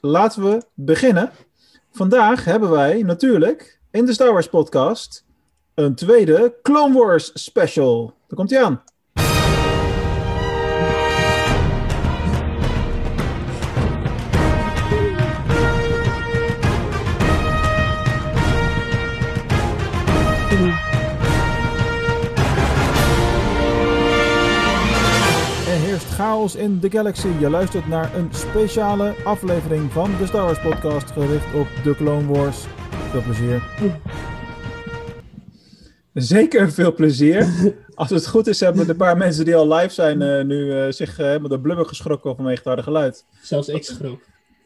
[0.00, 1.30] laten we beginnen.
[1.90, 5.24] Vandaag hebben wij natuurlijk in de Star Wars podcast
[5.74, 8.06] een tweede Clone Wars special.
[8.06, 8.82] Daar komt hij aan.
[26.36, 27.28] Chaos in de galaxy.
[27.40, 32.26] Je luistert naar een speciale aflevering van de Star Wars podcast gericht op de Clone
[32.26, 32.64] Wars.
[33.10, 33.62] Veel plezier.
[36.12, 37.46] Zeker veel plezier.
[37.94, 40.90] Als het goed is, hebben de paar mensen die al live zijn eh, nu eh,
[40.92, 43.24] zich eh, helemaal de blubber geschrokken vanwege het harde geluid.
[43.42, 44.20] Zelfs ik schrok.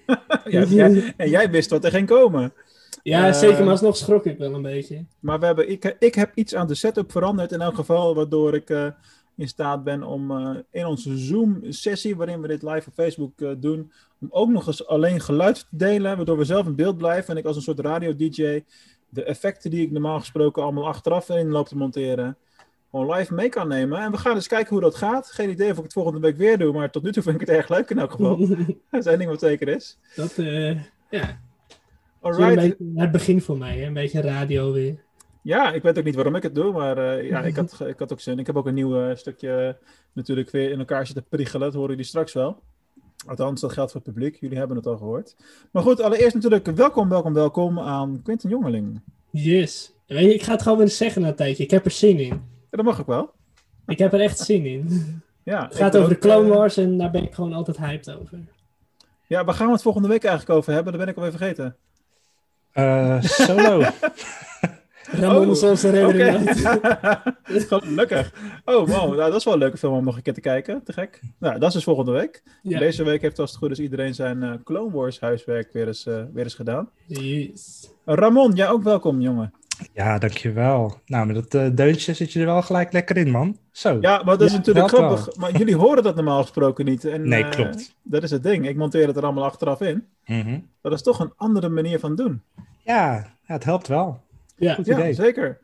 [0.45, 2.53] Ja, jij- en jij wist wat er ging komen.
[3.03, 5.05] Ja, zeker, maar alsnog schrok ik wel een beetje.
[5.21, 8.55] Maar we hebben, ik, ik heb iets aan de setup veranderd in elk geval, waardoor
[8.55, 8.87] ik eh,
[9.41, 13.51] in staat ben om eh, in onze Zoom-sessie, waarin we dit live op Facebook eh,
[13.59, 17.31] doen, om ook nog eens alleen geluid te delen, waardoor we zelf in beeld blijven
[17.31, 18.63] en ik als een soort radio-dj
[19.09, 22.37] de effecten die ik normaal gesproken allemaal achteraf in loop te monteren,
[22.91, 23.99] gewoon live mee kan nemen.
[23.99, 25.31] En we gaan eens kijken hoe dat gaat.
[25.31, 27.41] Geen idee of ik het volgende week weer doe, maar tot nu toe vind ik
[27.41, 28.39] het erg leuk in elk geval.
[28.91, 29.99] Dat is één ding wat zeker is.
[30.17, 30.79] dat, eh
[31.11, 31.41] ja,
[32.21, 32.77] Alright.
[32.95, 33.87] het begin voor mij, hè?
[33.87, 35.05] een beetje radio weer.
[35.43, 37.99] Ja, ik weet ook niet waarom ik het doe, maar eh, ja, ik had, ik
[37.99, 38.39] had ook zin.
[38.39, 41.67] Ik heb ook een nieuw eh, stukje eh, natuurlijk weer in elkaar zitten priegelen.
[41.67, 42.63] Dat horen jullie straks wel.
[43.27, 44.37] Althans, dat geldt voor het publiek.
[44.41, 45.37] Jullie hebben het al gehoord.
[45.71, 49.01] Maar goed, allereerst natuurlijk welkom, welkom, welkom aan Quinten Jongeling.
[49.31, 49.93] Yes.
[50.07, 51.63] Ik ga het gewoon weer eens zeggen na een tijdje.
[51.63, 52.27] Ik heb er zin in.
[52.27, 53.31] Ja, dat mag ook wel.
[53.87, 54.89] Ik heb er echt zin in.
[55.43, 58.11] Ja, Het gaat ik over de Clone Wars en daar ben ik gewoon altijd hyped
[58.11, 58.39] over.
[59.27, 60.93] ja, waar gaan we het volgende week eigenlijk over hebben?
[60.93, 61.77] Dat ben ik alweer vergeten.
[62.73, 63.83] Eh, solo.
[65.13, 66.55] Ramon Oh, is onze Oké, redder.
[67.45, 68.33] gelukkig.
[68.65, 70.83] Oh, wow, nou, dat is wel een leuke film om nog een keer te kijken.
[70.85, 71.21] Te gek.
[71.39, 72.43] Nou, dat is dus volgende week.
[72.63, 72.79] Ja.
[72.79, 76.07] Deze week heeft als het goed is iedereen zijn eh, Clone Wars huiswerk weer eens,
[76.07, 76.89] eh, weer eens gedaan.
[77.07, 77.91] Yes.
[78.05, 79.53] Ramon, jij ook welkom, jongen.
[79.93, 81.01] Ja, dankjewel.
[81.07, 83.57] Nou, met dat eh, deuntje zit je er wel gelijk lekker in, man.
[83.71, 83.99] Zo.
[84.01, 85.07] Ja, maar dat is Ja, natuurlijk wel.
[85.17, 85.37] grappig.
[85.37, 87.05] Maar jullie horen dat normaal gesproken niet.
[87.05, 87.95] En, Nee, klopt.
[88.03, 88.69] dat is het ding.
[88.69, 90.07] Ik monteer het er allemaal achteraf in.
[90.27, 90.59] Mhm.
[90.83, 92.43] Dat is toch een andere manier van doen.
[92.85, 94.21] ja, ja, het helpt wel.
[94.61, 95.13] Ja, Goed Ja, idee.
[95.13, 95.59] zeker.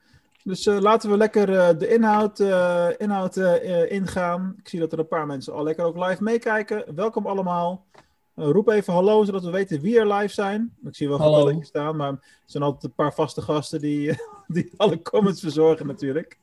[0.44, 3.36] Dus eh, laten we lekker eh, de inhoud, eh, inhoud
[3.88, 4.54] ingaan.
[4.58, 6.84] Ik zie dat er een paar mensen al lekker ook live meekijken.
[6.94, 7.84] Welkom allemaal.
[8.34, 10.74] Roep even hallo, zodat we weten wie er live zijn.
[10.84, 14.12] Ik zie wel gevalletje staan, maar er zijn altijd een paar vaste gasten die,
[14.46, 16.38] die alle comments verzorgen natuurlijk.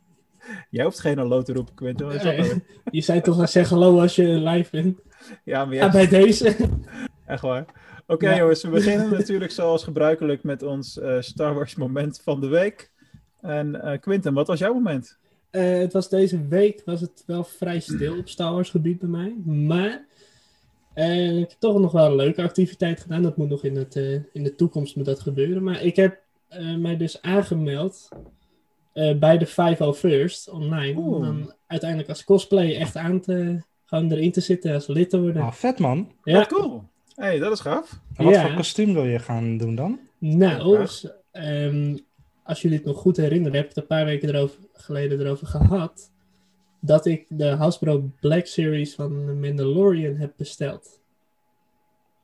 [0.70, 2.08] Jij hoeft geen hallo te roepen, Quinten.
[2.08, 2.46] wel-
[2.92, 5.00] je zei toch al zeg hallo als je live bent.
[5.44, 6.56] Ja, maar Ja, ja, bij deze.
[7.26, 7.66] echt waar.
[8.14, 8.38] Oké Ja.
[8.38, 12.92] jongens, we beginnen natuurlijk zoals gebruikelijk met ons eh, Star Wars moment van de week.
[13.42, 15.18] En eh Quinten, wat was jouw moment?
[15.50, 19.10] Eh, het was deze week was het wel vrij stil op Star Wars gebied bij
[19.10, 19.36] mij.
[19.46, 20.06] Maar
[20.96, 23.22] ik heb toch nog wel een leuke activiteit gedaan.
[23.22, 25.64] Dat moet nog in, het, eh, in de toekomst moet dat gebeuren.
[25.64, 28.10] Maar ik heb eh, mij dus aangemeld
[28.94, 31.00] eh, bij de 501st online.
[31.00, 35.22] Om dan uiteindelijk als cosplay echt aan te, gewoon erin te zitten als lid te
[35.22, 35.42] worden.
[35.42, 36.12] Ah, vet, man.
[36.24, 36.84] ja, Wat cool.
[37.16, 38.00] Hey, dat is gaaf.
[38.16, 38.42] En wat Ja.
[38.46, 40.00] voor kostuum wil je gaan doen dan?
[40.18, 40.86] nou, Ja.
[40.86, 41.98] s- ehm,
[42.44, 45.48] als jullie het nog goed herinneren, heb ik het een paar weken erover, geleden erover
[45.48, 46.12] gehad.
[46.80, 51.02] Dat ik de Hasbro Black Series van The Mandalorian heb besteld.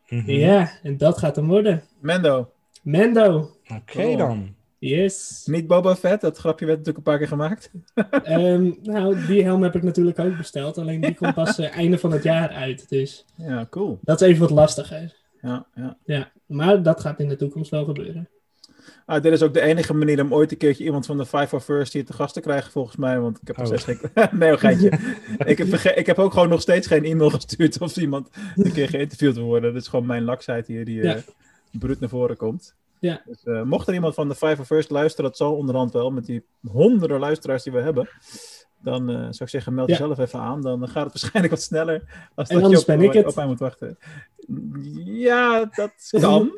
[0.08, 0.32] Mhm.
[0.32, 1.84] Ja, en dat gaat hem worden.
[2.00, 2.52] Mendo.
[2.84, 3.38] Mando.
[3.72, 4.18] Oké Cool.
[4.18, 4.56] dan.
[4.80, 5.44] Yes.
[5.46, 7.72] Niet Boba Fett, dat grapje werd natuurlijk een paar keer gemaakt.
[8.24, 10.78] Ehm, nou, die helm heb ik natuurlijk ook besteld.
[10.78, 12.90] Alleen die komt pas eh, einde van het jaar uit.
[12.90, 14.00] Dus Ja, cool.
[14.02, 15.16] dat is even wat lastiger.
[15.42, 15.98] Ja, ja.
[16.06, 18.30] Ja, maar dat gaat in de toekomst wel gebeuren.
[19.06, 21.56] Ah, dit is ook de enige manier om ooit een keertje iemand van de Five
[21.56, 23.20] of First hier te gast te krijgen, volgens mij.
[23.20, 23.78] Want ik heb nog Oh.
[23.78, 24.30] steeds geen...
[24.40, 24.88] nee, een geintje.
[25.46, 28.90] ik, heb ik heb ook gewoon nog steeds geen e-mail gestuurd of iemand een keer
[28.90, 29.74] geïnterviewd wil worden.
[29.74, 31.16] Dat is gewoon mijn laksheid hier die Ja.
[31.16, 31.22] eh
[31.72, 32.76] bruut naar voren komt.
[33.00, 33.22] Ja.
[33.26, 36.12] Dus, eh, mocht er iemand van de Five of First luisteren, dat zal onderhand wel,
[36.12, 38.10] met die honderden luisteraars die we hebben.
[38.84, 39.94] Dan eh, zou ik zeggen, meld Ja.
[39.98, 40.62] jezelf even aan.
[40.62, 42.30] Dan gaat het waarschijnlijk wat sneller.
[42.36, 43.26] Als En dat je op, ben ik het.
[43.26, 43.98] op mij moet wachten.
[45.06, 46.52] Ja, dat kan.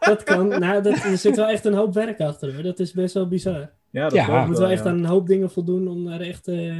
[0.00, 0.48] Dat kan.
[0.48, 2.62] nou, dat, er zit wel echt een hoop werk achter hoor.
[2.62, 3.70] Dat is best wel bizar.
[3.90, 4.40] Ja, dat Ja.
[4.42, 6.76] ik moet wel echt aan een hoop dingen voldoen om daar echt, eh,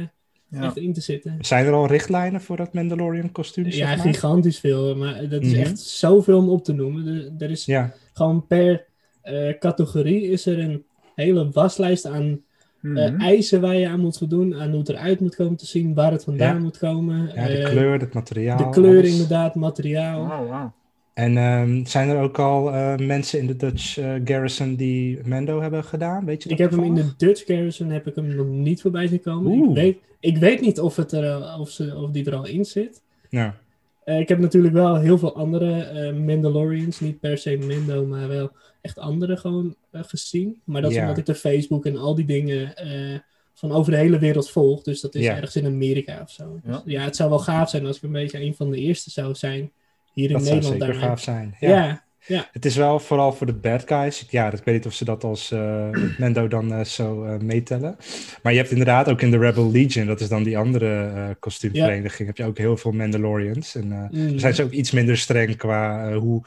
[0.51, 0.63] Ja.
[0.63, 1.37] echt in te zitten.
[1.41, 3.65] Zijn er al richtlijnen voor dat Mandalorian kostuum?
[3.65, 3.97] Ja, zeg maar?
[3.97, 4.95] gigantisch veel.
[4.95, 5.61] Maar dat is Mhm.
[5.61, 7.07] echt zoveel om op te noemen.
[7.07, 8.85] Er, er is Ja, gewoon per
[9.21, 10.83] eh, categorie is er een
[11.15, 12.41] hele waslijst aan
[12.79, 12.97] Mhm.
[12.97, 14.55] eh, eisen waar je aan moet voldoen.
[14.55, 16.61] Aan hoe het eruit moet komen te zien, waar het vandaan Ja.
[16.61, 17.31] moet komen.
[17.35, 18.57] ja de eh, kleur, het materiaal.
[18.57, 19.11] de kleur alles.
[19.11, 20.27] inderdaad, materiaal.
[20.27, 20.73] Wauw.
[21.13, 25.61] En ehm, zijn er ook al eh, mensen in de Dutch eh, Garrison die Mendo
[25.61, 26.25] hebben gedaan?
[26.25, 29.07] Weet je Ik heb hem in de Dutch Garrison heb ik hem nog niet voorbij
[29.07, 29.51] zien komen.
[29.51, 29.69] Oeh.
[29.69, 32.45] Ik weet, ik weet niet of, het er, al- of, ze, of die er al
[32.47, 33.01] in zit.
[33.29, 33.55] Ja.
[34.03, 38.27] Eh, ik heb natuurlijk wel heel veel andere eh, Mandalorians, niet per se Mando, maar
[38.27, 40.61] wel echt andere gewoon eh, gezien.
[40.63, 41.01] Maar dat is Ja.
[41.03, 43.19] omdat ik de Facebook en al die dingen eh,
[43.53, 44.81] van over de hele wereld volg.
[44.83, 45.35] Dus dat is Ja.
[45.35, 46.59] ergens in Amerika of zo.
[46.63, 46.81] Dus Ja.
[46.85, 49.35] ja, het zou wel gaaf zijn als ik een beetje een van de eerste zou
[49.35, 49.71] zijn
[50.13, 50.81] hier in Dat zou Nederland.
[50.81, 51.09] zeker daarmee.
[51.09, 51.55] gaaf zijn.
[51.59, 52.49] Ja.
[52.51, 54.25] Het is wel vooral voor de bad guys.
[54.29, 57.95] Ja, ik weet niet of ze dat als eh, Mendo dan eh, zo eh, meetellen.
[58.43, 62.27] Maar je hebt inderdaad ook in de Rebel Legion, dat is dan die andere kostuumvereniging,
[62.27, 63.75] heb je ook heel veel Mandalorians.
[63.75, 64.29] En Mm.
[64.29, 66.41] daar zijn ze ook iets minder streng qua hoe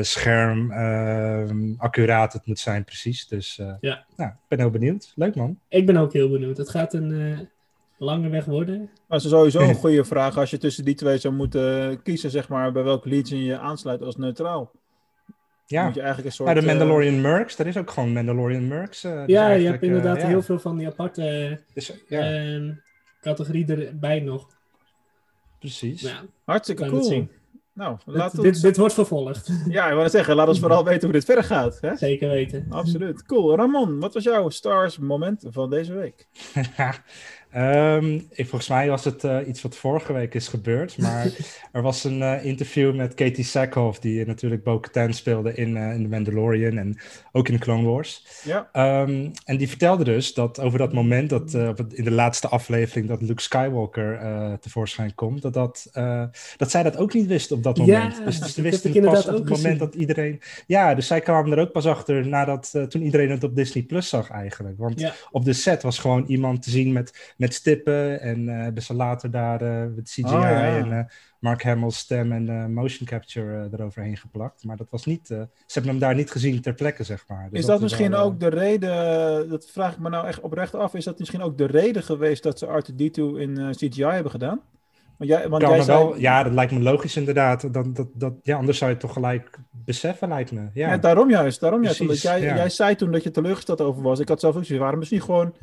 [0.00, 3.26] scherm ehm, accuraat het moet zijn precies.
[3.28, 4.04] Dus Ja.
[4.16, 5.12] nou, ik ben heel benieuwd.
[5.14, 5.58] Leuk man.
[5.68, 6.56] Ik ben ook heel benieuwd.
[6.56, 7.48] Het gaat een
[7.98, 8.78] lange weg worden.
[8.78, 12.30] Maar het is sowieso een goede vraag als je tussen die twee zou moeten kiezen,
[12.30, 14.72] zeg maar, bij welke Legion je aansluit als neutraal.
[15.66, 16.48] Ja, moet je eigenlijk een soort...
[16.48, 19.04] maar de eh, Mandalorian Mercs, er is ook gewoon Mandalorian Mercs.
[19.04, 20.28] eh, dus ja, je hebt inderdaad eh, ja.
[20.28, 22.72] heel veel van die aparte Dus, ja, ehm,
[23.20, 24.48] categorie erbij nog.
[25.58, 26.00] precies.
[26.00, 27.02] Ja, hartstikke cool.
[27.02, 27.30] zien.
[27.74, 28.60] Nou, dit, laat dit, ons...
[28.60, 29.50] dit wordt vervolgd.
[29.68, 31.78] Ja, ik wou net zeggen, laat ons vooral weten hoe dit verder gaat.
[31.80, 31.96] Hè?
[31.96, 32.66] Zeker weten.
[32.70, 33.26] Absoluut.
[33.26, 33.56] Cool.
[33.56, 36.28] Ramon, wat was jouw stars moment van deze week?
[37.54, 40.98] Ehm, ik, volgens mij was het eh, iets wat vorige week is gebeurd.
[40.98, 41.26] Maar
[41.72, 46.02] er was een eh, interview met Katie Sackhoff, die natuurlijk Bo-Katan speelde in, eh, in
[46.02, 46.98] The Mandalorian en
[47.32, 48.26] ook in Clone Wars.
[48.44, 48.68] Ja.
[48.72, 51.54] Ehm, en die vertelde dus dat over dat moment dat
[51.92, 54.18] in de laatste aflevering dat Luke Skywalker
[54.60, 55.90] tevoorschijn komt, dat, dat,
[56.56, 58.24] dat zij dat ook niet wist op dat Ja, moment.
[58.24, 59.78] dus ze ik het pas op het moment gezien.
[59.78, 60.40] dat iedereen.
[60.66, 64.08] Ja, dus zij kwamen er ook pas achter nadat toen iedereen het op Disney Plus
[64.08, 64.78] zag eigenlijk.
[64.78, 65.14] Want Ja.
[65.30, 68.94] op de set was gewoon iemand te zien met, met stippen en eh hebben ze
[68.94, 70.76] later daar eh, met CGI Oh, ja.
[70.76, 71.04] en eh,
[71.38, 74.64] Mark Hamill's stem en eh, motion capture eh, eroverheen geplakt.
[74.64, 77.48] Maar dat was niet, eh, ze hebben hem daar niet gezien ter plekke, zeg maar.
[77.50, 80.26] Dus Is dat is misschien wel, eh, ook de reden, dat vraag ik me nou
[80.26, 83.70] echt oprecht af, is dat misschien ook de reden geweest dat ze R2-D2 in eh,
[83.70, 84.60] CGI hebben gedaan?
[85.18, 87.72] Want jij, want jij zei, wel, ja, dat lijkt me logisch inderdaad.
[87.72, 90.60] Dat, dat, dat, ja, anders zou je het toch gelijk beseffen, lijkt me.
[90.60, 92.00] Ja, Ja, daarom juist, daarom juist.
[92.00, 92.56] Omdat jij, ja.
[92.56, 94.18] jij zei toen dat je teleurgesteld over was.
[94.18, 95.54] Ik had zelf ook zoiets, waarom misschien gewoon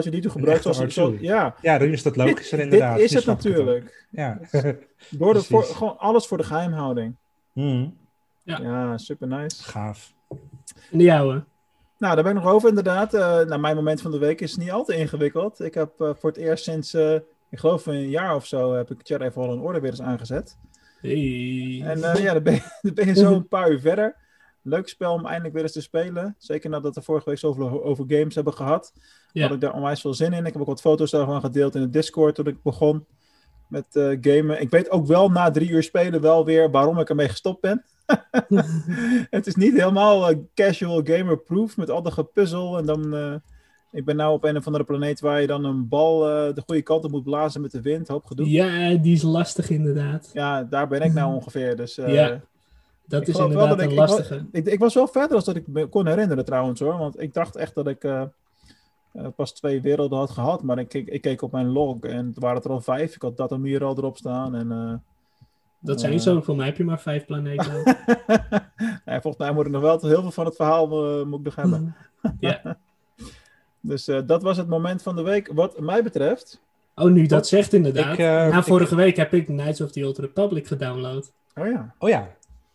[0.00, 0.94] R2-D2 gebruikt echte zoals...
[0.94, 1.20] Zo, R2.
[1.20, 2.96] ja, ja, dan is dat logischer dit, inderdaad.
[2.96, 4.06] dit is het natuurlijk.
[4.10, 4.40] Ja.
[5.10, 7.16] Door de, voor, gewoon alles voor de geheimhouding.
[7.52, 7.88] Mhm.
[8.42, 8.58] Ja.
[8.60, 9.62] Ja, super nice.
[9.62, 10.12] Gaaf.
[10.90, 11.44] En de jouwe.
[11.98, 13.14] Nou, daar ben ik nog over inderdaad.
[13.14, 15.60] Eh nou, mijn moment van de week is niet al te ingewikkeld.
[15.60, 17.14] Ik heb eh, voor het eerst sinds, eh,
[17.50, 20.56] ik geloof een jaar of zo, heb ik Jedi Fallen Order weer eens aangezet.
[21.00, 21.82] Hey.
[21.84, 24.16] En eh, ja, dan ben, je, dan ben je zo een paar uur verder.
[24.62, 26.34] Leuk spel om eindelijk weer eens te spelen.
[26.38, 28.92] Zeker nadat we vorige week zoveel over games hebben gehad.
[29.32, 29.42] Ja.
[29.42, 30.46] Had ik daar onwijs veel zin in.
[30.46, 33.06] Ik heb ook wat foto's daarvan gedeeld in de Discord toen ik begon
[33.72, 34.60] met eh, gamen.
[34.60, 37.84] Ik weet ook wel na drie uur spelen wel weer waarom ik ermee gestopt ben.
[39.30, 42.78] het is niet helemaal eh, casual gamer proof met al dat gepuzzel.
[42.78, 43.34] En dan, eh,
[43.90, 46.18] ik ben nou op een of andere planeet waar je dan een bal
[46.54, 48.08] de goede kant op moet blazen met de wind.
[48.08, 48.50] Hoop gedoe.
[48.50, 50.30] Ja, Ja, die is lastig inderdaad.
[50.70, 51.76] daar ben ik nou ongeveer.
[51.76, 52.42] Dus, Ja,
[53.06, 54.46] Dat ik is inderdaad dat een ik- lastige.
[54.52, 56.98] Ik, ik was wel verder dan dat ik me kon herinneren trouwens hoor.
[56.98, 58.22] Want ik dacht echt dat ik eh,
[59.12, 60.62] eh, pas twee werelden had gehad.
[60.62, 63.14] Maar ik, keek- ik keek op mijn log en het waren er al vijf.
[63.14, 64.54] Ik had Datamir al erop staan.
[64.54, 64.94] En, eh,
[65.80, 66.40] Dat zijn niet zo.
[66.40, 67.74] Voor mij heb je maar vijf planeten.
[69.06, 70.86] ja, volgens mij moet ik nog wel heel veel van het verhaal
[71.24, 71.96] moet ik nog hebben.
[72.40, 72.78] ja.
[73.80, 75.50] Dus eh, dat was het moment van de week.
[75.52, 76.60] Wat mij betreft.
[76.94, 78.12] Oh, nu dat zegt inderdaad.
[78.12, 81.32] Ik, Na ik- vorige week heb ik Knights of the Old Republic gedownload.
[81.54, 81.94] Oh ja.
[81.98, 82.28] Oh ja.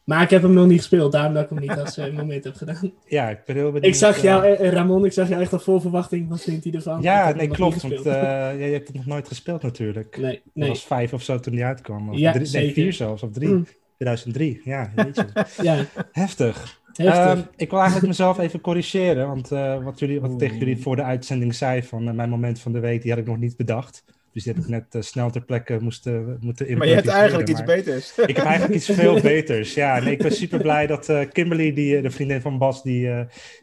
[0.07, 2.43] Maar ik heb hem nog niet gespeeld, daarom dat ik hem niet als eh, moment
[2.43, 2.91] heb gedaan.
[3.05, 3.85] Ja, ik ben heel benieuwd.
[3.85, 6.29] Ik zag eh, jou, eh, Ramon, ik zag jou echt al vol verwachting.
[6.29, 7.01] Wat vindt hij ervan?
[7.01, 7.81] Ja, nee, klopt.
[7.81, 10.17] Want eh, ja, je hebt het nog nooit gespeeld natuurlijk.
[10.17, 10.69] nee, Dat nee.
[10.69, 12.09] was vijf of zo toen die uitkwam.
[12.09, 13.49] Of Ja, drie, nee, vier zelfs, of drie.
[13.49, 13.67] Mm.
[13.97, 15.25] 2003, ja, weet je.
[15.63, 15.75] Ja,
[16.11, 16.81] Heftig.
[16.93, 17.15] heftig.
[17.15, 20.81] Ehm, ik wil eigenlijk mezelf even corrigeren, want eh, wat, jullie, wat ik tegen jullie
[20.81, 23.37] voor de uitzending zei van eh, mijn moment van de week, die had ik nog
[23.37, 24.03] niet bedacht.
[24.37, 27.49] Dus die heb ik net eh, snel ter plekke moesten, moeten Maar je hebt eigenlijk
[27.49, 28.17] iets beters.
[28.17, 29.73] Ik heb eigenlijk iets veel beters.
[29.73, 32.83] Ja, nee, ik ben super blij dat eh, Kimberly, die, eh, de vriendin van Bas,
[32.83, 33.09] die,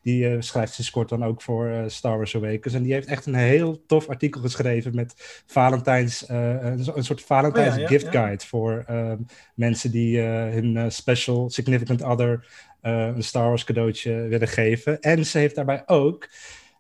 [0.03, 2.75] die schrijft sinds kort dan ook voor Star Wars Awakens.
[2.75, 7.75] En die heeft echt een heel tof artikel geschreven met Valentijns, een, een soort Valentijns
[7.75, 8.11] Oh ja, gift ja.
[8.11, 9.19] guide voor ehm,
[9.55, 12.47] mensen die hun special significant other
[12.81, 15.01] een Star Wars cadeautje willen geven.
[15.01, 16.29] En ze heeft daarbij ook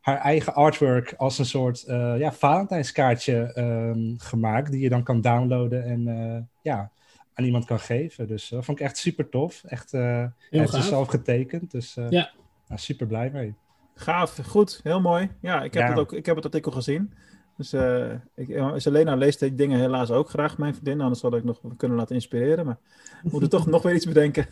[0.04, 5.20] haar eigen artwork als een soort eh, ja, Valentijnskaartje ehm, gemaakt, die je dan kan
[5.20, 6.90] downloaden en eh, ja,
[7.34, 8.26] aan iemand kan geven.
[8.26, 9.64] Dus dat vond ik echt super tof.
[9.64, 12.30] Echt, eh hij heeft ze zelf getekend, dus eh, Ja.
[12.68, 13.54] nou, super blij mee.
[13.94, 15.30] Gaaf, goed, heel mooi.
[15.40, 15.88] Ja, ik heb, Ja.
[15.88, 17.14] Het, ook, ik heb het artikel gezien.
[17.56, 21.00] Dus eh ik, eh, Selena leest die dingen helaas ook graag, mijn vriendin.
[21.00, 22.66] Anders had ik nog kunnen laten inspireren.
[22.66, 22.78] Maar
[23.22, 24.46] we moeten toch nog weer iets bedenken.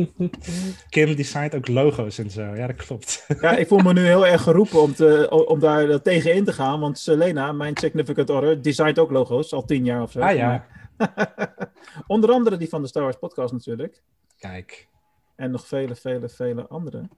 [0.90, 2.42] Kim designt ook logo's en zo.
[2.42, 3.26] Ja, dat klopt.
[3.40, 6.52] Ja, ik voel me nu heel erg geroepen om, te, om daar tegen in te
[6.52, 6.80] gaan.
[6.80, 10.20] Want Selena, mijn significant other, designt ook logo's al tien jaar of zo.
[10.20, 10.66] Ah ja.
[12.06, 14.02] Onder andere die van de Star Wars podcast natuurlijk.
[14.38, 14.88] Kijk.
[15.36, 17.08] En nog vele, vele, vele andere.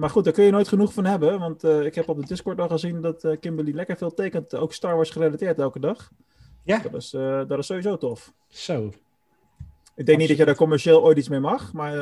[0.00, 1.38] Maar goed, daar kun je nooit genoeg van hebben.
[1.38, 4.54] Want eh, ik heb op de Discord al gezien dat eh, Kimberly lekker veel tekent.
[4.54, 6.10] Ook Star Wars gerelateerd elke dag.
[6.64, 6.78] Ja.
[6.78, 8.32] Dat is, eh, dat is sowieso tof.
[8.48, 8.92] Zo.
[9.94, 11.72] Ik denk niet dat je daar commercieel ooit iets mee mag.
[11.72, 11.92] Maar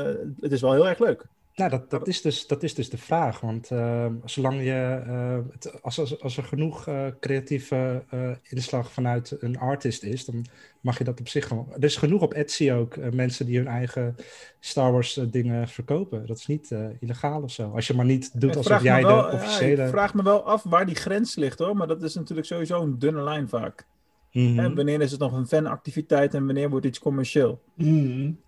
[0.40, 1.25] het is wel heel erg leuk.
[1.59, 3.41] Nou, dat, dat, is dus, dat is dus de vraag.
[3.41, 5.03] Want eh, zolang je.
[5.07, 10.25] eh, het, als, als, als er genoeg eh, creatieve eh, inslag vanuit een artist is,
[10.25, 10.47] dan
[10.81, 11.67] mag je dat op zich gewoon.
[11.73, 14.17] Er is genoeg op Etsy ook eh, mensen die hun eigen
[14.61, 16.27] Star Wars dingen verkopen.
[16.27, 17.71] Dat is niet eh, illegaal of zo.
[17.75, 19.83] Als je maar niet doet Ik alsof jij wel- de ja, officiële.
[19.85, 21.77] ik vraag me wel af waar die grens ligt hoor.
[21.77, 23.87] Maar dat is natuurlijk sowieso een dunne lijn vaak.
[24.33, 24.59] Mhm.
[24.59, 27.62] En wanneer is het nog een fanactiviteit en wanneer wordt iets commercieel?
[27.75, 28.38] Mm.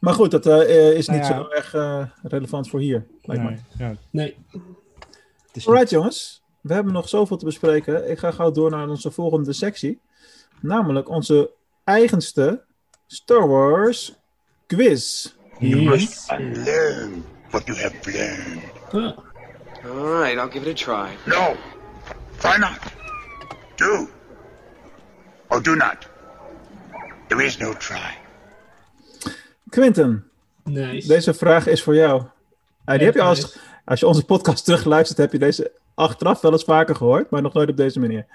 [0.00, 1.34] Maar goed, dat eh, is Nou niet ja.
[1.36, 3.62] zo erg eh, relevant voor hier, lijkt mij.
[3.78, 4.36] Nee, ja, Nee.
[5.52, 8.10] is Alright jongens, we hebben nog zoveel te bespreken.
[8.10, 10.00] Ik ga gauw door naar onze volgende sectie.
[10.60, 11.50] Namelijk onze
[11.84, 12.62] eigenste
[13.06, 14.14] Star Wars
[14.66, 15.32] quiz.
[15.58, 16.28] Yes.
[16.32, 18.62] Unlearn what you have learned.
[18.92, 19.18] Ah,
[19.84, 21.16] All right, I'll give it a try.
[21.26, 21.54] No,
[22.38, 22.78] try not.
[23.76, 24.08] Do.
[25.48, 26.08] Or do not.
[27.28, 28.18] There is no try.
[29.70, 30.24] Quinten,
[30.64, 31.08] nice.
[31.08, 32.22] deze vraag is voor jou.
[32.84, 36.52] Ah, die heb je als, als je onze podcast terugluistert, heb je deze achteraf wel
[36.52, 38.26] eens vaker gehoord, maar nog nooit op deze manier.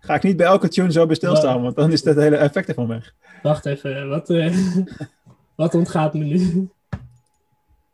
[0.00, 2.68] Ga ik niet bij elke tune zo bij stilstaan, want dan is het hele effect
[2.68, 3.14] ervan weg.
[3.42, 4.56] Wacht even, wat, eh,
[5.56, 6.68] wat ontgaat me nu?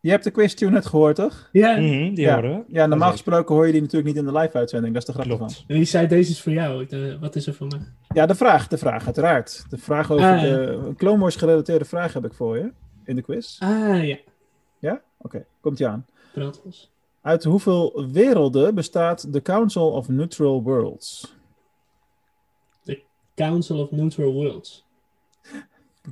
[0.01, 1.49] Je hebt de quiz tune net gehoord, toch?
[1.53, 2.35] ja, Mhm, die ja.
[2.35, 2.65] horen we.
[2.67, 4.93] Ja, normaal gesproken hoor je die natuurlijk niet in de live-uitzending.
[4.95, 5.47] Dat is de grap ervan.
[5.47, 5.65] Klopt.
[5.67, 6.87] en die zei deze is voor jou.
[6.87, 7.81] Dacht, wat is er voor mij?
[8.15, 9.65] Ja, de vraag, de vraag, uiteraard.
[9.71, 10.49] De vraag over Ah, de
[10.87, 12.73] een Clone Wars gerelateerde vraag heb ik voor je
[13.05, 13.61] in de quiz.
[13.61, 14.17] Ah ja,
[14.79, 15.03] Ja?
[15.19, 16.07] Oké, komt je aan.
[17.23, 21.35] Uit hoeveel werelden bestaat de Council of Neutral Worlds?
[23.35, 24.87] Council of Neutral Worlds.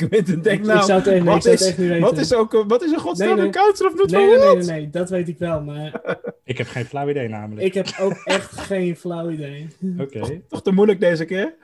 [0.07, 2.99] Nou, ik zou het ik wat, zou het is, wat is ook, wat is een
[2.99, 3.51] godsnaam Nee, een nee.
[3.63, 4.67] Council of Nee, nee, nee, Worlds?
[4.67, 6.01] nee, nee, dat weet ik wel, maar
[6.45, 7.67] Ik heb geen flauw idee namelijk.
[7.67, 9.67] ik heb ook echt geen flauw idee.
[9.99, 10.41] Oké.
[10.49, 11.55] Toch te moeilijk deze keer?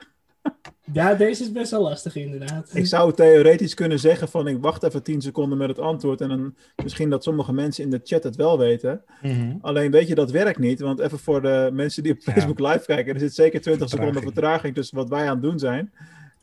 [0.93, 2.69] Ja, deze is best wel lastig inderdaad.
[2.73, 6.29] Ik zou theoretisch kunnen zeggen van ik wacht even 10 seconden met het antwoord en
[6.29, 9.01] dan misschien dat sommige mensen in de chat het wel weten.
[9.21, 9.55] Mhm.
[9.61, 10.79] Alleen weet je, dat werkt niet.
[10.79, 12.31] Want even voor de mensen die op Ja.
[12.33, 14.33] Facebook live kijken, er zit zeker 20 seconden Vertraging.
[14.43, 15.93] vertraging tussen wat wij aan het doen zijn.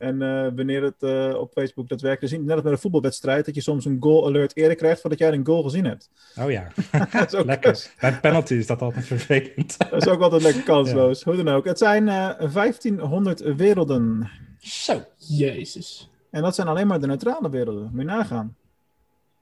[0.02, 2.20] En eh, wanneer het eh, op Facebook dat werkt.
[2.20, 5.18] Dus net als met een voetbalwedstrijd, dat je soms een goal alert eerder krijgt voordat
[5.18, 6.10] jij een goal gezien hebt.
[6.40, 6.68] Oh ja,
[7.12, 7.92] dat, is ook, lekker.
[8.00, 9.78] Bij penalty is dat altijd vervelend.
[9.90, 11.22] dat is ook altijd lekker kansloos.
[11.22, 11.64] Hoe dan ook.
[11.64, 14.30] Het zijn eh 1500 werelden.
[14.58, 15.04] Zo.
[15.16, 16.10] Jezus.
[16.30, 17.88] En dat zijn alleen maar de neutrale werelden.
[17.92, 18.56] Moet je nagaan.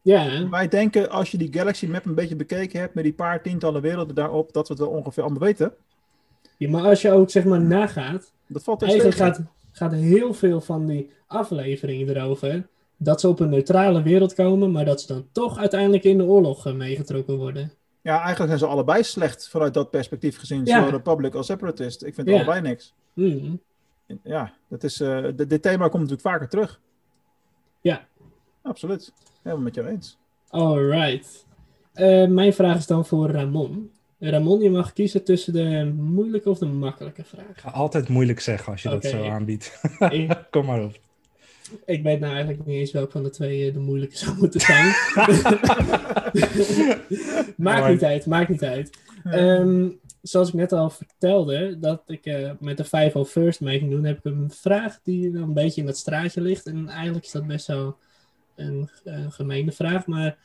[0.03, 3.43] Ja, Wij denken, als je die Galaxy Map een beetje bekeken hebt, met die paar
[3.43, 5.73] tientallen werelden daarop, dat we het wel ongeveer allemaal weten.
[6.57, 9.93] ja, maar als je ook zeg maar nagaat, Dat valt er eigenlijk steeds gaat, gaat
[9.93, 15.01] heel veel van die afleveringen erover dat ze op een neutrale wereld komen, maar dat
[15.01, 17.73] ze dan toch uiteindelijk in de oorlog eh, meegetrokken worden.
[18.03, 20.65] Ja, eigenlijk zijn ze allebei slecht vanuit dat perspectief gezien.
[20.65, 20.77] Ja.
[20.77, 22.05] Zowel Republic als Separatist.
[22.05, 22.35] Ik vind Ja.
[22.35, 22.95] allebei niks.
[23.15, 23.61] Hmm.
[24.23, 26.81] Ja, dat is, eh, dit- thema komt natuurlijk vaker terug.
[27.81, 28.07] Ja.
[28.63, 29.13] Absoluut.
[29.43, 30.19] Helemaal met jou eens.
[30.49, 31.47] Alright.
[31.93, 33.91] Eh, mijn vraag is dan voor Ramon.
[34.21, 37.49] Ramon, je mag kiezen tussen de moeilijke of de makkelijke vraag.
[37.49, 39.81] Ik ga altijd moeilijk zeggen als je dat zo aanbiedt.
[39.99, 40.99] ik, Kom maar op.
[41.85, 44.61] ik weet nou eigenlijk niet eens welke van de twee eh, de moeilijke zou moeten
[44.61, 44.87] zijn.
[47.57, 48.99] maakt niet uit, maakt niet uit.
[49.25, 49.89] Ehm,
[50.23, 54.19] zoals ik net al vertelde, dat ik eh, met de 501st mee ging doen, heb
[54.19, 56.67] ik een vraag die dan een beetje in dat straatje ligt.
[56.67, 57.97] En eigenlijk is dat best wel
[58.57, 60.39] een eh, gemene vraag, maar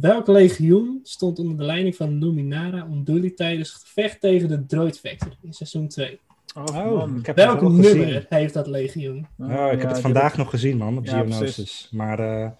[0.00, 4.98] welk legioen stond onder de leiding van Luminara Unduli tijdens het gevecht tegen de Droid
[5.00, 6.20] Factory in seizoen 2?
[6.54, 7.16] Oh, man.
[7.18, 8.24] ik heb Welk het wel nummer gezien.
[8.28, 9.26] heeft dat legioen?
[9.38, 11.38] Oh, ik heb het vandaag nog gezien, man, op Ja, Geonosis.
[11.54, 11.88] precies.
[11.90, 12.50] Maar eh,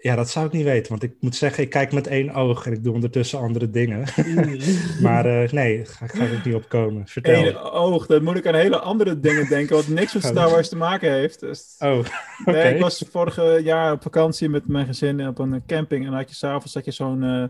[0.00, 0.90] ja, dat zou ik niet weten.
[0.90, 4.04] Want ik moet zeggen, ik kijk met één oog en ik doe ondertussen andere dingen.
[4.26, 4.56] Mm.
[5.06, 7.06] maar eh, nee, ga, ga ik niet op komen.
[7.06, 7.46] Vertel.
[7.46, 10.68] Eén oog, dan moet ik aan hele andere dingen denken, wat niks met Star Wars
[10.68, 11.40] te maken heeft.
[11.40, 12.06] Dus, Oh, oké.
[12.44, 16.28] nee, ik was vorig jaar op vakantie met mijn gezin op een camping en had
[16.28, 17.44] je s'avonds had je zo'n eh,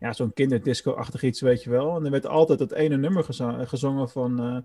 [0.00, 1.96] ja, zo'n kinderdisco-achtig iets, weet je wel.
[1.96, 3.24] En er werd altijd dat ene nummer
[3.66, 4.56] gezongen van eh,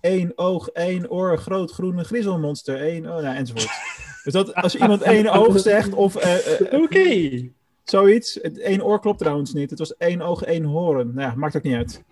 [0.00, 3.70] één oog, één oor, groot groene griezelmonster, één nou, enzovoort.
[4.26, 7.48] dus dat, als iemand één oog zegt of eh, eh, Oké.
[7.84, 9.70] zoiets, het één oor klopt trouwens niet.
[9.70, 11.14] Het was één oog, één horen.
[11.14, 12.02] Nou ja, maakt ook niet uit.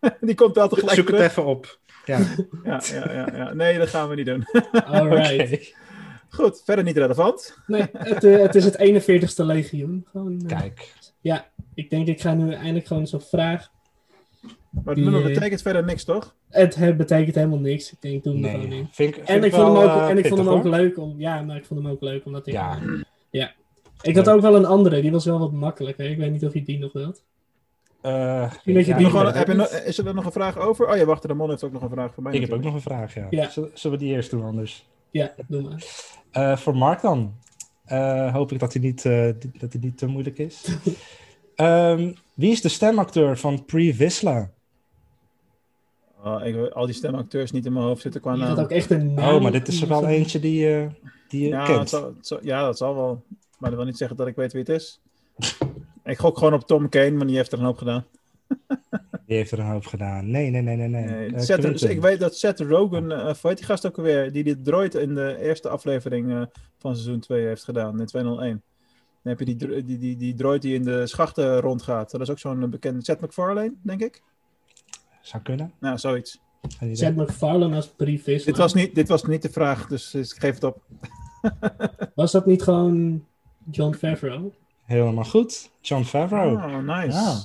[0.20, 1.30] Die komt wel tegelijk Zoek het terug.
[1.30, 1.78] even op.
[2.04, 2.18] Ja,
[2.64, 3.52] Ja, ja, ja, ja.
[3.54, 4.44] Nee, dat gaan we niet doen.
[4.72, 5.52] Alright.
[5.52, 5.58] oké.
[6.28, 7.56] Goed, verder niet relevant.
[7.66, 10.06] Nee, het, eh, het is het 41ste legioen.
[10.10, 10.92] Gewoon, eh, Kijk.
[11.20, 13.70] Ja, ik denk ik ga nu eindelijk gewoon zo'n vraag
[14.72, 16.34] Maar het nummer eh, betekent verder niks, toch?
[16.48, 17.92] Het, het betekent helemaal niks.
[17.92, 20.26] Ik denk, doe hem gewoon Nee, vind vind En ik, vond hem ook, en ik
[20.26, 21.14] vond hem ook leuk om.
[21.18, 22.52] Ja, maar ik vond hem ook leuk omdat ik.
[22.52, 22.78] Ja.
[23.30, 23.52] ja.
[24.02, 26.10] Ik had ook wel een andere, die was wel wat makkelijker.
[26.10, 27.24] Ik weet niet of je die nog wilt.
[28.00, 30.88] Eh, je ja, die Nog wel- heb je nog- is er nog een vraag over?
[30.88, 32.32] Oh ja, wacht, Ramon heeft ook nog een vraag voor mij.
[32.32, 33.26] ik heb ook nog een vraag, ja.
[33.30, 33.48] Ja.
[33.50, 34.86] Zullen, we die eerst doen anders?
[35.10, 35.84] Ja, doe maar.
[36.30, 37.34] Eh, voor Mark dan.
[37.84, 40.64] Eh, hoop ik dat hij niet, eh, die- dat hij niet te moeilijk is.
[41.56, 44.50] Ehm, wie is de stemacteur van Pre Visla?
[46.24, 48.58] Oh, ik, al die stemacteurs niet in mijn hoofd zitten qua naam.
[48.58, 49.34] ook echt een naam.
[49.34, 50.86] Oh, maar dit is er wel eentje die, eh,
[51.28, 51.88] die je ja, kent.
[51.88, 53.22] zal- het zal- ja, dat zal wel.
[53.58, 55.00] Maar dat wil niet zeggen dat ik weet wie het is.
[56.04, 58.04] ik gok gewoon op Tom Kane, maar die heeft er een hoop gedaan.
[59.26, 60.30] Die heeft er een hoop gedaan.
[60.30, 60.88] Nee, nee, nee, nee.
[60.88, 61.04] nee.
[61.04, 64.32] Nee, Eh, Seth- ik weet dat Seth Rogen, eh hoe heet die gast ook alweer,
[64.32, 66.42] die dit droid in de eerste aflevering eh,
[66.78, 68.62] van seizoen 2 heeft gedaan, in 201.
[69.22, 72.10] Dan heb je die, dro- die, die, die droid die in de schachten rondgaat.
[72.10, 74.22] Dat is ook zo'n bekende Seth MacFarlane, denk ik.
[75.22, 75.72] Zou kunnen.
[75.78, 76.40] Nou, zoiets.
[76.92, 78.44] Seth MacFarlane als briefvis.
[78.44, 80.82] Dit was, niet, dit was niet de vraag, dus, dus ik geef het op.
[82.14, 83.24] Was dat niet gewoon
[83.70, 84.52] John Favreau?
[84.84, 85.70] Helemaal goed.
[85.80, 86.54] John Favreau.
[86.56, 87.18] Oh, nice.
[87.18, 87.44] Ja.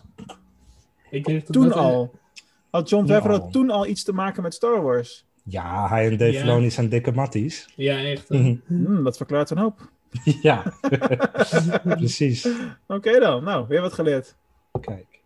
[1.09, 2.11] Ik denk dat Toen dat- al.
[2.69, 5.25] Had John Favreau toen al iets te maken met Star Wars?
[5.43, 6.39] Ja, hij en Dave Ja.
[6.39, 7.67] Filoni zijn dikke matties.
[7.75, 8.29] Ja, echt.
[8.29, 8.55] Mhm.
[8.67, 9.89] Hmm, dat verklaart een hoop.
[10.41, 10.63] ja,
[11.83, 12.47] precies.
[12.87, 14.35] Oké dan, nou, weer wat geleerd.
[14.81, 15.19] Kijk.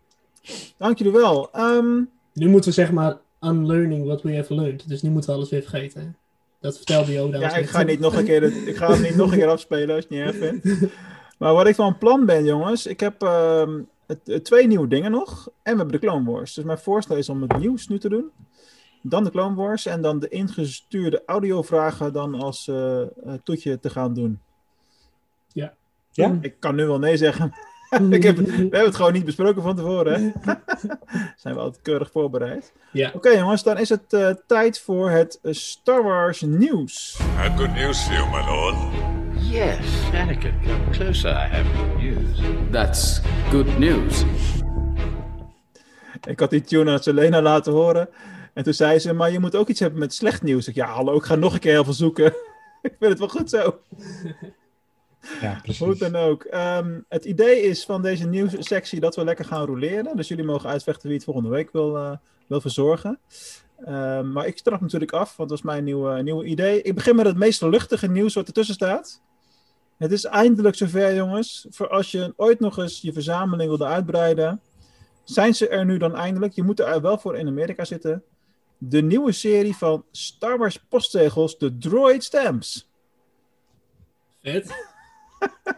[0.76, 1.52] Dank jullie wel.
[1.52, 4.88] Ehm, Nu moeten we zeg maar unlearning what we have learned.
[4.88, 6.16] Dus nu moeten we alles weer vergeten.
[6.60, 7.38] Dat vertelde Yoda.
[7.38, 9.48] ja, ik ga, niet nog een keer het, ik ga het niet nog een keer
[9.48, 10.92] afspelen als je het niet erg vindt.
[11.38, 15.10] Maar wat ik van plan ben, jongens, ik heb ehm, het, het twee nieuwe dingen
[15.10, 15.46] nog.
[15.46, 16.54] En we hebben de Clone Wars.
[16.54, 18.30] Dus mijn voorstel is om het nieuws nu te doen.
[19.02, 23.06] Dan de Clone Wars en dan de ingestuurde audiovragen dan als eh, eh,
[23.44, 24.40] toetje te gaan doen.
[25.52, 25.74] Ja.
[26.10, 26.38] Ja?
[26.40, 27.52] Ik kan nu wel nee zeggen.
[28.10, 30.12] ik heb, we hebben het gewoon niet besproken van tevoren.
[30.12, 30.52] Hè?
[31.42, 32.72] Zijn we altijd keurig voorbereid.
[32.92, 33.10] Ja.
[33.14, 37.18] Oké jongens, dan is het eh, tijd voor het eh, Star Wars nieuws.
[37.34, 38.76] Have good news for you, my lord.
[39.50, 41.30] Yes, Anakin, come closer.
[41.30, 42.40] I have good news.
[42.70, 43.20] That's
[43.50, 44.24] good news.
[46.28, 48.08] Ik had die tune aan Selena laten horen.
[48.54, 50.68] En toen zei ze, maar je moet ook iets hebben met slecht nieuws.
[50.68, 52.26] Ik, ja, hallo, ik ga nog een keer heel veel zoeken.
[52.82, 53.78] ik vind het wel goed zo.
[55.40, 55.86] Ja, precies.
[55.86, 56.44] Hoe dan ook.
[56.44, 60.16] Ehm, het idee is van deze nieuwssectie dat we lekker gaan roleren.
[60.16, 63.18] Dus jullie mogen uitvechten wie het volgende week wil, eh, wil verzorgen.
[63.84, 66.82] Ehm, maar ik straf natuurlijk af, want dat is mijn nieuwe, nieuwe idee.
[66.82, 69.22] Ik begin met het meest luchtige nieuws wat ertussen staat.
[69.98, 71.66] Het is eindelijk zover, jongens.
[71.70, 74.60] Voor als je ooit nog eens je verzameling wilde uitbreiden,
[75.24, 76.52] zijn ze er nu dan eindelijk.
[76.52, 78.22] Je moet er wel voor in Amerika zitten.
[78.78, 82.88] De nieuwe serie van Star Wars postzegels, de Droid Stamps.
[84.42, 84.90] Vet.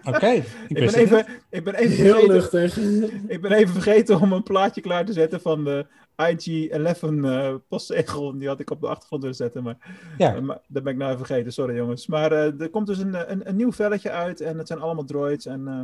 [0.05, 0.31] Oké,
[0.69, 2.77] ik, ben, even, ik, ben even Heel vergeten, luchtig.
[3.35, 8.39] ik ben even vergeten om een plaatje klaar te zetten van de IG-11 eh postzegel.
[8.39, 9.77] Die had ik op de achtergrond willen zetten, maar.
[10.19, 11.53] Ja, eh, maar dat ben ik nou even vergeten.
[11.53, 12.07] Sorry jongens.
[12.07, 15.05] Maar eh, er komt dus een, een, een nieuw velletje uit en het zijn allemaal
[15.05, 15.47] droids.
[15.47, 15.81] En eh,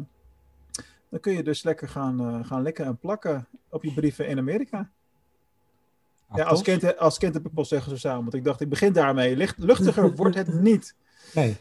[1.11, 4.39] dan kun je dus lekker gaan, eh, gaan likken en plakken op je brieven in
[4.39, 4.91] Amerika.
[6.29, 8.23] Ah, ja, als kind, als kind heb ik postzegels samen.
[8.23, 9.37] Want ik dacht, ik begin daarmee.
[9.37, 10.95] Licht, luchtiger wordt het niet.
[11.35, 11.57] Nee.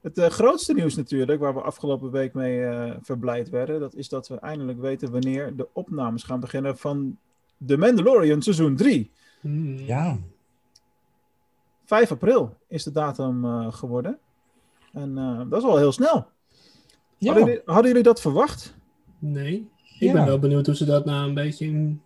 [0.00, 4.08] Het eh, grootste nieuws natuurlijk, waar we afgelopen week mee eh, verblijd werden, dat is
[4.08, 7.18] dat we eindelijk weten wanneer de opnames gaan beginnen van
[7.66, 9.10] The Mandalorian seizoen 3.
[9.40, 9.76] Hmm.
[9.78, 10.18] Ja.
[11.84, 14.18] 5 april is de datum eh, geworden.
[14.92, 16.26] En eh, dat is wel heel snel.
[17.16, 17.32] Ja.
[17.32, 18.76] Hadden, jullie, hadden jullie dat verwacht?
[19.18, 19.54] Nee.
[19.98, 20.12] Ik Ja.
[20.12, 22.02] ben wel benieuwd hoe ze dat nou een beetje in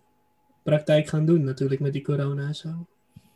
[0.63, 2.69] praktijk gaan doen, natuurlijk, met die corona en zo.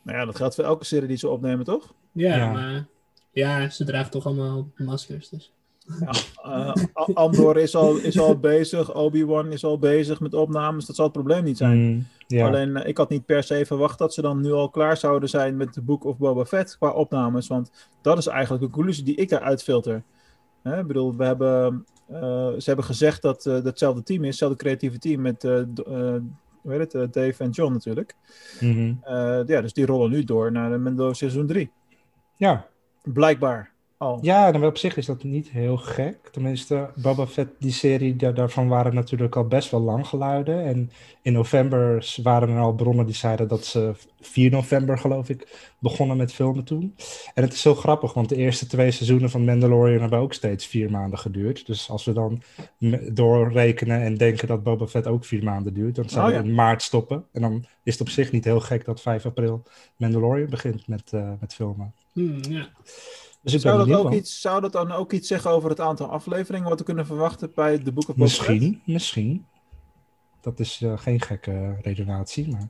[0.02, 1.94] Nou ja, dat geldt voor elke serie die ze opnemen, toch?
[2.12, 2.52] Ja, Ja.
[2.52, 2.86] maar
[3.32, 5.28] ja, ze dragen toch allemaal maskers.
[5.28, 5.52] Dus.
[6.42, 10.86] Eh, A- Andor is al, is al bezig, Obi-Wan is al bezig met opnames.
[10.86, 11.78] Dat zal het probleem niet zijn.
[11.78, 12.46] Mm, ja.
[12.46, 15.28] Alleen, eh, ik had niet per se verwacht dat ze dan nu al klaar zouden
[15.28, 17.46] zijn met de Book of Boba Fett qua opnames.
[17.46, 17.70] Want
[18.02, 20.02] dat is eigenlijk de conclusie die ik daaruit filter.
[20.62, 24.56] Hè, ik bedoel, we hebben, eh, ze hebben gezegd dat uh, hetzelfde team is, hetzelfde
[24.58, 25.62] creatieve team met uh,
[26.62, 28.14] hoe heet het, uh, Dave en John natuurlijk.
[28.60, 28.94] Mhm.
[29.04, 31.70] Uh, ja, dus die rollen nu door naar de Mandalorian seizoen 3.
[32.36, 32.66] ja.
[33.12, 34.18] Blijkbaar al.
[34.22, 36.28] Ja, dan op zich is dat niet heel gek.
[36.32, 40.64] Tenminste, Boba Fett, die serie, daar, daarvan waren natuurlijk al best wel lang geluiden.
[40.64, 40.90] En
[41.22, 46.16] in november waren er al bronnen die zeiden dat ze 4 november, geloof ik, begonnen
[46.16, 46.94] met filmen toen.
[47.34, 50.66] En het is zo grappig, want de eerste twee seizoenen van Mandalorian hebben ook steeds
[50.66, 51.66] vier maanden geduurd.
[51.66, 52.42] Dus als we dan
[53.12, 56.50] doorrekenen en denken dat Boba Fett ook vier maanden duurt, dan zouden Oh, we ja.
[56.50, 57.24] in maart stoppen.
[57.32, 59.62] En dan is het op zich niet heel gek dat 5 april
[59.96, 61.94] Mandalorian begint met, uh, met filmen.
[62.18, 62.68] Hmm, ja.
[63.42, 66.06] Dus ik Zou dat, ook iets, zou dat dan ook iets zeggen over het aantal
[66.06, 68.48] afleveringen wat we kunnen verwachten bij de Book of Boba Fett?
[68.48, 69.46] Misschien, misschien.
[70.40, 72.68] Dat is eh, geen gekke redenatie, maar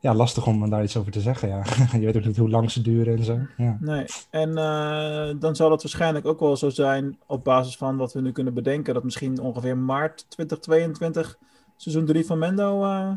[0.00, 1.48] ja, lastig om daar iets over te zeggen.
[1.48, 1.62] Ja.
[1.98, 3.38] je weet ook niet hoe lang ze duren en zo.
[3.56, 3.76] Ja.
[3.80, 8.12] Nee, en eh, dan zal het waarschijnlijk ook wel zo zijn op basis van wat
[8.12, 11.38] we nu kunnen bedenken, dat misschien ongeveer maart 2022
[11.76, 13.12] seizoen 3 van Mendo eh,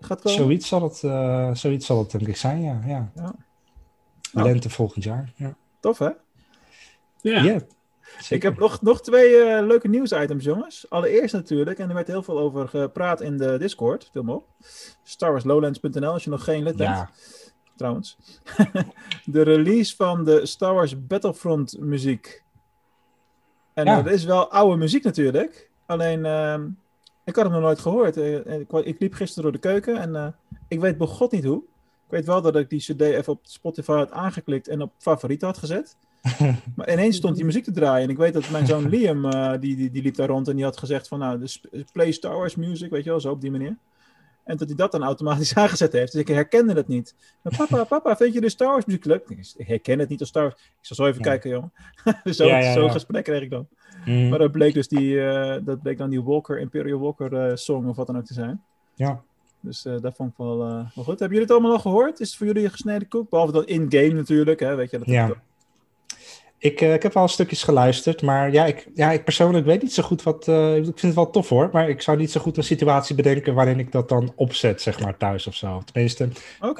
[0.00, 0.38] gaat komen.
[0.38, 2.80] Zoiets zal, het, eh, zoiets zal het denk ik zijn, ja.
[2.86, 3.10] ja.
[3.14, 3.34] Ja.
[4.32, 5.32] Lente volgend jaar.
[5.36, 5.56] Ja.
[5.80, 6.10] Tof hè?
[7.20, 7.42] Ja.
[7.42, 7.60] Ja,
[8.28, 10.86] Ik heb nog, nog twee eh, leuke nieuwsitems, jongens.
[10.90, 14.46] Allereerst natuurlijk, en er werd heel veel over gepraat in de Discord, film op.
[15.02, 16.88] StarWarsLowlands.nl, als je nog geen lid bent.
[16.90, 17.10] Ja,
[17.76, 18.18] Trouwens.
[19.24, 22.42] de release van de Star Wars Battlefront muziek.
[23.74, 23.98] En Ja.
[23.98, 25.70] eh, dat is wel oude muziek natuurlijk.
[25.86, 26.68] Alleen, ehm,
[27.24, 28.16] ik had hem nog nooit gehoord.
[28.16, 30.26] Eh, ik, wa- ik liep gisteren door de keuken en eh,
[30.68, 31.62] ik weet begot niet hoe.
[32.08, 35.42] Ik weet wel dat ik die cd even op Spotify had aangeklikt en op favoriet
[35.42, 35.96] had gezet.
[36.76, 38.04] maar ineens stond die muziek te draaien.
[38.04, 40.56] En ik weet dat mijn zoon Liam, eh, die, die, die liep daar rond en
[40.56, 41.60] die had gezegd van, nou, dus
[41.92, 43.76] play Star Wars music, weet je wel, zo op die manier.
[44.44, 46.12] En dat hij dat dan automatisch aangezet heeft.
[46.12, 47.14] Dus ik herkende het niet.
[47.42, 49.28] Maar papa, papa, vind je de Star Wars muziek leuk?
[49.56, 50.54] Ik herken het niet als Star Wars.
[50.54, 51.30] Ik zal zo even Ja.
[51.30, 51.72] kijken, jongen.
[52.34, 53.68] zo Ja, ja, zo'n gesprek kreeg ik dan.
[54.04, 57.56] Mm, Maar dat bleek dus die, eh, dat bleek dan die Walker, Imperial Walker eh,
[57.56, 58.62] song of wat dan ook te zijn.
[58.94, 59.22] ja.
[59.60, 61.18] Dus eh, dat vond ik wel, eh, wel goed.
[61.18, 62.20] Hebben jullie het allemaal al gehoord?
[62.20, 63.30] Is het voor jullie een gesneden koek?
[63.30, 64.74] Behalve dan in-game natuurlijk, hè?
[64.74, 65.32] Weet je, dat Ja.
[66.60, 69.92] Ik, eh, ik heb wel stukjes geluisterd, maar ja ik, ja, ik persoonlijk weet niet
[69.92, 70.48] zo goed wat.
[70.48, 73.14] eh, ik vind het wel tof hoor, maar ik zou niet zo goed een situatie
[73.14, 75.82] bedenken waarin ik dat dan opzet, zeg maar, thuis of zo.
[75.92, 76.28] Tenminste.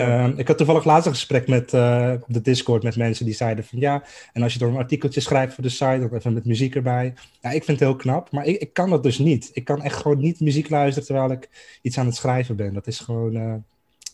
[0.05, 3.35] Ehm, ik had toevallig laatst een gesprek met, eh, op de Discord met mensen die
[3.35, 6.33] zeiden van ja, en als je dan een artikeltje schrijft voor de site, dan even
[6.33, 7.15] met muziek erbij.
[7.41, 9.51] Ja, ik vind het heel knap, maar ik, ik kan dat dus niet.
[9.53, 11.49] Ik kan echt gewoon niet muziek luisteren terwijl ik
[11.83, 12.75] iets aan het schrijven ben.
[12.75, 13.65] Dat is gewoon,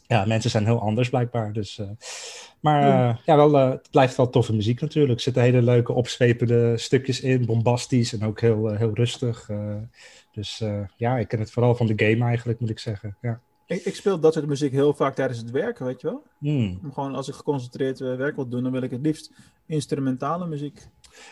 [0.07, 1.53] ja, mensen zijn heel anders blijkbaar.
[1.53, 1.81] Dus,
[2.64, 5.14] maar eh, ja, wel, eh, het blijft wel toffe muziek natuurlijk.
[5.14, 9.48] Er zitten hele leuke opzwepende stukjes in, bombastisch en ook heel, eh, heel rustig.
[9.48, 9.77] eh.
[10.33, 13.16] dus eh, ja, ik ken het vooral van de game eigenlijk, moet ik zeggen.
[13.20, 13.40] Ja.
[13.66, 16.22] ik, ik speel dat soort muziek heel vaak tijdens het werken, weet je wel?
[16.38, 16.81] Hmm.
[16.92, 19.31] Gewoon als ik geconcentreerd eh, werk wil doen, dan wil ik het liefst
[19.66, 20.81] instrumentale muziek.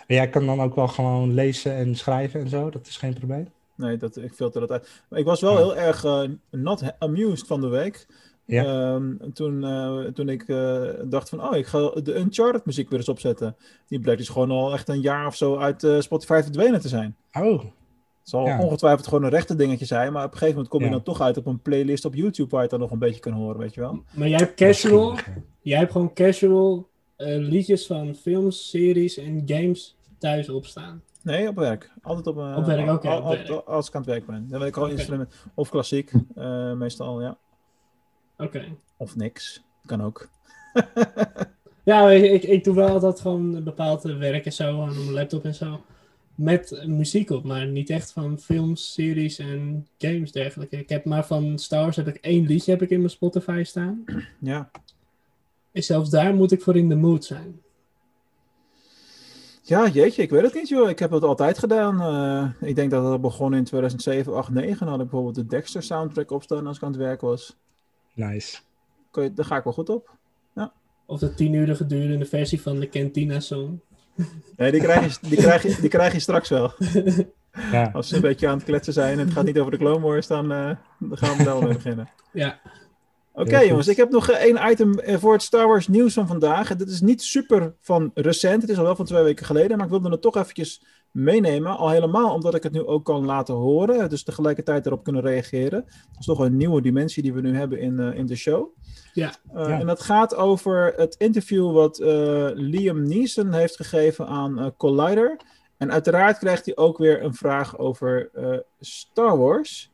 [0.06, 3.14] En jij kan dan ook wel gewoon lezen en schrijven en zo, dat is geen
[3.14, 3.48] probleem.
[3.76, 5.02] Nee, dat, ik filter dat uit.
[5.08, 5.58] Maar ik was wel Ja.
[5.58, 8.06] heel erg eh, not amused van de week.
[8.44, 8.64] Ja.
[8.94, 12.98] Ehm, toen, eh, toen ik eh, dacht van, oh, ik ga de Uncharted muziek weer
[12.98, 13.56] eens opzetten.
[13.88, 16.88] Die bleek dus gewoon al echt een jaar of zo uit eh, Spotify verdwenen te
[16.88, 17.16] zijn.
[17.32, 18.60] Oh, Het zal Ja.
[18.60, 20.92] ongetwijfeld gewoon een rechte dingetje zijn, maar op een gegeven moment kom je Ja.
[20.92, 23.20] dan toch uit op een playlist op YouTube waar je het dan nog een beetje
[23.20, 24.02] kan horen, weet je wel.
[24.14, 25.16] Maar jij hebt casual,
[25.60, 31.02] jij hebt gewoon casual eh, liedjes van films, series en games thuis opstaan.
[31.22, 31.90] Nee, op werk.
[32.02, 33.48] Altijd op, eh, Op werk, oké, al- op al- werk.
[33.48, 34.46] al- Als ik aan het werk ben.
[34.48, 35.34] Dan wil ik gewoon instrument.
[35.54, 37.38] Of klassiek, eh, meestal, ja.
[38.42, 38.64] Oké.
[38.96, 39.62] Of niks.
[39.86, 40.28] Kan ook.
[41.84, 45.44] Ja, ik, ik doe wel altijd gewoon bepaald eh, werk en zo, aan mijn laptop
[45.44, 45.80] en zo.
[46.34, 50.76] Met muziek op, maar niet echt van films, series en games dergelijke.
[50.76, 53.62] Ik heb maar van Star Wars heb ik één liedje heb ik in mijn Spotify
[53.64, 54.04] staan.
[54.38, 54.70] Ja.
[55.72, 57.60] En zelfs daar moet ik voor in de mood zijn.
[59.62, 60.88] Ja, jeetje, ik weet het niet, joh.
[60.88, 62.00] Ik heb het altijd gedaan.
[62.00, 64.78] Eh, ik denk dat het begon in 2007, 8, 9.
[64.78, 67.56] Dan had ik bijvoorbeeld de Dexter soundtrack opstaan als ik aan het werk was.
[68.14, 68.58] Nice.
[69.10, 70.10] Kun je- Daar ga ik wel goed op.
[71.06, 73.80] Of de tien uur gedurende versie van de Cantina Song.
[74.56, 76.72] Nee, die krijg je, die krijg je, die krijg je straks wel.
[77.72, 77.90] Ja.
[77.92, 80.00] Als ze een beetje aan het kletsen zijn en het gaat niet over de Clone
[80.06, 82.08] Wars, dan, eh, dan gaan we er wel mee beginnen.
[82.32, 82.60] Ja,
[83.32, 86.26] Oké jongens, ik heb nog eh, één item eh, voor het Star Wars nieuws van
[86.26, 86.70] vandaag.
[86.70, 89.76] En Dit is niet super van recent, het is al wel van twee weken geleden,
[89.76, 91.76] maar ik wilde het toch eventjes meenemen.
[91.76, 95.80] Al helemaal omdat ik het nu ook kan laten horen, dus tegelijkertijd erop kunnen reageren.
[95.84, 98.66] Dat is toch een nieuwe dimensie die we nu hebben in, eh, in de show.
[99.12, 99.32] Ja.
[99.54, 99.80] Eh, Ja.
[99.80, 105.36] En dat gaat over het interview wat eh, Liam Neeson heeft gegeven aan eh, Collider.
[105.76, 109.90] En uiteraard krijgt hij ook weer een vraag over eh, Star Wars.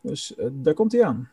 [0.00, 1.28] Dus daar komt hij aan.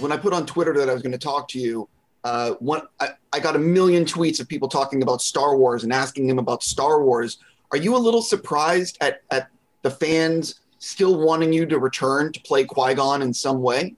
[0.00, 1.86] when I put on Twitter that I was going to talk to you,
[2.24, 5.92] uh, one I, I got a million tweets of people talking about Star Wars and
[5.92, 7.38] asking him about Star Wars.
[7.72, 9.48] Are you a little surprised at at
[9.82, 13.94] the fans still wanting you to return to play Qui Gon in some way?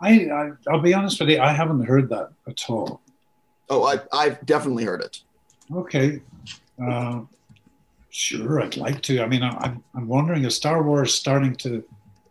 [0.00, 3.00] I, I I'll be honest with you, I haven't heard that at all.
[3.70, 5.20] Oh, I, I've definitely heard it.
[5.72, 6.20] Okay,
[6.84, 7.20] uh,
[8.10, 9.22] sure, I'd like to.
[9.22, 11.84] I mean, I- I'm I'm wondering is Star Wars starting to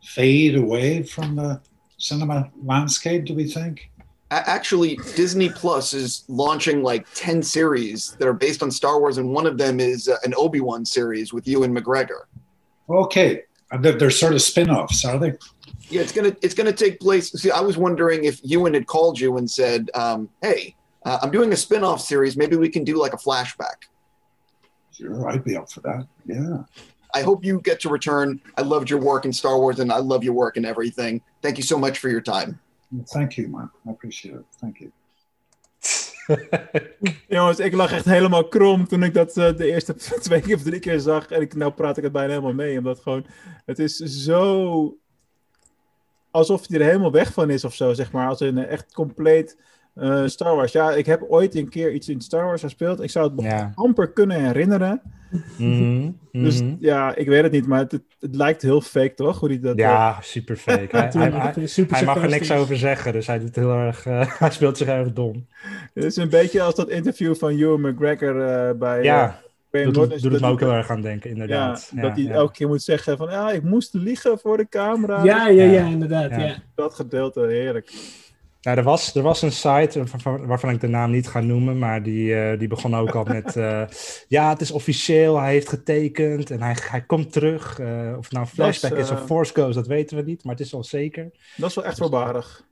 [0.03, 1.61] fade away from the
[1.97, 3.25] cinema landscape?
[3.25, 3.89] Do we think?
[4.31, 9.29] Actually, Disney Plus is launching like ten series that are based on Star Wars, and
[9.29, 12.21] one of them is uh, an Obi Wan series with Ewan McGregor.
[12.89, 15.33] Okay, and they're, they're sort of spin-offs, are they?
[15.89, 17.29] Yeah, it's gonna it's gonna take place.
[17.33, 21.31] See, I was wondering if Ewan had called you and said, um, "Hey, uh, I'm
[21.31, 22.37] doing a spin-off series.
[22.37, 23.89] Maybe we can do like a flashback."
[24.93, 26.07] Sure, I'd be up for that.
[26.25, 26.63] Yeah.
[27.13, 28.39] I hope you get to return.
[28.57, 31.21] I loved your work in Star Wars, and I love your work and everything.
[31.41, 32.57] Thank you so much for your time.
[33.05, 33.71] Thank you, man.
[33.85, 34.45] I appreciate it.
[34.59, 34.91] Thank you.
[37.27, 40.61] Jongens, ik lag echt helemaal krom toen ik dat eh, de eerste twee keer of
[40.61, 41.27] drie keer zag.
[41.27, 42.77] En ik, nou praat ik het bijna helemaal mee.
[42.77, 43.25] Omdat gewoon,
[43.65, 44.95] het is zo
[46.31, 48.27] alsof hij er helemaal weg van is of zo, zeg maar.
[48.27, 49.57] Als een echt compleet
[49.93, 50.71] eh, Star Wars.
[50.71, 53.01] Ja, ik heb ooit een keer iets in Star Wars gespeeld.
[53.01, 53.71] Ik zou het me Ja.
[53.75, 55.01] amper kunnen herinneren.
[55.57, 56.09] Mhm,
[56.43, 56.75] Dus mhm.
[56.79, 59.39] ja, ik weet het niet, maar het, het, lijkt heel fake, toch?
[59.39, 60.77] Hoe die dat, eh, Ja, super fake.
[60.91, 63.39] Hij, hij, Tuurlijk, hij- het is super hij mag er niks over zeggen, dus hij,
[63.39, 65.47] doet heel erg, eh, hij speelt zich erg dom.
[65.93, 69.03] Het is een beetje als dat interview van Ewan McGregor eh, bij...
[69.03, 69.33] Ja, eh,
[69.71, 70.13] Graham doet, Norton.
[70.13, 71.91] het- doet het me Dat ook heel erg aan denken, Ja, inderdaad.
[71.95, 72.31] dat hij ja.
[72.33, 73.29] elke keer moet zeggen van...
[73.29, 75.23] Ja, ik moest liegen voor de camera.
[75.23, 75.85] Ja, ja, ja, Ja.
[75.85, 76.29] inderdaad.
[76.29, 76.39] Ja.
[76.39, 76.55] Ja.
[76.75, 77.91] Dat gedeelte, heerlijk.
[78.61, 80.03] Nou, er, was, er was een site
[80.45, 83.55] waarvan, ik de naam niet ga noemen, maar die, eh, die begon ook al met...
[83.55, 83.83] eh,
[84.27, 87.79] ja, het is officieel, hij heeft getekend en hij, hij komt terug.
[87.79, 90.55] Eh, of het nou een flashback is, of Force Ghost, dat weten we niet, maar
[90.55, 91.31] het is al zeker.
[91.55, 92.65] Dat is wel echt voorbarig.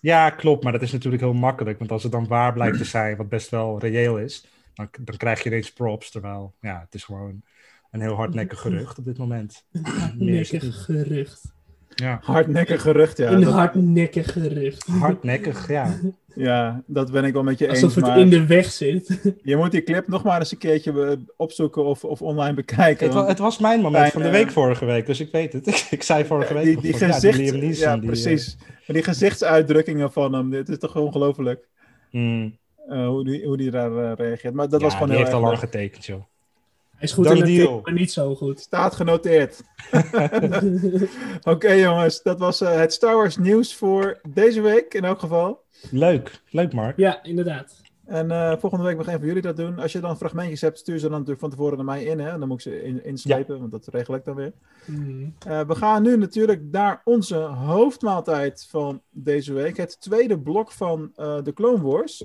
[0.00, 2.84] Ja, klopt, maar dat is natuurlijk heel makkelijk, want als het dan waar blijkt te
[2.98, 6.94] zijn, wat best wel reëel is, dan, dan krijg je ineens props, terwijl ja, het
[6.94, 7.42] is gewoon
[7.90, 9.64] een heel hardnekkig gerucht op dit moment.
[9.82, 11.56] Hardnekkig gerucht.
[12.02, 13.30] Ja, Hardnekkig gerucht, ja.
[13.30, 14.86] een dat, hardnekkig gerucht.
[14.86, 15.94] hardnekkig, ja.
[16.34, 17.82] ja, dat ben ik wel met je eens.
[17.82, 19.34] Alsof het maar in de weg zit.
[19.42, 23.06] je moet die clip nog maar eens een keertje eh, opzoeken of, of online bekijken.
[23.06, 25.32] Het, want het was mijn moment Fijn, van de eh, week vorige week, dus ik
[25.32, 25.66] weet het.
[25.90, 28.56] ik zei vorige week die, die ja, gezicht, ja, die, eh, precies.
[28.58, 31.68] Maar die gezichtsuitdrukkingen van hem, dit is toch ongelooflijk
[32.10, 32.58] mm,
[32.88, 34.54] eh, hoe, die, hoe die daar reageert.
[34.54, 36.22] Maar dat ja, was gewoon die heel heeft al lang getekend, joh.
[36.98, 38.60] Hij is goed in de maar niet zo goed.
[38.60, 39.62] Staat genoteerd.
[41.52, 45.62] Oké jongens, dat was eh, het Star Wars nieuws voor deze week in elk geval.
[45.90, 46.96] Leuk, leuk Mark.
[46.96, 47.77] Ja, inderdaad.
[48.08, 49.78] En eh, volgende week mag een van jullie dat doen.
[49.78, 52.18] Als je dan fragmentjes hebt, stuur ze dan natuurlijk van tevoren naar mij in.
[52.18, 52.38] Hè?
[52.38, 54.52] Dan moet ik ze in, inslepen, want dat regel ik dan weer.
[54.84, 55.28] Mhm.
[55.46, 59.76] Eh, we gaan nu natuurlijk naar onze hoofdmaaltijd van deze week.
[59.76, 62.24] Het tweede blok van eh, de Clone Wars.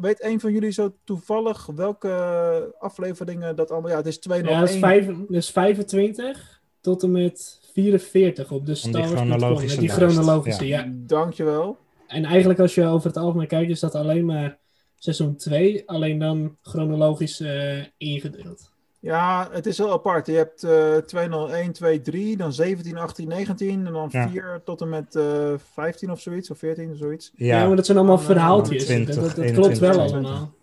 [0.00, 3.90] Weet een van jullie zo toevallig welke afleveringen dat allemaal...
[3.90, 4.60] Ja, het is 201.
[4.60, 9.00] Ja, dat is, vijf, dat is 25 tot en met 44 op de die Star
[9.00, 9.12] Wars.
[9.12, 10.78] chronologische Die chronologische, ja.
[10.78, 10.92] ja.
[10.92, 11.76] Dankjewel.
[12.06, 14.58] En eigenlijk als je over het algemeen kijkt, is dat alleen maar
[14.98, 18.70] seizoen 2, alleen dan chronologisch eh, ingedeeld.
[19.00, 20.26] Ja, het is heel apart.
[20.26, 24.28] Je hebt eh 201, 23, dan 17, 18, 19 en dan Ja.
[24.28, 27.32] 4 tot en met eh 15 of zoiets, of 14 of zoiets.
[27.34, 28.84] Ja, maar dat zijn allemaal eh, verhaaltjes.
[28.84, 30.30] 20, dat dat, dat 21, klopt wel 22.
[30.30, 30.56] allemaal.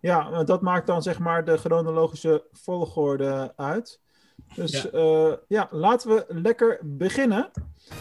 [0.00, 4.00] Ja, want dat maakt dan zeg maar de chronologische volgorde uit.
[4.54, 4.88] Dus Ja.
[5.00, 7.50] ja, ja laten we lekker beginnen.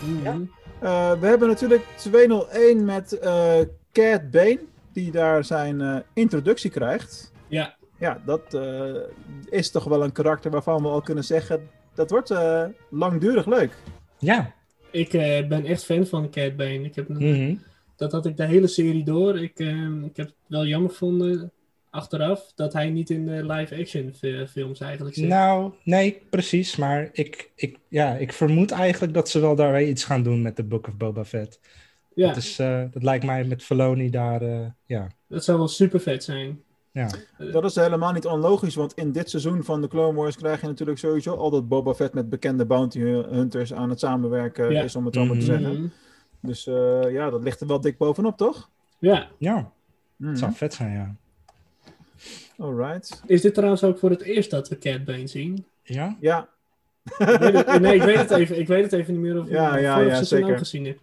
[0.04, 0.42] Mhm.
[0.80, 3.60] Eh, we hebben natuurlijk 201 met eh
[3.92, 4.60] Cad Bane,
[4.94, 7.32] die daar zijn eh, introductie krijgt.
[7.48, 8.94] Ja, Ja, dat eh,
[9.50, 13.72] is toch wel een karakter waarvan we al kunnen zeggen, dat wordt eh, langdurig leuk.
[14.20, 14.54] Ja.
[14.92, 16.84] ik eh, ben echt fan van Cat Bane.
[16.84, 17.56] Ik heb, mhm.
[17.96, 19.40] Dat had ik de hele serie door.
[19.42, 21.52] Ik, eh, ik heb het wel jammer gevonden
[21.90, 25.28] achteraf dat hij niet in de live-action fi- films eigenlijk zit.
[25.28, 26.76] Nou, nee, precies.
[26.76, 30.56] Maar ik, ik, ja, ik vermoed eigenlijk dat ze wel daar iets gaan doen met
[30.56, 31.60] de Book of Boba Fett.
[32.16, 35.08] Ja, Dat, is, eh, dat lijkt mij met Filoni daar, eh, ja.
[35.28, 36.62] dat zou wel super vet zijn.
[36.92, 37.10] ja.
[37.52, 40.68] Dat is helemaal niet onlogisch, want in dit seizoen van de Clone Wars krijg je
[40.68, 44.82] natuurlijk sowieso al dat Boba Fett met bekende bounty hunters aan het samenwerken Ja.
[44.84, 45.62] is, om het zo maar te Mhm.
[45.62, 45.94] zeggen.
[46.42, 48.70] Dus eh, ja, dat ligt er wel dik bovenop, toch?
[49.00, 49.72] Ja, Ja,
[50.16, 50.30] Mhm.
[50.30, 51.16] het zou vet zijn, ja.
[52.58, 53.22] Alright.
[53.26, 55.66] is dit trouwens ook voor het eerst dat we Cat Bane zien?
[55.84, 56.18] Ja?
[56.20, 56.50] Ja,
[57.18, 59.46] Ik weet het- nee, ik weet, het even, ik weet het even niet meer of
[59.46, 60.58] ik Ja, het ja, vorig ja, seizoen zeker.
[60.58, 61.00] gezien heb.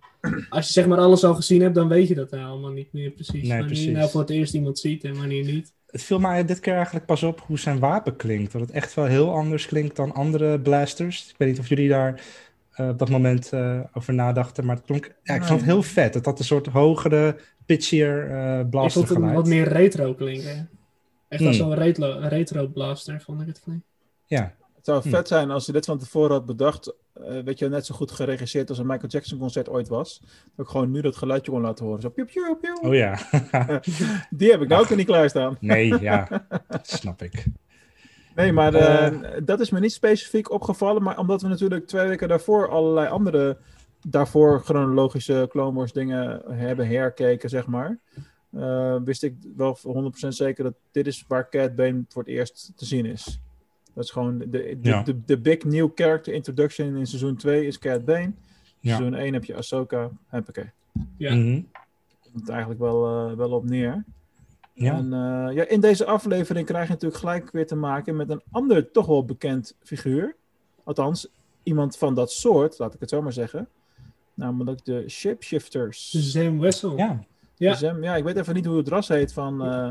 [0.48, 3.10] Als je zeg maar alles al gezien hebt, dan weet je dat allemaal niet meer
[3.10, 3.32] precies.
[3.32, 3.84] Nee, wanneer precies.
[3.84, 5.72] je nou voor het eerst iemand ziet en wanneer niet.
[5.86, 8.52] Het viel mij dit keer eigenlijk pas op hoe zijn wapen klinkt.
[8.52, 11.28] Dat het echt wel heel anders klinkt dan andere blasters.
[11.30, 12.20] Ik weet niet of jullie daar
[12.72, 15.82] eh, op dat moment eh, over nadachten, maar het klonk, ja, ik vond het heel
[15.82, 16.14] vet.
[16.14, 19.34] Het had een soort hogere, pitchier eh Ik blaster vond het geluid.
[19.34, 20.68] wat meer retro klinken.
[21.28, 21.66] Echt als Hmm.
[21.68, 23.84] zo'n retro, retro blaster vond ik het klinken.
[24.26, 25.08] Ja, het zou Hm.
[25.08, 26.94] vet zijn als je dit van tevoren had bedacht.
[27.12, 30.20] Eh, weet je, net zo goed geregisseerd als een Michael Jackson concert ooit was.
[30.56, 32.00] Dat ik gewoon nu dat geluidje kon laten horen.
[32.00, 32.78] Zo, piep, piep, piep.
[32.84, 33.18] oh ja.
[34.30, 35.56] Die heb ik nou ook niet klaarstaan.
[35.60, 36.46] nee, ja,
[36.82, 37.44] snap ik.
[38.34, 39.12] Nee, maar eh, Eh.
[39.44, 41.02] dat is me niet specifiek opgevallen.
[41.02, 43.58] Maar omdat we natuurlijk twee weken daarvoor allerlei andere
[44.08, 47.98] daarvoor chronologische Clone Wars dingen hebben herkeken, zeg maar.
[48.56, 52.30] eh, wist ik wel voor 100% zeker dat dit is waar Cat Bane voor het
[52.32, 53.40] eerst te zien is.
[53.94, 55.02] Dat is gewoon de, de, Ja.
[55.02, 58.32] de, de big new character introduction in seizoen 2 is Cat Bane.
[58.80, 58.96] Ja.
[58.96, 60.10] Seizoen 1 heb je Ahsoka.
[60.28, 60.70] Hoppakee.
[61.16, 61.34] Ja.
[61.34, 61.60] Mhm.
[62.22, 64.04] Komt het eigenlijk wel, eh, wel op neer.
[64.74, 64.94] Ja.
[64.94, 68.42] En eh, ja, in deze aflevering krijg je natuurlijk gelijk weer te maken met een
[68.50, 70.36] ander toch wel bekend figuur.
[70.84, 71.28] Althans,
[71.62, 73.68] iemand van dat soort, laat ik het zo maar zeggen.
[74.34, 76.30] Namelijk de shapeshifters.
[76.32, 76.96] Sam Wessel.
[76.96, 77.24] Ja,
[77.56, 77.76] Ja.
[78.00, 79.88] Ja, ik weet even niet hoe het ras heet van, eh,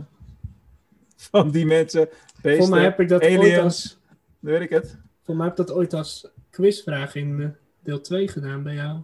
[1.31, 2.09] van die mensen.
[2.41, 3.97] Beesten, Voor mij heb ik dat ooit als,
[4.39, 4.97] weet ik het.
[5.23, 7.47] voor mij heb ik dat ooit als quizvraag in eh,
[7.83, 8.99] deel 2 gedaan bij jou.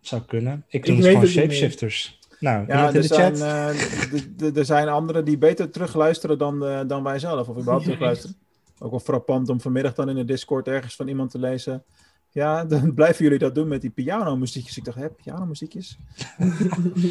[0.00, 0.64] zou kunnen.
[0.68, 1.44] Ik Ik doe weet gewoon het niet meer.
[1.44, 2.18] shapeshifters.
[2.40, 4.50] Nou, Ja, iemand in er de zijn, chat?
[4.52, 7.48] eh, er zijn anderen die beter terugluisteren dan, eh, dan wij zelf.
[7.48, 8.36] Of überhaupt Ja, terugluisteren.
[8.78, 11.84] Ook wel frappant om vanmiddag dan in de Discord ergens van iemand te lezen.
[12.30, 14.76] Ja, dan blijven jullie dat doen met die pianomuziekjes.
[14.76, 15.98] Ik dacht, hè, pianomuziekjes?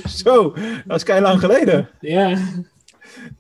[0.23, 0.53] Zo,
[0.85, 1.89] dat is kei lang geleden.
[1.99, 2.37] Ja,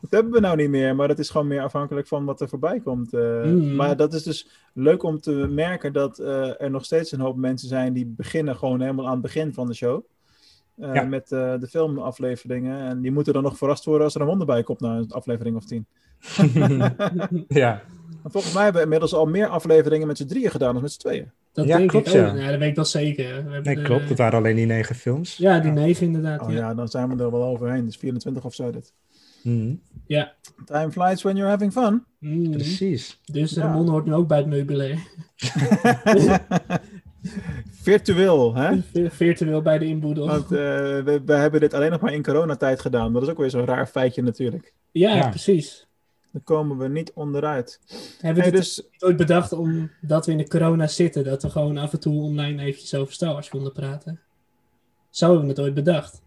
[0.01, 2.49] Dat hebben we nou niet meer, maar dat is gewoon meer afhankelijk van wat er
[2.49, 3.13] voorbij komt.
[3.13, 3.43] eh.
[3.43, 3.75] Mhm.
[3.75, 7.35] Maar dat is dus leuk om te merken dat eh, er nog steeds een hoop
[7.35, 10.03] mensen zijn die beginnen gewoon helemaal aan het begin van de show.
[10.77, 11.03] Eh, Ja.
[11.03, 12.79] Met eh, de filmafleveringen.
[12.87, 15.11] En die moeten dan nog verrast worden als er een wonder bij komt na een
[15.11, 15.85] aflevering of tien.
[17.47, 17.81] ja,
[18.21, 20.91] Maar volgens mij hebben we inmiddels al meer afleveringen met z'n drieën gedaan dan met
[20.91, 21.31] z'n tweeën.
[21.51, 22.19] dat Ja, denk klopt, ik ook.
[22.19, 22.35] ja.
[22.35, 22.49] Ja.
[22.49, 23.25] dat weet ik wel zeker.
[23.27, 24.09] We hebben nee, klopt.
[24.09, 25.37] Het waren alleen die negen films.
[25.37, 26.41] Ja, die negen inderdaad.
[26.41, 26.55] Oh ja.
[26.57, 27.85] ja, dan zijn we er wel overheen.
[27.85, 28.93] Dus 24 of zo dit.
[29.43, 29.75] Mhm,
[30.65, 32.03] Time flies when you're having fun.
[32.19, 32.51] Mhm.
[32.51, 33.19] Precies.
[33.25, 33.61] Dus Ja.
[33.61, 34.97] Ramon hoort nu ook bij het meubilair.
[37.71, 38.81] Virtueel, hè?
[38.81, 40.27] Vir- Virtueel bij de inboedel.
[40.27, 43.13] Want eh, we, we hebben dit alleen nog maar in coronatijd gedaan.
[43.13, 44.73] Dat is ook weer zo'n raar feitje natuurlijk.
[44.91, 45.29] ja, Ja.
[45.29, 45.87] precies.
[46.31, 47.79] Daar komen we niet onderuit.
[48.19, 51.77] Hebben we dit dus, ooit bedacht omdat we in de corona zitten, dat we gewoon
[51.77, 54.19] af en toe online eventjes over Star Wars konden praten?
[55.09, 56.21] Zo hebben we het ooit bedacht.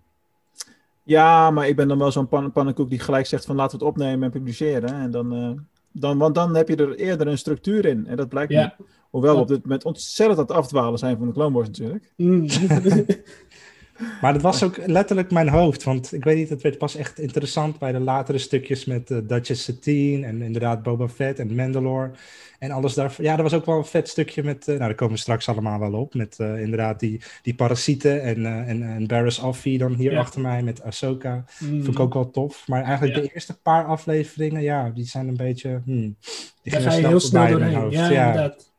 [1.06, 3.84] Ja, maar ik ben dan wel zo'n pan pannenkoek die gelijk zegt van laten we
[3.84, 4.94] het opnemen en publiceren.
[4.94, 5.50] En dan, eh,
[5.92, 8.06] dan, want dan heb je er eerder een structuur in.
[8.06, 8.76] En dat blijkt Ja.
[9.10, 12.12] Hoewel we op dit moment ontzettend aan het afdwalen zijn van de Clone Wars natuurlijk.
[12.16, 12.46] Mm.
[14.20, 15.82] Maar dat was ook letterlijk mijn hoofd.
[15.82, 19.18] Want ik weet niet, het werd pas echt interessant bij de latere stukjes met uh,
[19.26, 22.10] Duchess Satine en inderdaad Boba Fett en Mandalore.
[22.58, 23.24] En alles daarvan.
[23.24, 25.48] Ja, er was ook wel een vet stukje met, uh, nou daar komen we straks
[25.48, 29.94] allemaal wel op, met uh, inderdaad die, die parasieten en, en, en Barris Offee dan
[29.94, 30.18] hier Ja.
[30.18, 31.44] achter mij met Ahsoka.
[31.58, 31.82] Mm.
[31.84, 32.64] Vond ik ook wel tof.
[32.68, 33.22] Maar eigenlijk Ja.
[33.22, 35.80] de eerste paar afleveringen, ja, die zijn een beetje...
[35.84, 36.16] Hmm,
[36.62, 37.74] die Daar gingen ga je heel snel doorheen.
[37.74, 37.94] hoofd.
[37.94, 38.74] Ja, inderdaad.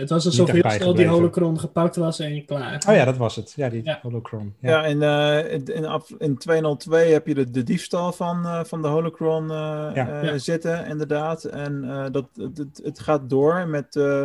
[0.00, 2.82] Het was alsof heel echt snel die holocron gepakt was en klaar.
[2.88, 3.52] Oh ja, dat was het.
[3.56, 3.98] Ja, die Ja.
[4.02, 4.54] holocron.
[4.60, 4.84] Ja, Ja.
[4.86, 8.82] in, eh, in, in, af- in 202 heb je de, de diefstal van, eh, van
[8.82, 9.56] de Holocron eh,
[9.94, 10.22] Ja.
[10.22, 10.38] Ja.
[10.38, 11.44] zitten, inderdaad.
[11.44, 14.22] En eh, dat, het, het, het gaat door met eh,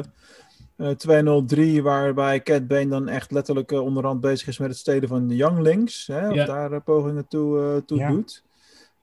[0.77, 5.27] eh, 203, waarbij Cat Bane dan echt letterlijk onderhand bezig is met het stelen van
[5.27, 6.07] de Younglings.
[6.07, 6.45] Hè, of Ja.
[6.45, 8.09] daar pogingen toe, toe Ja.
[8.09, 8.43] doet.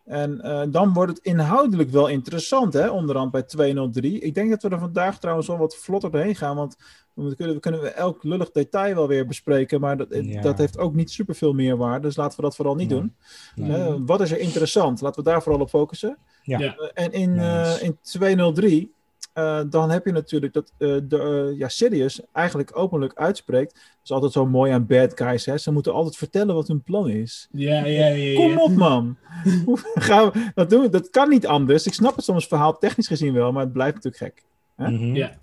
[0.04, 4.18] En eh, dan wordt het inhoudelijk wel interessant, hè, onderhand bij 203.
[4.20, 6.76] Ik denk dat we er vandaag trouwens wel wat vlotter doorheen gaan, want
[7.14, 10.40] we kunnen, we kunnen elk lullig detail wel weer bespreken, maar dat, Ja.
[10.40, 12.98] dat heeft ook niet superveel meerwaarde, dus laten we dat vooral niet Nee.
[12.98, 13.14] doen.
[13.54, 13.76] Nee.
[13.76, 15.00] Eh, wat is er interessant?
[15.00, 16.18] Laten we daar vooral op focussen.
[16.42, 16.60] Ja.
[16.60, 18.92] Eh, en in, eh, in 203,
[19.32, 23.72] eh, dan heb je natuurlijk dat eh, de, eh, ja, Sidious eigenlijk openlijk uitspreekt.
[23.72, 25.58] Dat is altijd zo mooi aan bad guys, hè?
[25.58, 27.48] Ze moeten altijd vertellen wat hun plan is.
[27.52, 28.06] Ja, ja, ja.
[28.06, 28.34] ja.
[28.34, 29.16] Kom op, man.
[29.94, 30.90] Gaan we dat doen?
[30.90, 31.86] Dat kan niet anders.
[31.86, 34.44] Ik snap het soms verhaal technisch gezien wel, maar het blijft natuurlijk gek.
[34.76, 34.90] hè?
[34.90, 35.14] Mhm.
[35.14, 35.40] Ja.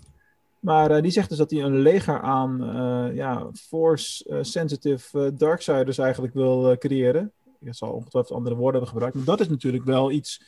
[0.60, 6.34] Maar eh, die zegt dus dat hij een leger aan eh, ja, force-sensitive darksiders eigenlijk
[6.34, 7.32] wil creëren.
[7.60, 9.16] Ik zal ongetwijfeld andere woorden hebben gebruikt.
[9.16, 10.42] Maar dat is natuurlijk wel iets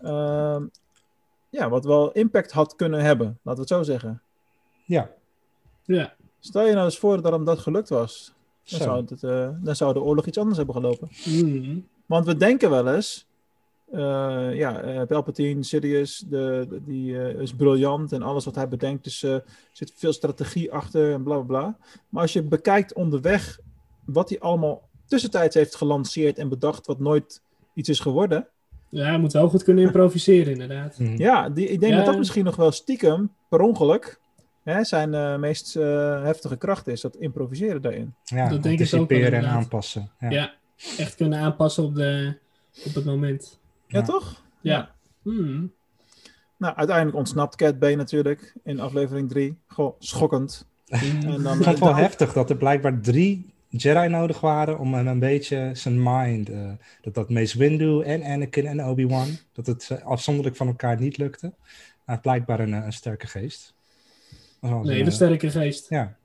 [0.00, 0.66] ehm,
[1.50, 3.26] ja, wat wel impact had kunnen hebben.
[3.26, 4.22] Laten we het zo zeggen.
[4.84, 5.10] Ja,
[5.84, 6.14] Ja.
[6.40, 8.32] Stel je nou eens voor dat hem dat gelukt was.
[8.64, 8.84] Dan Zo.
[8.84, 11.08] zou, het, eh, dan zou de oorlog iets anders hebben gelopen.
[11.24, 11.86] Mm.
[12.06, 13.26] Want we denken wel eens,
[13.90, 18.68] eh, ja, eh, Palpatine, Sidious, de, de- die eh, is briljant en alles wat hij
[18.68, 21.76] bedenkt, dus er zit veel strategie achter en bla bla bla.
[22.08, 23.58] Maar als je bekijkt onderweg
[24.04, 27.42] wat hij allemaal tussentijds heeft gelanceerd en bedacht wat nooit
[27.74, 28.48] iets is geworden.
[28.90, 30.98] Ja, hij moet wel goed kunnen improviseren, inderdaad.
[30.98, 31.16] Mhm.
[31.22, 31.98] Ja, die, ik denk Ja.
[31.98, 34.20] dat dat misschien nog wel stiekem, per ongeluk,
[34.62, 38.14] hè, zijn eh, meest eh, heftige kracht is, dat improviseren daarin.
[38.24, 40.10] ja Dat denk ik ook en aanpassen.
[40.20, 40.30] Ja.
[40.30, 40.52] Ja.
[40.98, 42.34] Echt kunnen aanpassen op, de,
[42.86, 43.58] op het moment.
[43.86, 44.04] Ja, Ja.
[44.04, 44.42] toch?
[44.60, 44.90] Ja.
[45.22, 45.72] Mm.
[46.56, 49.58] Nou, uiteindelijk ontsnapt Cat Bane natuurlijk in aflevering 3.
[49.66, 50.66] Goh, schokkend.
[50.86, 51.20] En Mm.
[51.20, 54.94] dan, Ik vond het wel dan- heftig dat er blijkbaar drie Jedi nodig waren om
[54.94, 56.70] hem een beetje zijn mind, eh,
[57.00, 61.16] dat dat Mace Windu en Anakin en Obi-Wan, dat het eh, afzonderlijk van elkaar niet
[61.16, 61.52] lukte.
[62.08, 63.74] Hij heeft blijkbaar een, eh, een sterke geest.
[64.30, 65.88] Dat was wel Nee, een, de eh, sterke geest.
[65.88, 66.16] Ja,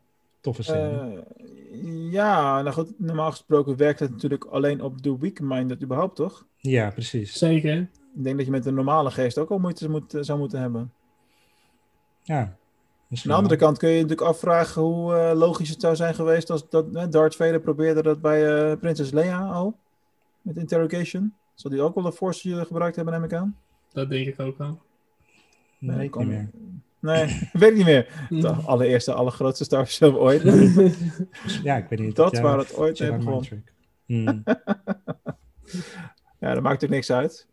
[0.41, 1.23] toffe scène.
[1.71, 6.45] Eh, ja, nou goed, normaal gesproken werkt het natuurlijk alleen op de weak-minded überhaupt, toch?
[6.57, 7.37] ja, precies.
[7.37, 7.77] Zeker.
[8.15, 10.93] Ik denk dat je met een normale geest ook al moeite moet, zou moeten hebben.
[12.21, 12.57] Ja,
[13.21, 16.15] Aan de andere kant kun je je natuurlijk afvragen hoe eh, logisch het zou zijn
[16.15, 19.77] geweest als dat, eh, Darth Vader probeerde dat bij eh, prinses Leia al,
[20.41, 21.33] met interrogation.
[21.53, 23.57] Zal die ook wel de Force gebruikt hebben, neem ik aan?
[23.93, 24.81] Dat denk ik ook wel.
[25.77, 26.49] Nee, weet ik kom- niet meer.
[26.99, 28.27] Nee, weet ik niet meer.
[28.41, 30.41] De allereerste, allergrootste Star Wars film ooit.
[31.63, 32.15] Ja, ik weet niet.
[32.15, 33.45] Dat ja, waar het ooit mee begon.
[34.05, 34.43] Hmm.
[36.39, 37.47] Ja, dat maakt ook niks uit.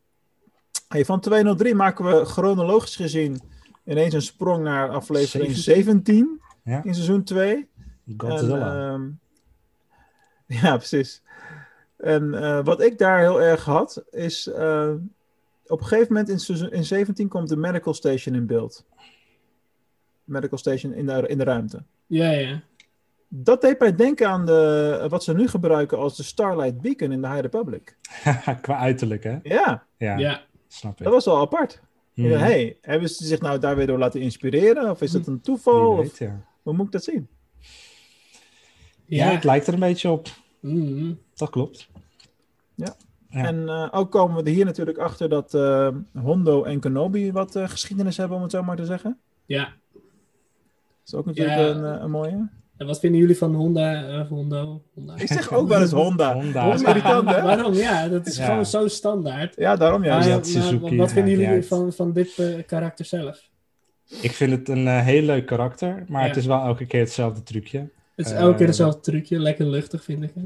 [0.89, 3.41] Hey, van 203 maken we chronologisch gezien
[3.85, 6.85] ineens een sprong naar aflevering 17 Ja.
[6.85, 7.69] in seizoen 2.
[8.17, 8.93] Godzilla.
[8.93, 9.19] En,
[10.47, 11.23] ehm, ja, precies.
[11.97, 14.93] En eh, wat ik daar heel erg had, is eh,
[15.67, 18.85] op een gegeven moment in, seizoen, in 17 komt de medical station in beeld.
[20.25, 21.83] Medical station in de, in de ruimte.
[22.07, 22.61] Ja, ja.
[23.29, 27.21] Dat deed mij denken aan de, wat ze nu gebruiken als de Starlight Beacon in
[27.23, 27.97] de High Republic.
[28.63, 29.39] Qua uiterlijk, hè?
[29.43, 30.41] Ja, Ja, Ja.
[30.69, 31.05] snap ik.
[31.05, 31.81] dat was wel apart.
[32.29, 34.91] Ja, hey, hebben ze zich nou daar weer door laten inspireren?
[34.91, 35.81] Of is dat een toeval?
[35.81, 36.45] Wie Of weet, ja.
[36.63, 37.29] hoe moet ik dat zien?
[39.05, 39.31] Ja, Ja.
[39.33, 40.29] het lijkt er een beetje op.
[40.61, 41.19] Mm.
[41.35, 41.89] Dat klopt.
[42.75, 42.95] Ja.
[43.29, 45.89] En eh, ook komen we er hier natuurlijk achter dat eh,
[46.23, 49.19] Hondo en Kenobi wat eh, geschiedenis hebben, om het zo maar te zeggen.
[49.47, 49.73] Ja.
[49.93, 50.03] Dat
[51.07, 51.67] is ook natuurlijk Ja.
[51.69, 52.49] een, een mooie.
[52.81, 54.05] En wat vinden jullie van Honda?
[54.09, 54.83] eh, Hondo?
[54.95, 55.15] Honda?
[55.17, 56.35] Ik zeg ook wel eens Honda.
[56.35, 56.73] Honda.
[56.77, 57.43] Irritant, hè?
[57.43, 57.73] Waarom?
[57.75, 58.45] Ja, dat is Ja.
[58.45, 59.55] gewoon zo standaard.
[59.57, 63.49] Ja, daarom Maar, ja, maar Suzuki, wat vinden jullie van, van dit eh, karakter zelf?
[64.21, 66.29] Ik vind het een eh, heel leuk karakter, maar Ja.
[66.29, 67.79] het is wel elke keer hetzelfde trucje.
[68.17, 70.45] Het is elke keer hetzelfde trucje, lekker luchtig vind ik het.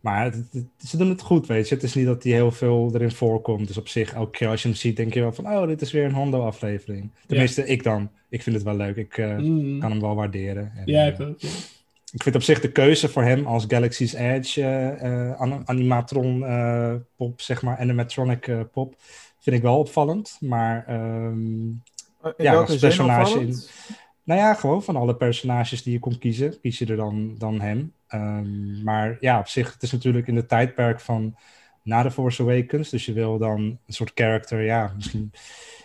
[0.00, 1.74] Maar het- het- ze doen het goed, weet je.
[1.74, 3.66] Het is niet dat hij heel veel erin voorkomt.
[3.66, 5.46] Dus op zich, elke keer als je hem ziet, denk je wel van...
[5.46, 7.10] oh, dit is weer een Hondo-aflevering.
[7.26, 8.10] Tenminste, ik dan.
[8.28, 8.96] Ik vind het wel leuk.
[8.96, 9.80] Ik eh, Mm.
[9.80, 10.72] kan hem wel waarderen.
[10.76, 11.40] En, Ja, eh, ik ook.
[11.40, 11.48] ja.
[12.12, 16.44] ik vind op zich de keuze voor hem als Galaxy's Edge eh, eh, an- animatron
[16.46, 18.94] eh, pop, zeg maar, animatronic eh, pop,
[19.38, 20.36] vind ik wel opvallend.
[20.40, 21.78] Maar ehm, In
[22.36, 23.70] ja, als personage opvallend?
[24.24, 27.60] nou ja, gewoon van alle personages die je kon kiezen, kies je er dan, dan
[27.60, 27.92] hem.
[28.08, 31.36] Ehm, maar ja, op zich, het is natuurlijk in de tijdperk van
[31.82, 32.90] na The Force Awakens.
[32.90, 35.32] Dus je wil dan een soort character, ja, misschien...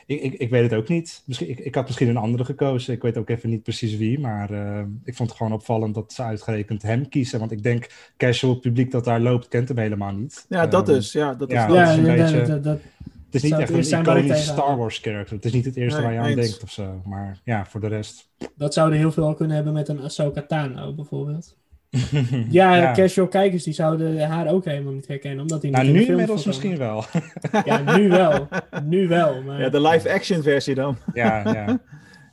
[0.05, 1.23] Ik, ik, ik weet het ook niet.
[1.25, 2.93] Misschien, ik, ik had misschien een andere gekozen.
[2.93, 4.19] Ik weet ook even niet precies wie.
[4.19, 7.39] Maar eh, ik vond het gewoon opvallend dat ze uitgerekend hem kiezen.
[7.39, 10.45] Want ik denk, casual publiek dat daar loopt, kent hem helemaal niet.
[10.49, 11.11] Ja, dat Ehm, dus.
[11.11, 11.75] Ja, dat is ja, dat.
[11.75, 12.79] dat Ja, is een beetje- dat, dat, dat-
[13.25, 15.35] Het is niet echt het een iconisch Star Wars character.
[15.35, 16.47] Het is niet het eerste Nee, waar je aan eens.
[16.49, 17.01] denkt of zo.
[17.05, 18.29] Maar ja, voor de rest...
[18.55, 21.57] dat zouden heel veel kunnen hebben met een Ahsoka Tano bijvoorbeeld.
[22.49, 26.05] Ja, casual kijkers die zouden haar ook helemaal niet herkennen, omdat die niet Nou, nu
[26.05, 27.03] inmiddels misschien wel.
[27.65, 28.47] Ja, nu wel.
[28.83, 29.59] Nu wel, maar...
[29.59, 30.97] Ja, de live-action versie dan.
[31.13, 31.79] ja, ja.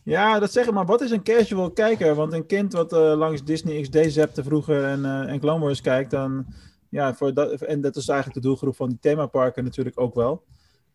[0.04, 2.14] Ja, dat zeggen, maar wat is een casual kijker?
[2.14, 5.80] Want een kind wat eh, langs Disney XD zapte vroeger en, eh en Clone Wars
[5.80, 6.46] kijkt, dan...
[6.90, 10.44] Ja, voor dat, en dat is eigenlijk de doelgroep van die themaparken natuurlijk ook wel.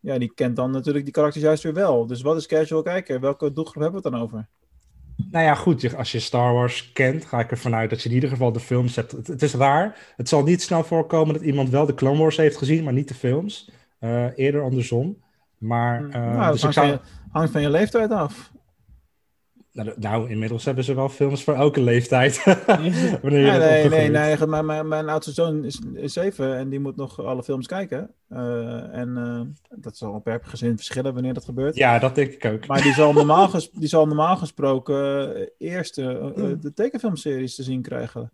[0.00, 2.06] Ja, die kent dan natuurlijk die karakters juist weer wel.
[2.06, 3.20] Dus wat is casual kijker?
[3.20, 4.48] Welke doelgroep hebben we het dan over?
[5.16, 5.96] Nou ja, goed.
[5.96, 8.60] Als je Star Wars kent, ga ik ervan uit dat je in ieder geval de
[8.60, 9.12] films hebt.
[9.12, 9.96] Het, het is raar.
[10.16, 13.08] Het zal niet snel voorkomen dat iemand wel de Clone Wars heeft gezien, maar niet
[13.08, 13.70] de films.
[13.98, 15.16] Eh, eerder andersom.
[15.58, 16.86] Maar, nou, dat dus ik hangt, zou...
[16.86, 17.00] van je,
[17.30, 18.52] hangt van je leeftijd af.
[19.74, 22.44] Nou, nou, inmiddels hebben ze wel films voor elke leeftijd.
[23.22, 26.80] Wanneer je Nee, nee, nee, mijn, mijn, mijn oudste zoon is, is zeven en die
[26.80, 28.10] moet nog alle films kijken.
[28.28, 29.40] Eh, en eh,
[29.78, 31.76] dat zal per gezin verschillen wanneer dat gebeurt.
[31.76, 32.66] Ja, dat denk ik ook.
[32.66, 36.06] Maar die zal normaal, ges- die zal normaal gesproken eh, eerst eh,
[36.60, 38.32] de tekenfilmseries te zien krijgen.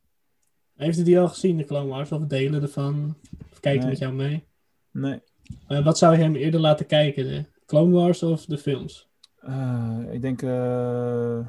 [0.77, 3.17] Heeft u die al gezien, de Clone Wars, of delen ervan?
[3.53, 3.91] Of kijken Nee.
[3.91, 4.45] met jou mee?
[4.93, 5.21] Nee.
[5.69, 9.09] Eh, wat zou je hem eerder laten kijken, de Clone Wars of de films?
[9.41, 11.45] Eh, ik denk eh, eh,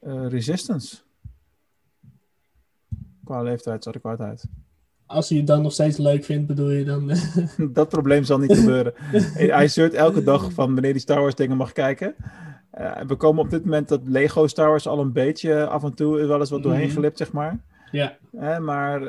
[0.00, 0.96] Resistance.
[3.24, 4.44] Qua leeftijd zat ik hard uit.
[5.06, 7.12] Als hij het dan nog steeds leuk vindt, bedoel je dan...
[7.72, 8.92] dat probleem zal niet gebeuren.
[9.58, 12.14] Hij zeurt elke dag van wanneer hij Star Wars dingen mag kijken.
[13.06, 16.26] We komen op dit moment dat Lego Star Wars al een beetje af en toe
[16.26, 16.96] wel eens wat doorheen Mhm.
[16.96, 17.58] glipt, zeg maar.
[17.90, 18.18] ja,
[18.60, 19.02] maar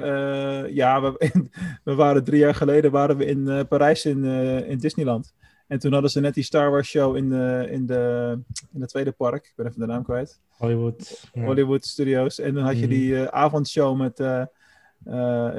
[0.74, 1.32] ja, we,
[1.84, 4.24] we waren drie jaar geleden waren we in Parijs in,
[4.66, 5.34] in Disneyland.
[5.70, 8.38] En toen hadden ze net die Star Wars show in de, in de,
[8.74, 9.46] in het tweede park.
[9.46, 10.40] Ik ben even de naam kwijt.
[10.50, 11.28] Hollywood.
[11.34, 11.44] ja.
[11.44, 12.40] Hollywood Studios.
[12.40, 12.90] En dan had je Mhm.
[12.90, 14.20] die eh, avondshow met...
[14.20, 14.44] eh,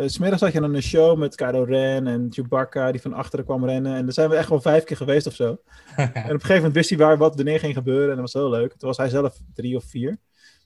[0.07, 3.45] 's smiddags had je dan een show met Kylo Ren en Chewbacca die van achteren
[3.45, 3.95] kwam rennen.
[3.95, 5.47] En daar zijn we echt wel vijf keer geweest of zo.
[5.97, 8.09] En op een gegeven moment wist hij waar wat wanneer ging gebeuren.
[8.11, 8.69] En dat was heel leuk.
[8.71, 10.19] Toen was hij zelf drie of vier.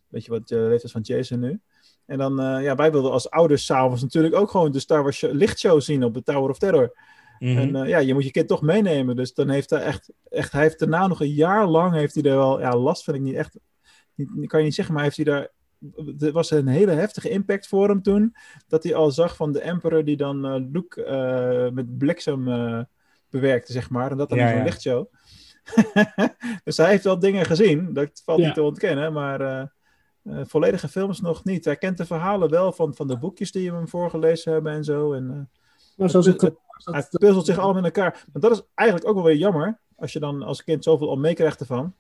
[0.09, 1.61] Weet je wat de leeftijd van Jason nu.
[2.07, 5.33] En dan, ja, wij wilden als ouders s'avonds natuurlijk ook gewoon de Star Wars show-
[5.33, 6.93] lichtshow zien op de Tower of Terror.
[7.45, 7.59] Mhm.
[7.59, 9.17] En eh, ja, je moet je kind toch meenemen.
[9.17, 12.23] Dus dan heeft hij echt, echt, hij heeft daarna nog een jaar lang, heeft hij
[12.25, 13.59] er wel, ja, last vind ik niet echt,
[14.15, 15.49] niet, kan je niet zeggen, maar heeft hij daar,
[16.19, 18.35] er was een hele heftige impact voor hem toen,
[18.69, 22.81] dat hij al zag van de Emperor die dan eh, Luke eh, met bliksem eh,
[23.31, 24.11] bewerkte, zeg maar.
[24.11, 24.65] En dat dan Ja, in zo'n ja.
[24.65, 25.07] lichtshow.
[26.65, 28.45] dus hij heeft wel dingen gezien, dat valt Ja.
[28.47, 29.61] niet te ontkennen, maar eh,
[30.23, 31.65] eh, volledige films nog niet.
[31.65, 34.85] Hij kent de verhalen wel van, van de boekjes die we hem voorgelezen hebben en
[34.85, 35.13] zo.
[35.13, 35.61] En, eh,
[35.97, 38.25] maar zoals het- Clone Hij puzzelt zich allemaal in elkaar.
[38.33, 39.79] Maar dat is eigenlijk ook wel weer jammer.
[39.97, 41.95] Als je dan als kind zoveel al meekrijgt ervan.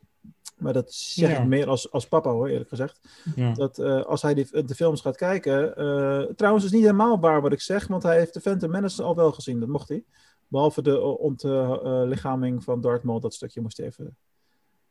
[0.58, 1.38] Maar dat zeg Ja.
[1.40, 3.00] ik meer als, als papa hoor, eerlijk gezegd.
[3.36, 3.52] Ja.
[3.52, 5.76] Dat eh, als hij die, de films gaat kijken.
[5.76, 9.02] eh, trouwens, is niet helemaal waar wat ik zeg, want hij heeft de Phantom Menace
[9.02, 9.60] al wel gezien.
[9.60, 10.04] Dat mocht hij.
[10.48, 14.16] Behalve de uh, ontlichaming van Darth Maul, dat stukje moest hij even,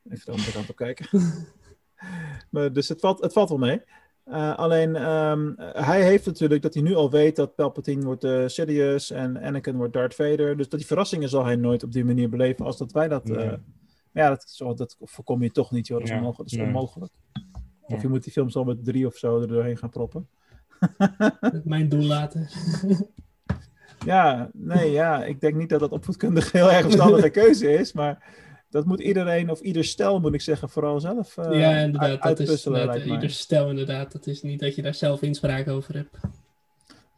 [0.10, 1.08] even de andere kant op kijken.
[2.52, 3.82] maar, dus het valt, het valt wel mee.
[4.24, 8.43] Eh, alleen, ehm, hij heeft natuurlijk dat hij nu al weet dat Palpatine wordt eh
[8.47, 10.57] Sidious en Anakin wordt Darth Vader.
[10.57, 13.30] Dus dat die verrassingen zal hij nooit op die manier beleven als dat wij dat...
[13.30, 13.53] eh,
[14.13, 15.97] ja, dat, zo, dat voorkom je toch niet, joh.
[15.97, 16.76] Dat is, Ja, onmogelijk, dat is nee.
[16.76, 17.11] onmogelijk.
[17.82, 20.28] Of je moet die films al met drie of zo er doorheen gaan proppen.
[21.63, 22.47] Mijn doel laten.
[24.05, 28.24] Ja, nee, ja, ik denk niet dat dat opvoedkundig heel erg verstandige keuze is, maar
[28.74, 32.19] dat moet iedereen, of ieder stel moet ik zeggen, vooral zelf eh, ja, inderdaad.
[32.19, 32.65] uit- Dat is
[33.05, 34.11] ieder stel inderdaad.
[34.11, 36.17] Dat is niet dat je daar zelf inspraak over hebt.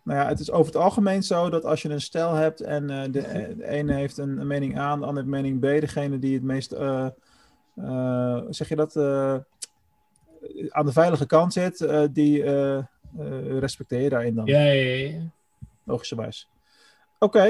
[0.04, 2.90] Nou ja, het is over het algemeen zo dat als je een stel hebt en
[2.90, 5.64] eh, de, eh, de ene heeft een, een mening A, de andere heeft mening B,
[5.64, 6.70] degene die het meest,
[8.50, 8.98] zeg je dat,
[10.70, 12.44] aan de veilige kant zit, die
[13.60, 14.46] respecteer je daarin dan.
[14.46, 15.20] Ja, ja, ja.
[15.84, 16.50] Logischerwijs.
[17.20, 17.44] Oké,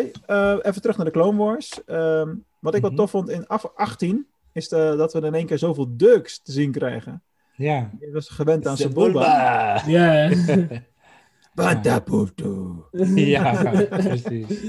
[0.62, 1.84] even terug naar de Clone Wars.
[1.86, 2.34] Ehm,
[2.66, 2.90] wat ik Mhm.
[2.90, 6.42] wel tof vond in af 18 is de, dat we in één keer zoveel Ducks
[6.42, 7.24] te zien krijgen.
[7.56, 7.90] Ja.
[8.00, 9.82] Je was gewend aan Sebulba.
[9.88, 10.30] Ja,
[11.56, 12.74] Badabudu.
[13.16, 14.64] Ja, precies.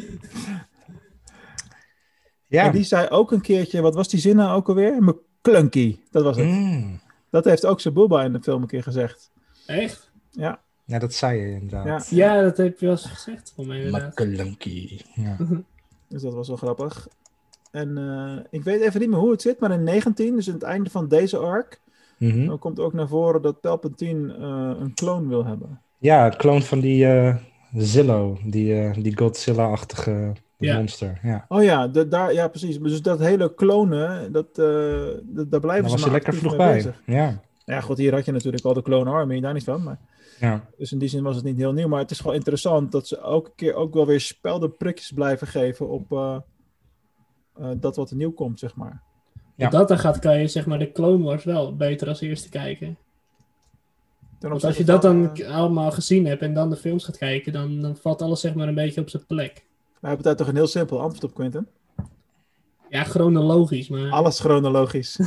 [2.48, 2.64] Ja.
[2.64, 5.02] En die zei ook een keertje, wat was die zin nou ook alweer?
[5.02, 6.46] McClunky, dat was het.
[6.46, 7.00] Mm.
[7.30, 9.30] Dat heeft ook Sebulba in de film een keer gezegd.
[9.66, 10.10] echt?
[10.30, 12.08] Ja, Ja, dat zei je inderdaad.
[12.10, 14.14] Ja, dat heb je wel eens gezegd voor mij inderdaad.
[15.14, 15.36] Ja.
[16.08, 17.08] dus dat was wel grappig.
[17.76, 20.54] En eh, ik weet even niet meer hoe het zit, maar in 19, dus in
[20.54, 21.80] het einde van deze arc,
[22.18, 22.46] Mhm.
[22.46, 25.80] dan komt ook naar voren dat Palpatine eh, een kloon wil hebben.
[25.98, 27.36] Ja, het kloon van die eh,
[27.76, 31.18] Zillo, die, eh, die Godzilla-achtige monster.
[31.22, 31.44] Ja.
[31.48, 32.78] Oh ja, de, daar, ja, precies.
[32.78, 36.72] Dus dat hele klonen, dat, eh, dat, daar blijven Daar ze was lekker vroeg bij.
[36.74, 37.02] bezig.
[37.06, 37.40] Ja.
[37.64, 39.82] Ja, goed, hier had je natuurlijk al de Clone Army, daar niet van.
[39.82, 39.98] Maar,
[40.40, 40.64] Ja.
[40.78, 41.88] dus in die zin was het niet heel nieuw.
[41.88, 45.88] Maar het is gewoon interessant dat ze elke keer ook wel weer speldenprikjes blijven geven
[45.88, 46.36] op eh,
[47.58, 49.02] eh, dat wat er nieuw komt, zeg maar.
[49.54, 49.64] Ja.
[49.64, 52.48] Als dat dan gaat, kan je zeg maar de Clone Wars wel beter als eerste
[52.48, 52.96] kijken.
[54.40, 57.52] Want als je dat dan eh, allemaal gezien hebt en dan de films gaat kijken,
[57.52, 59.64] dan, dan valt alles zeg maar een beetje op zijn plek.
[60.00, 61.66] we hebben daar toch een heel simpel antwoord op, Quentin.
[62.88, 64.10] Ja, chronologisch, maar...
[64.10, 65.18] Alles chronologisch.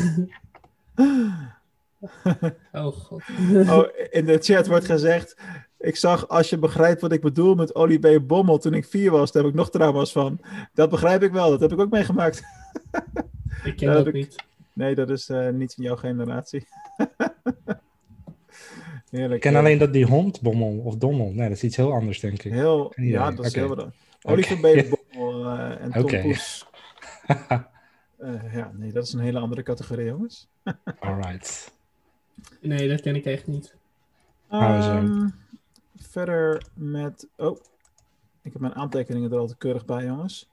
[2.71, 3.21] Oh god.
[3.69, 5.35] oh, in de chat wordt gezegd...
[5.79, 8.27] Ik zag, als je begrijpt wat ik bedoel met Olie B.
[8.27, 10.39] Bommel toen ik vier was, daar heb ik nog trauma's van.
[10.73, 12.41] Dat begrijp ik wel, dat heb ik ook meegemaakt.
[13.63, 14.35] Ik ken dat dat- niet.
[14.73, 16.67] Nee, dat is eh, niet van jouw generatie.
[19.09, 19.33] Heerlijk.
[19.33, 21.31] Ik ken alleen dat die hond, Bommel of Dommel.
[21.31, 22.51] Nee, dat is iets heel anders, denk ik.
[22.51, 23.59] Heel, ja, dat is Oké.
[23.59, 23.87] heel wat.
[24.61, 24.97] B.
[25.17, 26.21] Bommel eh, en Tom Oké.
[26.21, 26.65] Poes.
[28.17, 30.47] Eh, ja, nee, dat is een hele andere categorie, jongens.
[30.99, 31.71] Alright.
[32.61, 33.75] Nee, dat ken ik echt niet.
[34.49, 35.27] Ehm,
[36.09, 37.27] verder met...
[37.37, 37.59] Oh,
[38.43, 40.49] ik heb mijn aantekeningen er al te keurig bij, jongens.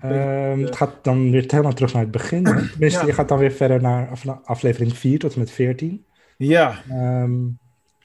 [0.00, 2.44] Ehm, het gaat dan weer helemaal terug naar het begin.
[2.70, 3.06] Tenminste, Ja.
[3.06, 6.04] je gaat dan weer verder naar af- aflevering 4 tot en met 14.
[6.36, 7.44] Ja, Ehm,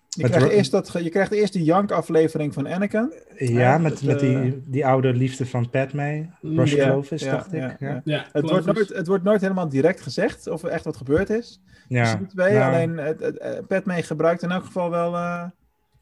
[0.10, 3.14] je Met krijgt, eerst dat, je krijgt eerst die Jank-aflevering van Anakin.
[3.38, 6.30] ja, met, met die, eh, die oude liefde van Padme.
[6.42, 7.60] Mm, Rush ja, Clovis, dacht ik.
[7.60, 8.02] ja, Ja, ja.
[8.04, 11.30] Ja, Het wordt, nooit, het wordt nooit helemaal direct gezegd of er echt wat gebeurd
[11.30, 11.62] is.
[11.88, 12.02] Ja.
[12.02, 12.54] tussen die twee.
[12.54, 15.16] Nou, Alleen het, het, het- Padme gebruikt in elk geval wel...
[15.16, 15.44] eh,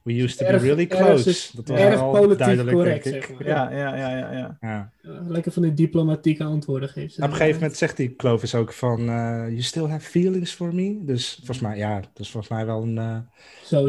[0.03, 1.29] we used to Erg- be really close.
[1.29, 3.23] is- dat was erg politiek duidelijk, correct, denk ik.
[3.23, 3.47] zeg maar.
[3.47, 4.57] ja, ja, ja, ja, ja.
[4.61, 4.91] Ja.
[5.01, 7.13] Ja, Lekker van die diplomatieke antwoorden geeft.
[7.13, 8.99] ze Op een gegeven moment zegt die Clovis ook van...
[8.99, 9.05] eh,
[9.47, 10.99] you still have feelings for me?
[11.05, 13.17] Dus volgens mij, ja, dat is volgens mij wel een eh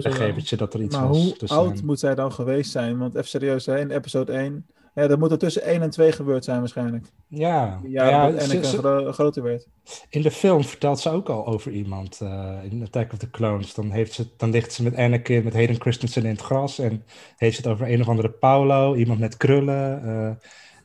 [0.02, 1.22] gegevertje dat er iets Maar was.
[1.22, 2.98] hoe tussen oud moet zij dan geweest zijn?
[2.98, 4.66] Want even serieus, hè, in episode 1...
[4.94, 7.06] Ja, dat moet er tussen 1 en 2 gebeurd zijn waarschijnlijk.
[7.28, 9.66] Ja, Ja, Anakin ze- gro- groter werd.
[10.08, 13.74] in de film vertelt ze ook al over iemand eh, in Attack of the Clones.
[13.74, 16.78] Dan, heeft ze, dan ligt ze met Anakin, met Hayden Christensen in het gras.
[16.78, 17.04] En
[17.36, 20.02] heeft ze het over een of andere Paulo, iemand met krullen.
[20.04, 20.30] eh,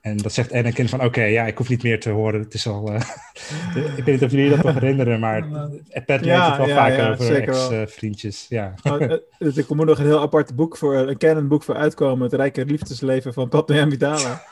[0.05, 2.39] en dat zegt Anakin van, oké, ja, ik hoef niet meer te horen.
[2.39, 2.93] Het is al...
[2.93, 3.01] eh,
[3.97, 5.41] ik weet niet of jullie dat nog herinneren, maar
[6.05, 8.45] Padme Ja, heeft het wel ja, vaak ja, over ex-vriendjes.
[8.49, 8.73] ja.
[8.83, 8.97] Eh,
[9.39, 12.23] dus er moet nog een heel apart boek voor, een canon boek voor uitkomen.
[12.23, 14.43] Het rijke liefdesleven van Padme Amidala.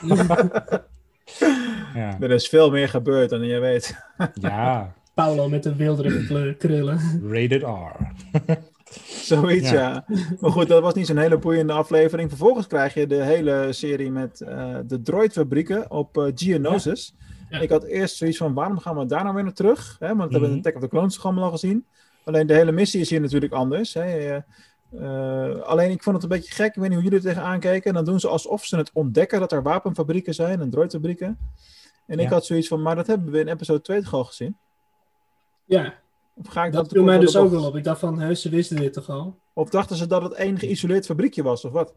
[1.93, 2.17] ja.
[2.19, 3.95] Er is veel meer gebeurd dan je weet.
[4.33, 6.99] ja, Paulo met de wildere krullen.
[7.29, 8.11] rated R.
[9.33, 10.05] Zoiets, ja.
[10.07, 10.15] Ja.
[10.39, 12.29] Maar goed, dat was niet zo'n hele boeiende aflevering.
[12.29, 17.15] Vervolgens krijg je de hele serie met eh, de droidfabrieken op eh Geonosis.
[17.49, 17.59] Ja.
[17.59, 19.95] Ik had eerst zoiets van, waarom gaan we daar nou weer naar terug?
[19.99, 20.59] Hè, want dat hebben we in Mhm.
[20.59, 21.85] Attack of the Clones allemaal al gezien.
[22.25, 23.93] Alleen de hele missie is hier natuurlijk anders.
[23.93, 24.01] Hè.
[24.03, 27.33] Eh, eh, alleen ik vond het een beetje gek, ik weet niet hoe jullie er
[27.33, 27.89] tegenaan keken.
[27.89, 31.37] En dan doen ze alsof ze het ontdekken dat er wapenfabrieken zijn en droidfabrieken.
[32.07, 34.57] En ik had zoiets van, maar dat hebben we in episode 2 toch al gezien?
[35.65, 35.93] Ja,
[36.35, 37.75] Of ga ik Dat viel kort mij dus ook wel op.
[37.75, 39.39] Ik dacht van, heus, ze wisten dit toch al?
[39.53, 41.93] Of dachten ze dat het één geïsoleerd fabriekje was, of wat?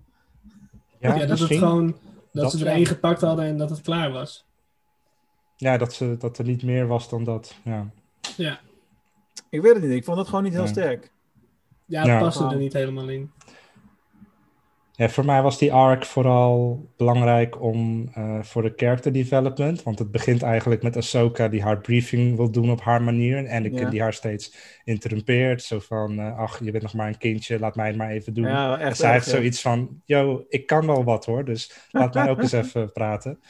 [1.01, 1.87] Ja, dat het gewoon,
[2.33, 4.45] dat, Dat ze er één gepakt hadden en dat het klaar was.
[5.57, 7.55] Ja, dat, ze, dat er niet meer was dan dat.
[7.65, 7.91] Ja.
[8.37, 8.61] Ja,
[9.51, 9.93] Ik weet het niet.
[9.93, 11.13] Ik vond dat gewoon niet heel sterk.
[11.87, 12.19] ja het Ja.
[12.19, 13.31] paste er niet helemaal in.
[14.97, 19.83] Ja, voor mij was die arc vooral belangrijk om eh, voor de character development.
[19.83, 23.37] Want het begint eigenlijk met Ahsoka die haar briefing wil doen op haar manier.
[23.37, 23.91] En Anakin Ja.
[23.91, 25.63] die haar steeds interrumpeert.
[25.63, 28.35] Zo van, eh, ach, je bent nog maar een kindje, laat mij het maar even
[28.35, 28.45] doen.
[28.45, 32.15] Ja, echt en zij heeft zoiets van, yo, ik kan wel wat hoor, dus laat
[32.15, 33.41] mij ook eens even praten.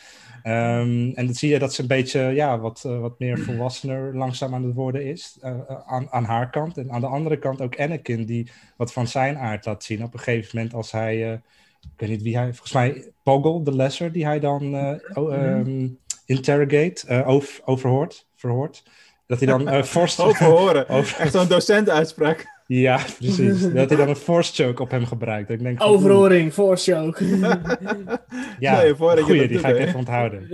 [0.46, 4.16] Ehm, en dan zie je dat ze een beetje, ja, wat, eh, wat meer volwassener
[4.16, 5.38] langzaam aan het worden is.
[5.40, 6.76] eh, eh, aan, aan haar kant.
[6.78, 10.02] En aan de andere kant ook Anakin, die wat van zijn aard laat zien.
[10.04, 11.32] Op een gegeven moment als hij,
[11.80, 14.74] ik weet niet wie hij, volgens mij Poggle, de lesser, die hij dan
[15.14, 15.88] ehm,
[16.26, 18.84] interrogate, over, overhoort, verhoort.
[19.26, 20.22] Dat hij dan force...
[20.22, 20.88] Overhoren.
[20.96, 22.54] Over- Echt zo'n docentuitspraak.
[22.66, 23.72] Ja, precies.
[23.72, 25.50] dat hij dan een force choke op hem gebruikt.
[25.50, 27.24] Ik denk van, Overhoring, force choke.
[28.58, 30.48] Ja, Nee, goeie, die ga ik even onthouden.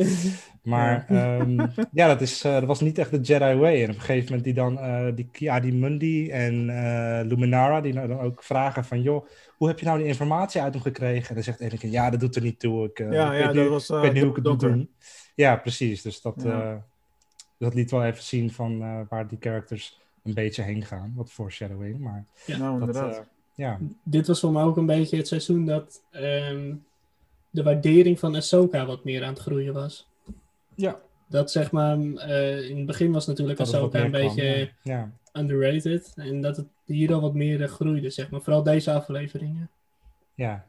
[0.62, 3.82] Maar ehm, ja, dat, is, eh, dat was niet echt de Jedi way.
[3.82, 7.92] En op een gegeven moment die dan, eh die Kiadi Mundi en eh, Luminara, die
[7.92, 11.28] nou dan ook vragen van, joh, hoe heb je nou die informatie uit hem gekregen?
[11.28, 12.84] En dan zegt Anakin, ja, dat doet er niet toe.
[12.88, 14.60] Ik, eh, Ja, ik ja, weet dat nu, was, weet niet hoe ik het moet
[14.60, 14.90] doen.
[15.34, 16.02] Ja, precies.
[16.02, 16.62] Dus dat, Ja.
[16.62, 16.74] eh,
[17.58, 21.12] dat liet wel even zien van eh, waar die characters een beetje heen gaan.
[21.16, 22.56] Wat foreshadowing, maar Ja.
[22.58, 23.16] Nou, dat, inderdaad.
[23.18, 23.78] eh, ja.
[24.02, 26.74] Dit was voor mij ook een beetje het seizoen dat ehm,
[27.50, 30.08] de waardering van Ahsoka wat meer aan het groeien was.
[30.74, 31.00] Ja.
[31.26, 34.44] Dat zeg maar, eh, in het begin was natuurlijk Dat Ahsoka een beetje
[34.82, 35.10] ja.
[35.32, 35.40] Ja.
[35.40, 36.12] underrated.
[36.16, 38.40] En dat het hier al wat meer eh, groeide, zeg maar.
[38.40, 39.70] Vooral deze afleveringen.
[40.34, 40.66] ja.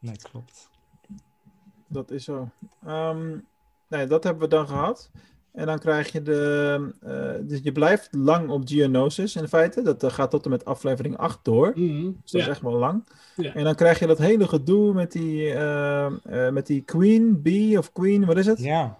[0.00, 0.68] Nee, klopt.
[1.86, 2.48] Dat is zo.
[2.86, 3.36] Ehm,
[3.88, 5.10] nee, dat hebben we dan gehad.
[5.52, 6.92] En dan krijg je de.
[7.00, 9.82] eh, dus je blijft lang op Geonosis in feite.
[9.82, 11.72] Dat eh, gaat tot en met aflevering 8 door.
[11.74, 12.38] Mhm, Dus dat ja.
[12.38, 13.04] is echt wel lang.
[13.36, 13.54] Ja.
[13.54, 17.78] En dan krijg je dat hele gedoe met die, eh, eh, met die Queen Bee
[17.78, 18.58] of Queen, wat is het?
[18.58, 18.98] Ja.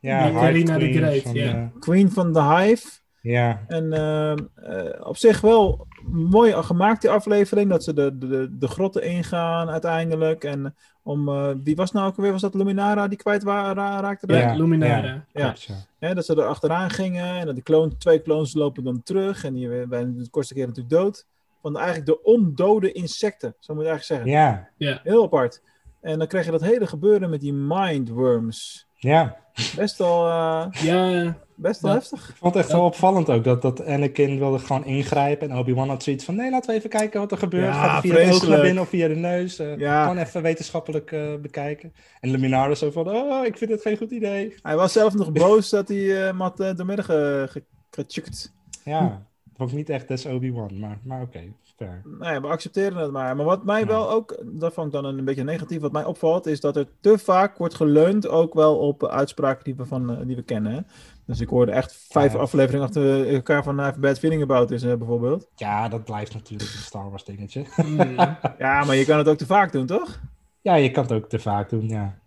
[0.00, 1.72] Ja, Die de Queen Great, van, ja.
[1.80, 2.88] Queen van the Hive.
[3.30, 7.70] Ja, En eh, eh, op zich wel mooi gemaakt, die aflevering.
[7.70, 10.44] Dat ze de, de, de grotten ingaan uiteindelijk.
[10.44, 12.32] En om, eh, wie was nou ook alweer?
[12.32, 14.26] Was dat Luminara die kwijt wa- ra- raakte?
[14.26, 14.38] daar?
[14.40, 15.06] Ja, Luminara.
[15.06, 15.54] Ja, Ja.
[15.98, 16.14] ja.
[16.14, 19.44] Dat ze er achteraan gingen en dat die kloon, twee clones lopen dan terug.
[19.44, 21.26] En die zijn de kortste keer natuurlijk dood.
[21.62, 24.40] Van eigenlijk de ondode insecten, zo moet je eigenlijk zeggen.
[24.40, 25.00] Ja, Ja.
[25.02, 25.62] Heel apart.
[26.00, 28.86] En dan krijg je dat hele gebeuren met die mindworms.
[28.94, 29.36] ja.
[29.76, 31.96] Best wel, eh, Ja, best wel Ja.
[31.98, 32.28] heftig.
[32.28, 35.50] Ik vond het echt wel opvallend ook dat, dat Anakin wilde gewoon ingrijpen.
[35.50, 37.64] En Obi-Wan had zoiets van: nee, laten we even kijken wat er gebeurt.
[37.74, 38.62] Ja, Gaat via de naar vreselijk.
[38.62, 39.58] binnen of via de neus?
[39.58, 40.02] Eh, Ja.
[40.02, 41.92] Gewoon even wetenschappelijk eh, bekijken.
[42.20, 44.54] En Luminara zo van: oh, ik vind het geen goed idee.
[44.62, 48.52] Hij was zelf nog boos dat hij eh hem had uh, doormidden ge, ge, gechukt.
[48.84, 49.00] Ja,
[49.44, 51.40] dat vond ik niet echt des Obi-Wan, maar, maar oké,
[51.76, 52.02] fair.
[52.20, 53.36] Ja, we accepteren het maar.
[53.36, 53.86] Maar wat mij Ja.
[53.86, 56.86] wel ook, dat vond ik dan een beetje negatief, wat mij opvalt, is dat er
[57.00, 60.86] te vaak wordt geleund ook wel op uitspraken die we, van, die we kennen.
[61.28, 62.38] Dus ik hoorde echt vijf Ja.
[62.38, 65.48] afleveringen achter elkaar van I've Bad Feeling About is, eh, bijvoorbeeld.
[65.54, 67.64] Ja, dat blijft natuurlijk een Star Wars dingetje.
[68.58, 70.20] Ja, maar je kan het ook te vaak doen, toch?
[70.62, 72.18] ja, je kan het ook te vaak doen, ja.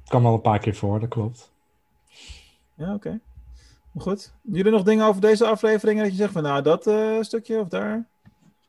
[0.00, 1.52] Het kan wel een paar keer voor, dat klopt.
[2.74, 3.20] Ja, oké.
[3.92, 4.34] Maar Goed.
[4.42, 7.68] Jullie nog dingen over deze aflevering dat je zegt van nou dat eh, stukje of
[7.68, 8.06] daar?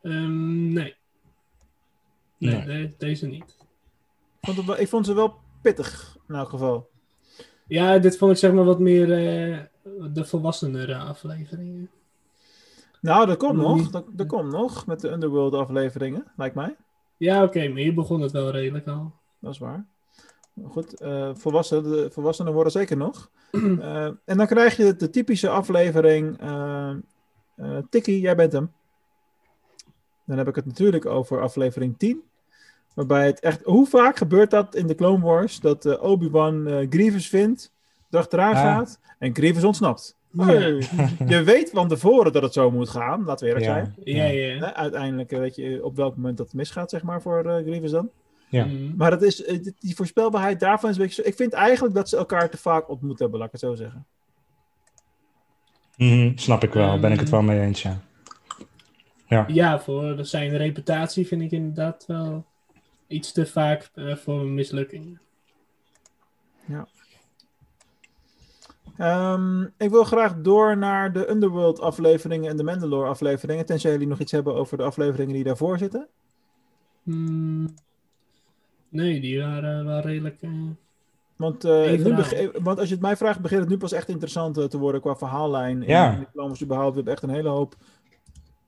[0.02, 0.96] ehm, nee.
[2.38, 2.88] Nee, Nee.
[2.88, 3.58] de- deze niet.
[4.40, 6.90] Ik vond, het wel- ik vond ze wel pittig in elk geval.
[7.68, 9.60] Ja, dit vond ik zeg maar wat meer eh,
[10.14, 11.90] de volwassenere afleveringen.
[13.02, 13.90] Nou, dat komt nog.
[13.90, 16.76] Dat, dat komt nog met de Underworld afleveringen, lijkt mij.
[17.18, 19.12] Ja, oké, maar hier begon het wel redelijk al.
[19.40, 19.86] Dat is waar.
[20.64, 23.30] Goed, eh volwassenen, de volwassenen worden zeker nog.
[23.80, 26.40] Eh, en dan krijg je de typische aflevering.
[26.40, 26.96] eh,
[27.90, 28.72] Tikkie, jij bent hem.
[30.26, 32.22] Dan heb ik het natuurlijk over aflevering 10.
[32.94, 33.64] Waarbij het echt...
[33.64, 35.60] Hoe vaak gebeurt dat in de Clone Wars?
[35.60, 37.74] Dat Obi-Wan Grievous vindt,
[38.10, 38.62] erachteraan Ah.
[38.62, 40.18] gaat en Grievous ontsnapt.
[40.38, 40.84] Hey,
[41.28, 43.96] Je weet van tevoren dat het zo moet gaan, laten we eerlijk zijn.
[44.04, 44.74] Ja, ja.
[44.74, 48.10] Uiteindelijk eh, weet je op welk moment dat misgaat, zeg maar, voor eh, Grievous dan.
[48.50, 48.66] Ja.
[48.66, 48.94] Mm.
[48.98, 51.28] Maar dat is, eh, die- voorspelbaarheid daarvan is een beetje zo.
[51.28, 54.06] Ik vind eigenlijk dat ze elkaar te vaak ontmoet hebben, laat ik het zo zeggen.
[55.98, 58.00] Mhm, snap ik wel, ben ik het wel mee eens, ja.
[59.28, 62.46] Ja, Ja, voor zijn reputatie vind ik inderdaad wel
[63.08, 65.20] iets te vaak eh, voor een mislukking.
[69.00, 73.66] Ehm, ik wil graag door naar de Underworld afleveringen en de Mandalore afleveringen.
[73.66, 76.08] Tenzij jullie nog iets hebben over de afleveringen die daarvoor zitten.
[77.04, 77.68] Hmm.
[78.90, 80.38] Nee, die waren wel redelijk.
[80.42, 80.50] eh,
[81.36, 84.58] Want, eh, nu want als je het mij vraagt, begint het nu pas echt interessant
[84.58, 85.82] eh, te worden qua verhaallijn.
[85.88, 86.14] Ja.
[86.14, 86.90] En diplomas überhaupt.
[86.90, 87.76] We hebben echt een hele hoop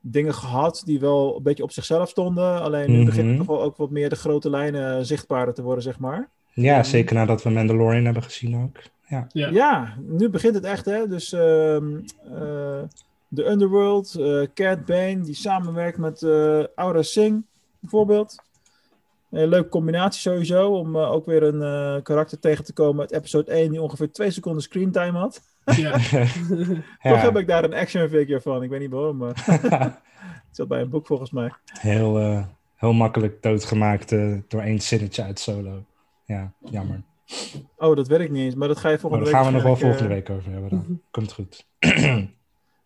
[0.02, 2.62] dingen gehad die wel een beetje op zichzelf stonden.
[2.62, 3.06] Alleen nu Mhm.
[3.06, 6.30] beginnen toch wel ook wat meer de grote lijnen zichtbaarder te worden, zeg maar.
[6.54, 8.78] Ja, zeker nadat we Mandalorian hebben gezien ook.
[9.08, 9.28] Ja.
[9.32, 9.50] Ja.
[9.50, 11.08] Ja, nu begint het echt, hè.
[11.08, 12.82] Dus ehm, eh,
[13.28, 17.42] de Underworld, eh Cat Bane, die samenwerkt met eh Aura Singh,
[17.80, 18.36] bijvoorbeeld.
[19.32, 23.52] Een leuke combinatie sowieso, om ook weer een eh, karakter tegen te komen uit episode
[23.52, 25.42] 1 die ongeveer twee seconden screentime had.
[25.66, 25.92] Ja.
[27.12, 29.34] Toch heb ik daar een action figure van, ik weet niet waarom, maar
[30.48, 31.52] het zat bij een boek volgens mij.
[31.66, 32.44] Heel, eh,
[32.76, 35.84] heel makkelijk doodgemaakt eh, door één zinnetje uit solo.
[36.32, 37.02] Ja, jammer.
[37.78, 39.52] Oh, dat weet ik niet eens, maar dat ga je Maar volgende daar gaan we
[39.52, 41.02] week nog wel volgende week over hebben dan.
[41.12, 41.66] Komt goed.
[41.80, 42.18] eh,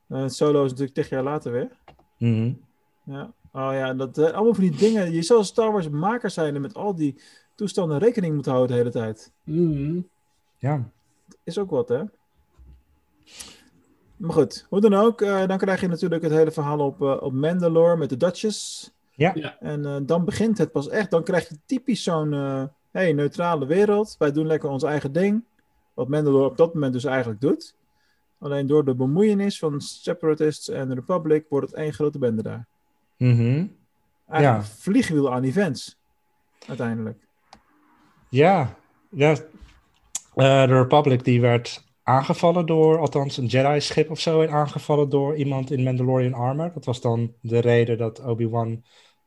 [0.08, 1.72] eh, solo is natuurlijk tig jaar later weer.
[2.18, 2.54] Mhm.
[3.04, 3.34] Ja.
[3.52, 5.12] Oh ja, dat, eh, allemaal van die dingen.
[5.12, 7.22] Je zou als Star Wars maker zijn en met al die
[7.56, 9.32] toestanden rekening moeten houden de hele tijd.
[9.43, 10.00] Mhm.
[10.58, 10.89] Ja.
[11.43, 12.04] Is ook wat, hè?
[14.18, 17.18] Maar goed, hoe dan ook, eh, dan krijg je natuurlijk het hele verhaal op, eh,
[17.22, 18.91] op Mandalore met de Duchess.
[19.12, 19.32] Ja.
[19.36, 19.60] Ja.
[19.60, 21.12] En eh, dan begint het pas echt.
[21.12, 22.64] Dan krijg je typisch zo'n eh,
[22.96, 24.16] hey, neutrale wereld.
[24.20, 25.43] Wij doen lekker ons eigen ding.
[25.93, 27.76] Wat Mandalore op dat moment dus eigenlijk doet.
[28.39, 32.68] Alleen door de bemoeienis van Separatists en de Republic wordt het één grote bende daar.
[33.18, 33.66] Mhm.
[34.28, 34.64] Eigenlijk Ja.
[34.64, 35.98] vliegwiel aan events.
[36.68, 37.28] Uiteindelijk.
[38.30, 38.76] Ja,
[39.10, 39.32] ja.
[40.36, 45.36] Eh, de Republic die werd aangevallen door, althans een Jedi-schip of zo, werd aangevallen door
[45.36, 46.72] iemand in Mandalorian armor.
[46.74, 48.84] Dat was dan de reden dat Obi-Wan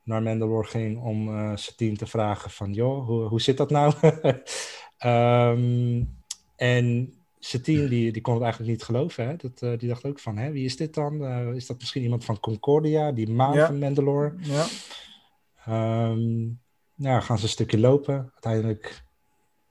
[0.09, 3.69] naar Mandalore ging om eh zijn team te vragen van, joh, hoe, hoe zit dat
[3.69, 3.93] nou?
[4.97, 6.03] Ehm,
[6.55, 9.27] en zijn team die, die kon het eigenlijk niet geloven.
[9.27, 9.35] Hè?
[9.35, 11.25] Dat, eh, die dacht ook van, hè, wie is dit dan?
[11.25, 13.65] Eh, is dat misschien iemand van Concordia, die maan Ja.
[13.65, 14.33] van Mandalore?
[14.39, 14.65] Ja.
[15.65, 16.47] Ehm,
[16.95, 18.29] ja, gaan ze een stukje lopen.
[18.33, 19.03] Uiteindelijk,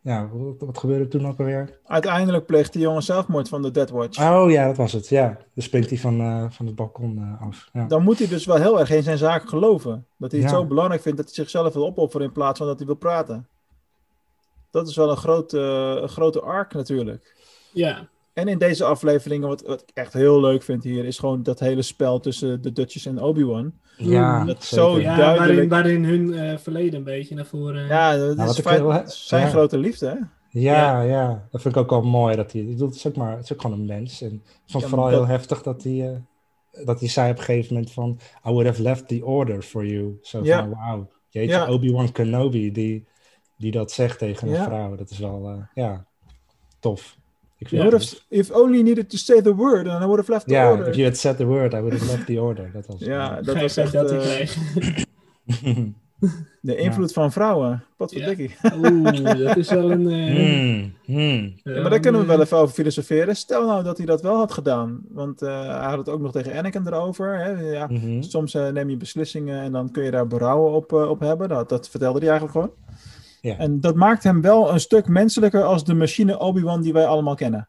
[0.01, 1.79] ja, wat, wat gebeurde toen ook alweer?
[1.85, 4.21] Uiteindelijk pleegt die jongen zelfmoord van de Dead Watch.
[4.21, 5.09] Oh ja, dat was het.
[5.09, 7.69] Ja, dan springt hij van, eh, van het balkon eh, af.
[7.73, 7.85] Ja.
[7.87, 10.07] Dan moet hij dus wel heel erg in zijn zaak geloven.
[10.17, 10.57] Dat hij het Ja.
[10.57, 13.47] zo belangrijk vindt dat hij zichzelf wil opofferen in plaats van dat hij wil praten.
[14.71, 15.59] Dat is wel een grote,
[16.03, 17.37] een grote arc natuurlijk.
[17.73, 18.09] Ja.
[18.39, 21.59] En in deze afleveringen, wat, wat ik echt heel leuk vind hier, is gewoon dat
[21.61, 23.72] hele spel tussen de Dutchess en Obi-Wan.
[23.97, 25.70] Ja, dat is zo Ja, duidelijk.
[25.70, 27.86] waarin, waarin hun eh, verleden een beetje naar voren...
[27.86, 29.49] Ja, dat Nou, is feit- heel- zijn ja.
[29.49, 30.14] grote liefde, hè?
[30.61, 32.36] Ja, ja, dat vind ik ook wel mooi.
[32.36, 34.22] Dat hij, ik bedoel, het, is ook maar, het is ook gewoon een mens.
[34.22, 36.11] En ik vond het vooral dat- heel heftig dat hij,
[36.72, 38.18] eh, dat hij zei op een gegeven moment van...
[38.47, 40.18] I would have left the order for you.
[40.22, 40.59] Zo Ja.
[40.59, 41.09] van, wauw.
[41.28, 41.70] Jeetje, Ja.
[41.70, 43.07] Obi-Wan Kenobi die,
[43.57, 44.64] die dat zegt tegen een Ja.
[44.64, 44.97] vrouw.
[44.97, 46.05] Dat is wel, eh, ja,
[46.80, 47.16] tof.
[47.61, 50.31] Ik would het have, if only needed to say the word, and I would have
[50.33, 50.89] left the Ja, order.
[50.89, 52.71] if you had said the word, I would have left the order.
[52.73, 54.49] Dat was, Ja, dat was dat echt dat eh,
[56.61, 57.85] de invloed van vrouwen.
[57.97, 58.27] Wat voor Ja.
[58.27, 58.57] dikkie.
[58.85, 60.09] Oeh, dat is wel een...
[60.11, 61.55] eh, Hmm, hmm.
[61.63, 63.37] Ja, maar daar kunnen we wel even over filosoferen.
[63.37, 65.01] Stel nou dat hij dat wel had gedaan.
[65.09, 67.39] Want eh, hij had het ook nog tegen Anakin erover.
[67.39, 67.51] Hè?
[67.51, 68.23] Ja, Mhm.
[68.23, 71.49] Soms eh, neem je beslissingen en dan kun je daar berouwen op, op hebben.
[71.49, 72.73] Dat, dat vertelde hij eigenlijk gewoon.
[73.41, 73.57] Ja.
[73.57, 77.34] En dat maakt hem wel een stuk menselijker als de machine Obi-Wan die wij allemaal
[77.34, 77.68] kennen.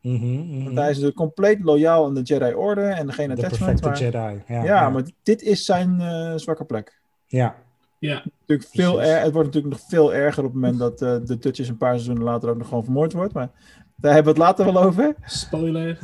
[0.00, 0.64] Mhm, mhm.
[0.64, 3.80] Want hij is er compleet loyaal aan de Jedi Order en geen De attachment.
[3.80, 4.42] perfecte Maar, Jedi.
[4.46, 4.90] ja, Ja, ja.
[4.90, 7.00] maar dit is zijn eh, zwakke plek.
[7.26, 7.62] ja.
[7.98, 11.16] Ja, Natuurlijk veel er, het wordt natuurlijk nog veel erger op het moment dat eh,
[11.24, 13.32] de Dutchess een paar seizoenen later ook nog gewoon vermoord wordt.
[13.34, 13.50] Maar
[13.96, 15.14] daar hebben we het later wel over.
[15.24, 15.98] spoiler.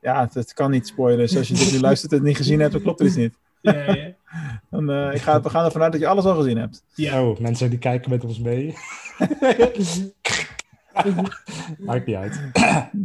[0.00, 1.18] Ja, het, het kan niet spoilen.
[1.26, 3.16] Dus als je dit nu luistert en het niet gezien hebt, dan klopt er iets
[3.16, 3.38] niet.
[3.60, 4.14] ja, ja.
[4.70, 6.84] Dan, eh, ik ga, we gaan ervan uit dat je alles al gezien hebt.
[6.94, 7.22] ja.
[7.22, 8.74] Oh, mensen die kijken met ons mee.
[11.78, 12.40] Maakt niet uit.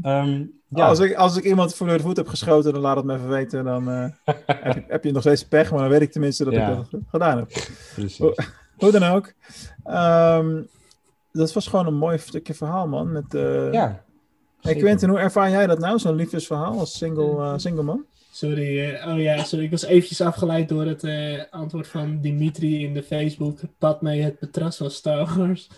[0.01, 0.87] Ehm, ja.
[0.87, 3.29] Als, ik, als ik iemand voor de voet heb geschoten, dan laat het me even
[3.29, 3.63] weten.
[3.63, 4.05] Dan eh,
[4.45, 6.69] heb, je, heb je nog steeds pech, maar dan weet ik tenminste dat Ja.
[6.69, 7.47] ik dat gedaan heb.
[7.93, 8.17] Precies.
[8.77, 9.33] Hoe dan ook.
[9.83, 10.61] Ehm,
[11.31, 13.11] dat was gewoon een mooi stukje verhaal, man.
[13.11, 14.03] Met, eh Ja.
[14.61, 14.75] Hey.
[14.75, 18.05] Quentin, hoe ervaar jij dat nou, zo'n liefdesverhaal als single, eh, single man?
[18.31, 19.65] Sorry, eh, oh ja, sorry.
[19.65, 23.59] Ik was eventjes afgeleid door het eh, antwoord van Dimitri in de Facebook.
[23.77, 25.69] Padme het betras van Star Wars.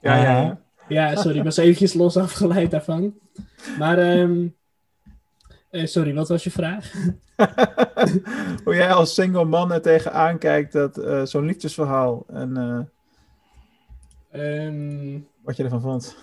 [0.00, 0.62] Ja, ja, ja.
[0.88, 3.14] Ja, sorry, ik was eventjes los afgeleid daarvan.
[3.78, 4.46] Maar, ehm,
[5.70, 6.92] eh, sorry, wat was je vraag?
[8.64, 12.80] Hoe jij als single man er tegenaan kijkt, dat eh, zo'n liefdesverhaal en eh,
[14.34, 16.16] Ehm, wat je ervan vond.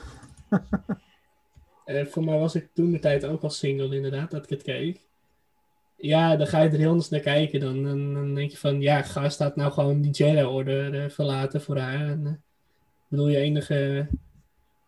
[1.86, 4.62] eh, voor mij was ik toen de tijd ook al single, inderdaad, dat ik het
[4.62, 5.10] keek.
[6.02, 7.60] Ja, dan ga je er heel anders naar kijken.
[7.60, 11.62] Dan, dan, dan denk je van, ja, ga staat nou gewoon die Jedi-order eh, verlaten
[11.62, 12.08] voor haar.
[12.10, 14.08] En, eh, ik bedoel, je enige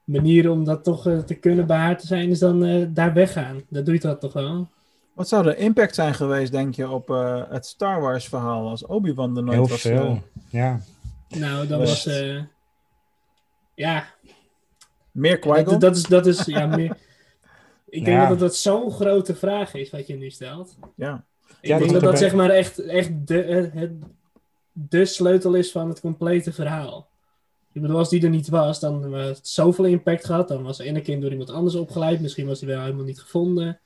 [0.04, 3.14] manier om dat toch eh, te kunnen bij haar te zijn, is dan eh, daar
[3.14, 3.62] weggaan.
[3.70, 4.68] Dat doe je dat toch wel?
[5.14, 8.86] Wat zou de impact zijn geweest, denk je, op eh, het Star Wars verhaal als
[8.86, 9.82] Obi-Wan er nooit Heel was?
[9.82, 10.06] veel.
[10.06, 10.18] eh,
[10.50, 10.80] Ja.
[11.30, 12.06] Nou, dan Was- was...
[12.16, 12.40] eh,
[13.76, 14.06] ja.
[15.12, 15.64] Meer Qui-Gon?
[15.66, 16.98] Dat, dat is, dat is ja, meer...
[17.94, 18.30] Ik denk Ja.
[18.30, 20.76] dat dat zo'n grote vraag is wat je nu stelt.
[20.96, 21.26] Ja.
[21.62, 23.92] Ik Ja, denk dat dat zeg maar echt, echt de, het, het-
[24.72, 27.08] de sleutel is van het complete verhaal.
[27.74, 30.48] Ik bedoel, als die er niet was, dan was het zoveel impact gehad.
[30.48, 32.22] Dan was Anakin door iemand anders opgeleid.
[32.22, 33.80] Misschien was hij wel helemaal niet gevonden.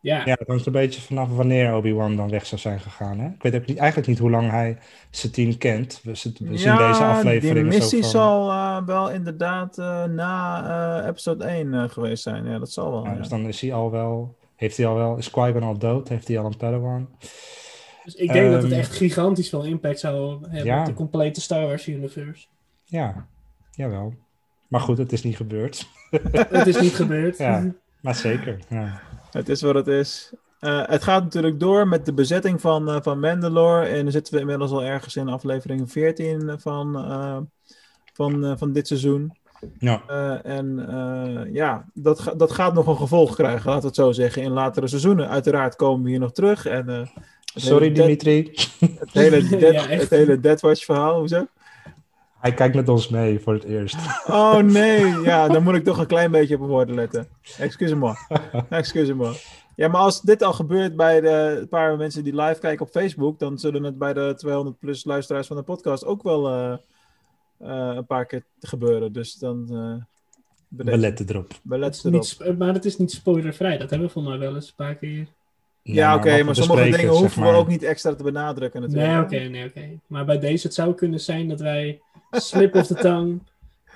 [0.00, 3.18] Ja, Ja, het hangt een beetje vanaf wanneer Obi-Wan dan weg zou zijn gegaan.
[3.18, 3.26] Hè?
[3.26, 4.78] Ik weet ook niet, eigenlijk niet hoe lang hij
[5.10, 6.00] zijn team kent.
[6.02, 11.44] We, zien deze aflevering die missie van, zal eh, wel inderdaad eh, na eh, episode
[11.44, 12.44] 1 eh, geweest zijn.
[12.44, 13.04] Ja, dat zal wel.
[13.04, 13.16] Ja, ja.
[13.16, 14.38] dus dan is hij al wel...
[14.56, 15.16] Heeft hij al wel...
[15.16, 16.08] Is Qui-Gon al dood?
[16.08, 17.08] Heeft hij al een Padawan?
[18.04, 20.80] dus ik denk dat het Ehm, echt gigantisch veel impact zou hebben ja.
[20.80, 22.46] op de complete Star Wars universe.
[22.84, 23.26] Ja,
[23.70, 24.14] jawel.
[24.68, 25.88] Maar goed, het is niet gebeurd.
[26.50, 27.38] het is niet gebeurd.
[27.46, 27.64] Ja,
[28.00, 28.58] maar zeker.
[28.68, 29.00] Ja.
[29.30, 30.32] Het is wat het is.
[30.58, 33.86] Eh, het gaat natuurlijk door met de bezetting van, eh, van Mandalore.
[33.86, 37.36] En dan zitten we inmiddels al ergens in aflevering 14 van, eh,
[38.12, 39.38] van, eh, van dit seizoen.
[39.78, 40.02] Ja.
[40.06, 43.96] Eh, en eh, ja, dat, ga- dat gaat nog een gevolg krijgen, laten we het
[43.96, 45.28] zo zeggen, in latere seizoenen.
[45.28, 46.66] Uiteraard komen we hier nog terug.
[46.66, 47.06] En, eh,
[47.54, 48.50] Sorry Dead- Dimitri.
[48.80, 51.46] Het hele, Dead, Ja, het hele Deathwatch verhaal, hoezo?
[52.40, 53.96] Hij kijkt met ons mee voor het eerst.
[54.26, 57.28] Oh nee, ja, dan moet ik toch een klein beetje op mijn woorden letten.
[57.58, 58.14] Excuse-moi.
[58.68, 59.36] Excuse-moi.
[59.76, 63.38] Ja, maar als dit al gebeurt bij de paar mensen die live kijken op Facebook,
[63.38, 66.72] dan zullen het bij de 200 plus luisteraars van de podcast ook wel eh,
[67.58, 69.12] eh, een paar keer gebeuren.
[69.12, 69.66] Dus dan.
[69.70, 70.04] eh
[70.68, 71.52] We belet, letten erop.
[71.62, 72.48] belet Het is erop.
[72.48, 73.78] niet, maar het is niet spoilervrij.
[73.78, 75.26] Dat hebben we voor mij wel eens een paar keer.
[75.82, 77.52] Ja, oké, wat we maar sommige dingen zeg hoeven maar.
[77.52, 79.10] we ook niet extra te benadrukken natuurlijk.
[79.10, 79.98] Nee, oké, nee, oké.
[80.06, 82.00] Maar bij deze het zou kunnen zijn dat wij
[82.30, 83.38] slip of the tongue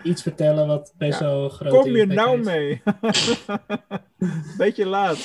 [0.03, 2.45] iets vertellen wat best Ja, wel groot Kom je nou heeft.
[2.45, 2.83] mee?
[4.59, 5.19] Beetje laat.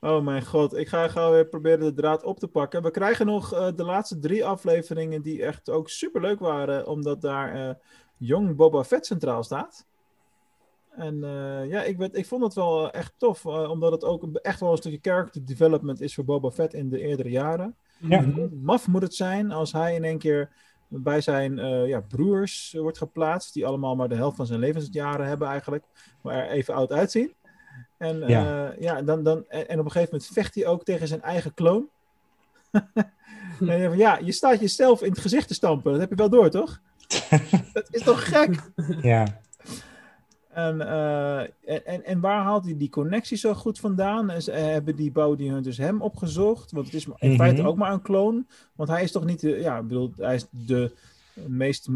[0.00, 2.82] oh mijn god, ik ga gauw weer proberen de draad op te pakken.
[2.82, 7.20] We krijgen nog eh, de laatste drie afleveringen die echt ook super leuk waren, omdat
[7.20, 7.74] daar eh
[8.16, 9.86] jong Boba Fett centraal staat.
[10.90, 14.04] En eh, ja, ik, werd, ik vond het wel eh, echt tof, eh, omdat het
[14.04, 17.30] ook een- echt wel een stukje character development is voor Boba Fett in de eerdere
[17.30, 17.76] jaren.
[17.98, 18.24] Ja.
[18.62, 20.50] Maf moet het zijn als hij in één keer
[21.02, 24.60] bij zijn eh, ja, broers eh, wordt geplaatst, die allemaal maar de helft van zijn
[24.60, 25.84] levensjaren hebben eigenlijk,
[26.20, 27.34] maar er even oud uitzien.
[27.96, 28.26] En, Ja.
[28.26, 28.74] ja.
[28.78, 31.54] ja, dan, dan, en, en op een gegeven moment vecht hij ook tegen zijn eigen
[31.54, 31.88] kloon.
[33.58, 36.50] van, ja, je staat jezelf in het gezicht te stampen, dat heb je wel door,
[36.50, 36.80] toch?
[37.72, 38.70] dat is toch gek?
[39.02, 39.40] Ja.
[40.54, 44.30] En, eh, en, en, en waar haalt hij die connectie zo goed vandaan?
[44.30, 46.72] En ze- eh, hebben die Bounty Hunters hem opgezocht?
[46.72, 47.36] Want het is in Mhm.
[47.38, 48.46] feite ook maar een kloon.
[48.74, 50.92] Want hij is toch niet, de, ja, ik bedoel, hij is de
[51.46, 51.88] meest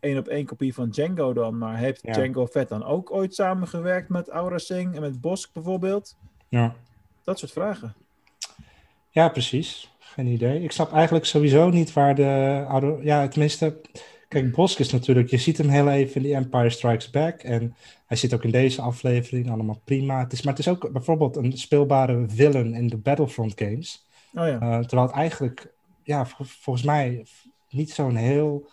[0.00, 1.58] één op één kopie van Django dan.
[1.58, 2.12] Maar heeft Ja.
[2.12, 6.16] Django Fett dan ook ooit samengewerkt met Aura Singh en met Bosk bijvoorbeeld?
[6.48, 6.74] Ja.
[7.24, 7.94] Dat soort vragen.
[9.10, 9.92] ja, precies.
[9.98, 10.62] Geen idee.
[10.62, 12.98] Ik snap eigenlijk sowieso niet waar de oude...
[13.02, 13.80] Ja, tenminste...
[14.28, 15.30] Kijk, Bosk is natuurlijk...
[15.30, 17.40] Je ziet hem heel even in The Empire Strikes Back.
[17.42, 17.74] En
[18.06, 19.50] hij zit ook in deze aflevering.
[19.50, 20.18] Allemaal prima.
[20.18, 24.06] Het is, maar het is ook bijvoorbeeld een speelbare villain in de Battlefront games.
[24.34, 24.60] Oh ja.
[24.60, 25.72] Eh, terwijl het eigenlijk...
[26.02, 27.24] Ja, vol- volgens mij
[27.70, 28.68] niet zo'n heel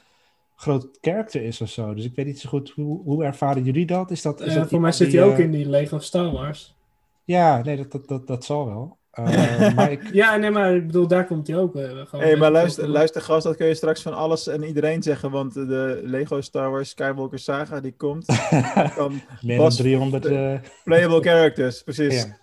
[0.56, 1.94] groot karakter is of zo.
[1.94, 4.12] Dus ik weet niet zo goed, hoe, hoe ervaren jullie dat?
[4.12, 6.00] Is dat, is Eh, dat voor mij zit die, hij ook eh, in die Lego
[6.00, 6.76] Star Wars.
[7.24, 8.98] Ja, nee, dat, dat, dat, dat zal wel.
[9.12, 11.76] Eh, maar ik, Ja, nee, maar ik bedoel, daar komt hij ook.
[11.76, 14.48] eh, gewoon Hé, hey, met- maar luister, luister gast, dat kun je straks van alles
[14.48, 15.32] en iedereen zeggen.
[15.32, 18.26] Want de Lego Star Wars Skywalker Saga die komt.
[18.96, 20.26] Kan meer dan 300...
[20.26, 20.54] eh,
[20.84, 22.22] playable characters, precies.
[22.22, 22.40] ja.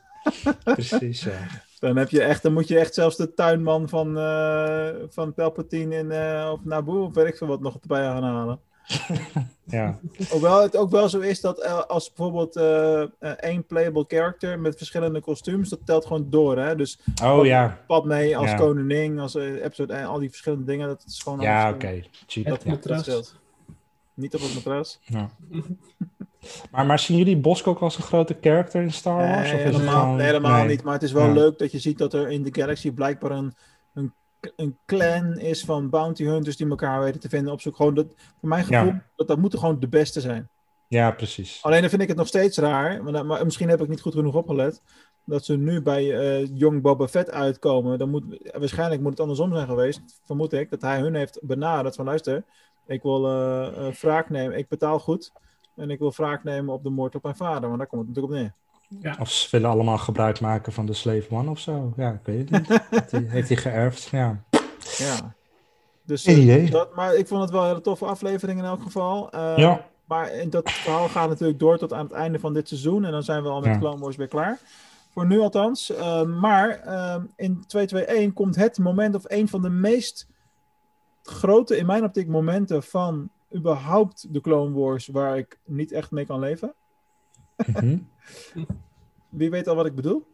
[0.74, 1.46] Precies, ja.
[1.78, 5.96] Dan, heb je echt, dan moet je echt zelfs de tuinman van, eh van Palpatine
[5.96, 8.60] in, eh, of Naboo of weet ik veel wat nog erbij gaan halen.
[9.64, 9.98] ja.
[10.30, 14.58] Hoewel het ook wel zo is dat eh, als bijvoorbeeld eh, eh, één playable character
[14.58, 16.58] met verschillende kostuums, dat telt gewoon door.
[16.58, 16.74] Hè?
[16.76, 18.56] Dus Oh ja, Padmé als Ja.
[18.56, 21.40] koningin, als eh, episode 1, al die verschillende dingen, dat is gewoon...
[21.40, 22.02] ja, oké.
[22.26, 22.44] Cheap.
[22.46, 22.50] Ja.
[22.50, 23.00] Dat matras.
[23.00, 23.36] scheelt.
[24.14, 24.98] Niet op het matras.
[25.04, 25.30] Ja.
[26.70, 29.50] Maar, maar zien jullie Bosk ook als een grote character in Star Wars?
[29.50, 30.68] Nee, of is het helemaal, gewoon- nee, helemaal nee.
[30.68, 30.82] niet.
[30.82, 31.32] Maar het is wel Ja.
[31.32, 33.54] leuk dat je ziet dat er in de Galaxy blijkbaar een,
[34.56, 37.76] een, clan is van bounty hunters die elkaar weten te vinden op zoek.
[37.76, 38.06] Gewoon dat,
[38.40, 39.04] voor mijn gevoel, Ja.
[39.16, 40.48] dat, dat moeten gewoon de beste zijn.
[40.88, 41.62] Ja, precies.
[41.62, 44.14] Alleen dan vind ik het nog steeds raar, maar, maar misschien heb ik niet goed
[44.14, 44.82] genoeg opgelet,
[45.24, 47.98] dat ze nu bij eh Young Boba Fett uitkomen.
[47.98, 48.24] Dan moet,
[48.58, 52.44] waarschijnlijk moet het andersom zijn geweest, vermoed ik, dat hij hun heeft benaderd van luister,
[52.86, 55.32] ik wil eh eh, wraak nemen, ik betaal goed
[55.76, 58.16] en ik wil wraak nemen op de moord op mijn vader, want daar komt het
[58.16, 58.54] natuurlijk op neer.
[59.20, 61.92] Of ze willen allemaal gebruik maken van de Slave One of zo.
[61.96, 62.80] Ja, ik weet het niet.
[62.90, 64.04] heeft, hij, heeft hij geërfd?
[64.04, 64.42] Ja.
[64.98, 65.34] Ja.
[66.04, 66.70] Dus, Geen eh, idee.
[66.70, 69.30] Dat, maar ik vond het wel een hele toffe aflevering in elk geval.
[69.30, 69.86] Eh, Ja.
[70.04, 73.04] Maar en dat verhaal gaat natuurlijk door tot aan het einde van dit seizoen.
[73.04, 73.78] En dan zijn we al met Ja.
[73.78, 74.58] Clone Wars weer klaar.
[75.10, 75.90] Voor nu althans.
[75.90, 80.28] Eh, maar eh, in 221 komt het moment of een van de meest
[81.22, 86.26] grote, in mijn optiek, momenten van überhaupt de Clone Wars waar ik niet echt mee
[86.26, 86.74] kan leven?
[87.66, 87.98] Mhm.
[89.28, 90.26] Wie weet al wat ik bedoel?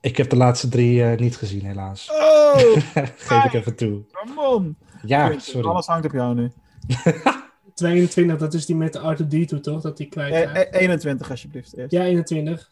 [0.00, 2.10] Ik heb de laatste drie eh, niet gezien, helaas.
[2.10, 2.56] Oh,
[3.16, 4.02] Geef ik even toe.
[4.12, 4.76] come on.
[5.02, 5.68] Ja, sorry.
[5.68, 6.50] Alles hangt op jou nu.
[7.74, 9.80] 22, dat is die met de R2D2 toch?
[9.80, 11.76] Dat die kwijt Eh, eh, 21 alsjeblieft.
[11.76, 11.92] Eerst.
[11.92, 12.70] Ja, 21.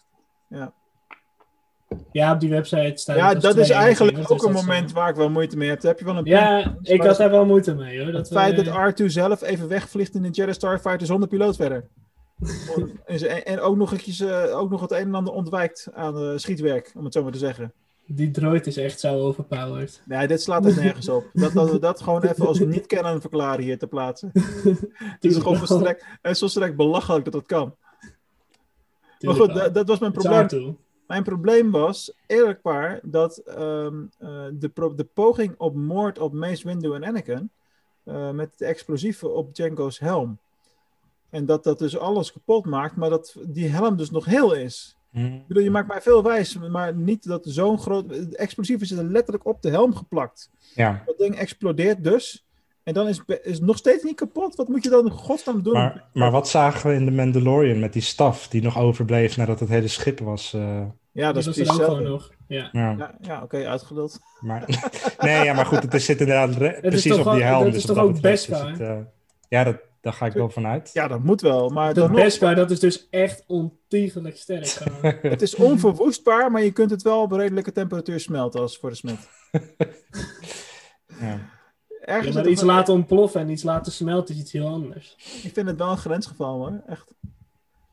[0.49, 0.73] Ja.
[2.13, 4.93] Ja, op die website staat Ja, dat is 2, eigenlijk 21, ook dus een moment
[4.93, 5.83] waar ik wel moeite mee heb.
[5.83, 6.89] Heb je wel een eh, Ja, punt.
[6.89, 8.07] ik had daar wel moeite mee hoor.
[8.13, 8.67] Dat Het we- feit dat
[9.01, 11.85] R2 zelf even wegvliegt in de Jedi Starfighter zonder piloot verder.
[13.07, 16.33] En, en ook nog, eventjes, eh, ook nog het een en ander ontwijkt aan eh,
[16.37, 17.73] schietwerk, om het zo maar te zeggen.
[18.07, 20.03] Die droid is echt zo overpowered.
[20.05, 21.31] Nee, dit slaat er nergens op.
[21.33, 24.31] Dat, dat we dat gewoon even als niet kennen verklaren hier te plaatsen.
[24.99, 27.77] Het is gewoon volstrekt, het is volstrekt belachelijk dat dat kan.
[29.21, 30.79] Maar goed, dat, dat was mijn probleem.
[31.07, 36.67] Mijn probleem was, eerlijk waar, dat ehm, eh, de, de poging op moord op Mace
[36.67, 37.51] Windu en Anakin,
[38.33, 40.39] met de explosieven op Django's helm.
[41.35, 44.97] En dat dat dus alles kapot maakt, maar dat die helm dus nog heel is.
[45.11, 45.25] Mhm.
[45.35, 48.09] Ik bedoel, je maakt mij veel wijs, maar niet dat zo'n groot...
[48.09, 50.51] De explosieven zitten letterlijk op de helm geplakt.
[50.75, 52.47] Ja, Dat ding explodeert dus.
[52.83, 54.55] En dan is is het nog steeds niet kapot.
[54.55, 55.73] Wat moet je dan in godsnaam doen?
[55.73, 59.61] maar, maar wat zagen we in de Mandalorian met die staf die nog overbleef nadat
[59.61, 60.53] het hele schip was?
[60.55, 60.83] eh,
[61.13, 62.31] ja, dat is er precies gewoon nog.
[62.49, 62.69] Ja.
[62.73, 62.95] ja.
[62.99, 64.19] Ja, ja oké, uitgeluld.
[64.41, 64.65] Maar,
[65.19, 67.63] nee, ja, maar goed, het is- zit inderdaad re- is precies op die helm.
[67.63, 68.97] dat dus is toch dat ook is het, eh,
[69.49, 70.91] ja, dat, daar ga ik wel vanuit.
[70.93, 71.69] Ja, dat moet wel.
[71.69, 74.79] Maar nog, Beskar, dat is dus echt ontiegelijk sterk.
[75.23, 78.91] het is onverwoestbaar, maar je kunt het wel op een redelijke temperatuur smelten als voor
[78.91, 79.29] de smet.
[81.21, 81.53] Ja.
[82.01, 85.15] Ergens Ja, maar iets wel- laten ontploffen en iets laten smelten is iets heel anders.
[85.43, 87.15] Ik vind het wel een grensgeval hoor, echt.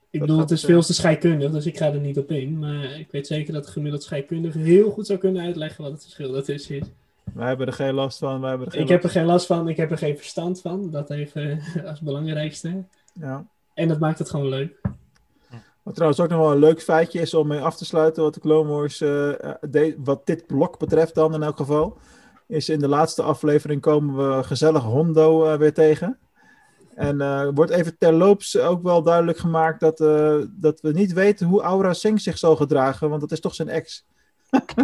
[0.09, 2.59] Ik Dat bedoel, het is veel te scheikundig, dus ik ga er niet op in.
[2.59, 6.01] Maar ik weet zeker dat de gemiddeld scheikundige heel goed zou kunnen uitleggen wat het
[6.01, 6.86] verschil daartussen is.
[7.34, 9.45] Wij hebben er geen last van, wij hebben er geen Ik heb er geen last
[9.45, 10.89] van, ik heb er geen verstand van.
[10.91, 12.84] Dat even als belangrijkste.
[13.13, 13.45] Ja.
[13.74, 14.82] En dat maakt het gewoon leuk.
[15.84, 18.34] Wat trouwens ook nog wel een leuk feitje is om mee af te sluiten wat
[18.34, 21.97] de Clone Wars, eh, eh, de- wat dit blok betreft dan in elk geval,
[22.47, 26.17] is in de laatste aflevering komen we gezellig Hondo eh, weer tegen.
[26.95, 31.47] En eh, wordt even terloops ook wel duidelijk gemaakt dat, eh, dat we niet weten
[31.47, 34.05] hoe Aura Singh zich zal gedragen, want dat is toch zijn ex.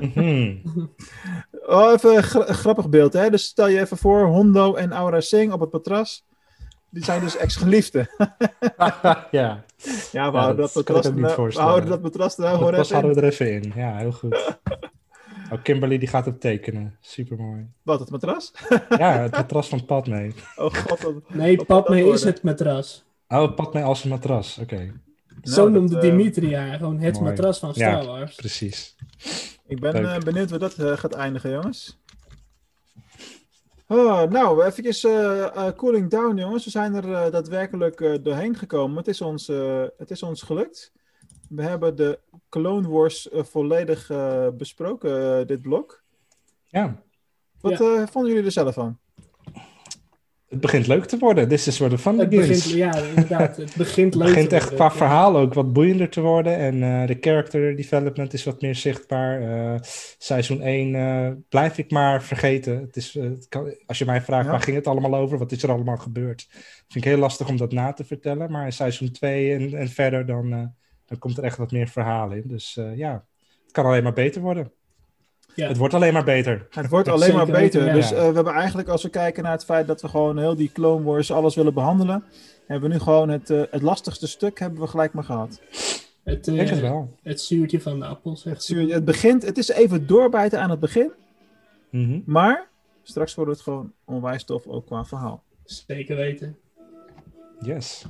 [0.01, 0.55] Mhm.
[1.67, 3.29] Oh, even een gra- een grappig beeld, hè?
[3.29, 6.25] Dus stel je even voor, Hondo en Aura Singh op het matras.
[6.89, 8.09] Die zijn dus ex-geliefden.
[8.77, 11.69] ja, Ja, we Ja, houden dat dat, kan ik matras, niet we voorstellen.
[11.69, 13.07] houden dat matras er nou gewoon even in.
[13.13, 13.71] we er even in.
[13.75, 14.35] Ja, heel goed.
[15.51, 16.97] Oh, Kimberly die gaat het tekenen.
[17.01, 17.67] Supermooi.
[17.83, 18.51] Wat, het matras?
[18.97, 20.31] Ja, het matras van Padme.
[20.55, 21.01] Oh god.
[21.01, 21.13] Wat...
[21.27, 23.05] Nee, Padme is het matras.
[23.27, 24.57] Oh, Padme als een matras.
[24.61, 24.91] Oké,
[25.41, 27.25] Zo dat, noemde eh, Dimitri haar, gewoon het mooi.
[27.25, 28.01] matras van Ja.
[28.01, 28.35] Star Wars.
[28.35, 28.95] precies.
[29.67, 31.97] Ik ben eh, benieuwd waar dat eh, gaat eindigen, jongens.
[33.87, 36.63] Oh, nou, eventjes eh, eh, cooling down, jongens.
[36.63, 38.97] We zijn er eh, daadwerkelijk eh, doorheen gekomen.
[38.97, 40.91] Het is, ons, eh, het is ons gelukt.
[41.49, 46.03] We hebben de Clone Wars volledig eh, besproken, dit blok.
[46.65, 47.01] Ja,
[47.61, 47.95] Wat Ja.
[48.01, 48.97] eh, vonden jullie er zelf van?
[50.49, 51.47] Het begint leuk te worden.
[51.47, 53.57] This is where the fun Het begint, ja, inderdaad.
[53.57, 54.85] Het begint Het leuk begint te echt worden.
[54.87, 54.99] qua Ja.
[55.07, 56.57] verhaal ook wat boeiender te worden.
[56.57, 59.41] En eh, de character development is wat meer zichtbaar.
[59.41, 59.79] Eh,
[60.17, 62.79] seizoen 1 eh, blijf ik maar vergeten.
[62.81, 64.51] Het is, het kan, als je mij vraagt Ja.
[64.51, 66.47] waar ging het allemaal over, wat is er allemaal gebeurd,
[66.87, 68.51] vind ik heel lastig om dat na te vertellen.
[68.51, 70.63] Maar in seizoen 2 en, en verder, dan, eh,
[71.05, 72.43] dan komt er echt wat meer verhaal in.
[72.45, 73.25] Dus eh, ja,
[73.63, 74.71] het kan alleen maar beter worden.
[75.57, 75.67] Ja.
[75.67, 76.67] Het wordt alleen maar beter.
[76.69, 77.85] Het wordt alleen maar beter.
[77.85, 77.93] ja.
[77.93, 80.55] Dus eh, we hebben eigenlijk, als we kijken naar het feit dat we gewoon heel
[80.55, 82.23] die Clone Wars alles willen behandelen,
[82.67, 85.61] hebben we nu gewoon het, eh, het lastigste stuk hebben we gelijk maar gehad.
[86.23, 87.13] Het, Ik denk het eh, wel.
[87.23, 88.73] het zuurtje van de appel, zegt Het, ze.
[88.73, 91.11] zuur- het begint, het is even doorbijten aan het begin,
[91.89, 92.19] Mhm.
[92.25, 92.67] maar
[93.03, 95.43] straks wordt het gewoon onwijs tof ook qua verhaal.
[95.65, 96.57] Zeker weten.
[97.61, 98.05] Yes.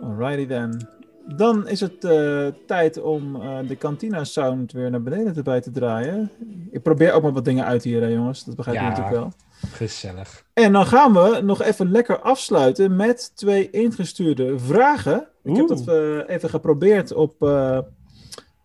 [0.00, 0.88] Alrighty then.
[1.36, 5.70] Dan is het eh, tijd om eh, de Cantina sound weer naar beneden erbij te
[5.70, 6.30] draaien.
[6.70, 8.44] Ik probeer ook maar wat dingen uit hier, hè, jongens.
[8.44, 8.88] Dat begrijp je Ja.
[8.88, 9.32] natuurlijk wel.
[9.70, 10.44] Gezellig.
[10.52, 15.28] En dan gaan we nog even lekker afsluiten met twee ingestuurde vragen.
[15.42, 17.78] Ik heb dat eh, even geprobeerd op, eh,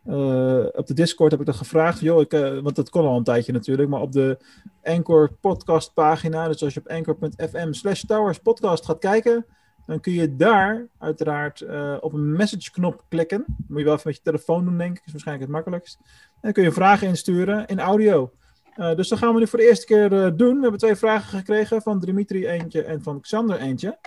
[0.05, 1.99] eh, op de Discord heb ik dat gevraagd.
[1.99, 2.32] Joh, ik,
[2.64, 3.89] want dat kon al een tijdje natuurlijk.
[3.89, 4.38] Maar op de
[4.84, 9.45] Anchor podcast pagina, dus als je op anchor.fm slash towers podcast gaat kijken,
[9.90, 13.46] dan kun je daar uiteraard eh, op een message knop klikken.
[13.68, 15.06] Moet je wel even met je telefoon doen, denk ik.
[15.06, 15.98] is waarschijnlijk het makkelijkst.
[16.02, 18.32] En dan kun je vragen insturen in audio.
[18.76, 20.56] Eh, dus dat gaan we nu voor de eerste keer eh, doen.
[20.56, 23.98] We hebben twee vragen gekregen van Dimitri eentje en van Xander eentje.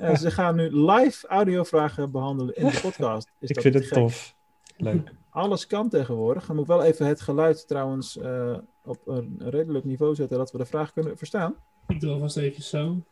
[0.00, 3.28] Eh, ze gaan nu live audiovragen behandelen in de podcast.
[3.40, 3.92] Is Ik dat vind het gek?
[3.92, 4.34] tof.
[4.76, 5.12] Leuk.
[5.30, 6.46] Alles kan tegenwoordig.
[6.46, 10.52] Dan moet ik wel even het geluid trouwens eh, op een redelijk niveau zetten dat
[10.52, 11.54] we de vraag kunnen verstaan.
[11.88, 13.02] Ik doe alvast even zo.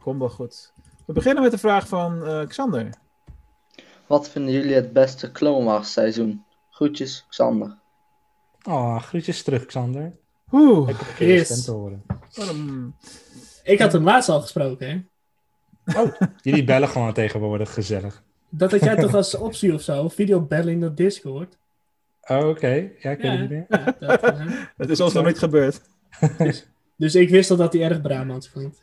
[0.00, 0.72] Komt wel goed.
[1.06, 2.90] We beginnen met de vraag van eh, Xander.
[4.06, 6.44] Wat vinden jullie het beste Clone Wars seizoen?
[6.70, 7.76] Groetjes, Xander.
[8.68, 10.12] Oh, groetjes terug, Xander.
[10.52, 11.44] Oeh, yes.
[11.46, 12.04] stem te horen.
[13.62, 15.02] Ik had hem laatst al gesproken, hè?
[16.42, 18.22] Jullie bellen gewoon tegenwoordig gezellig.
[18.48, 20.08] Dat had jij toch als optie of zo?
[20.08, 21.56] Video bellen in de Discord?
[22.22, 22.90] Oh, oké.
[22.98, 23.66] Ja, ik weet Ja, het niet meer.
[23.68, 24.20] ja, dat,
[24.76, 25.80] Het is ons nog niet gebeurd.
[26.38, 26.66] dus
[26.96, 28.78] ik wist al dat hij erg Brabants vond.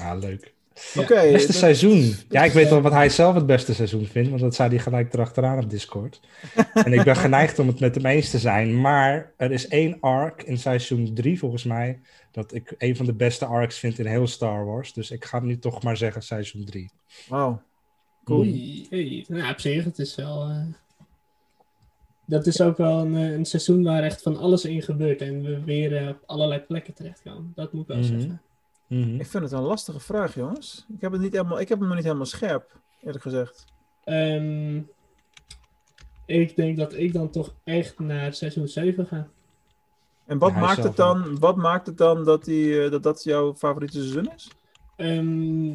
[0.00, 0.52] Ah, leuk.
[0.94, 1.00] Ja.
[1.02, 2.14] Oké, Beste dat- seizoen.
[2.28, 4.78] Ja, ik weet wel wat hij zelf het beste seizoen vindt, want dat zei hij
[4.78, 6.20] gelijk erachteraan op Discord.
[6.84, 9.96] En ik ben geneigd om het met hem eens te zijn, maar er is één
[10.00, 12.00] arc in seizoen 3 volgens mij,
[12.30, 14.92] dat ik een van de beste arcs vind in heel Star Wars.
[14.92, 16.90] Dus ik ga nu toch maar zeggen seizoen 3.
[17.28, 17.62] Wauw.
[18.24, 18.38] Cool.
[18.40, 19.24] Oei, hey.
[19.28, 20.42] Nou, op zich, het is wel...
[20.48, 20.56] eh,
[22.30, 25.20] Dat is ook wel een, eh, een seizoen waar echt van alles in gebeurt.
[25.20, 27.52] En we weer eh, op allerlei plekken terechtkomen.
[27.54, 28.06] Dat moet ik wel Mhm.
[28.06, 28.42] zeggen.
[28.86, 29.14] Mhm.
[29.20, 30.86] Ik vind het een lastige vraag, jongens.
[30.94, 33.64] Ik heb, het niet helemaal, ik heb hem nog niet helemaal scherp, eerlijk gezegd.
[34.04, 34.80] Ehm,
[36.26, 39.28] ik denk dat ik dan toch echt naar seizoen 7 ga.
[40.26, 43.22] En wat, Ja, maakt, het dan, wat maakt het dan dat, die, eh, dat dat
[43.22, 44.50] jouw favoriete seizoen is?
[44.96, 45.68] Ehm,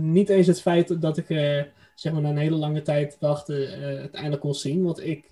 [0.00, 1.62] niet eens het feit dat ik eh,
[1.94, 4.82] zeg maar na een hele lange tijd wachten eh, het eindelijk kon zien.
[4.82, 5.30] Want ik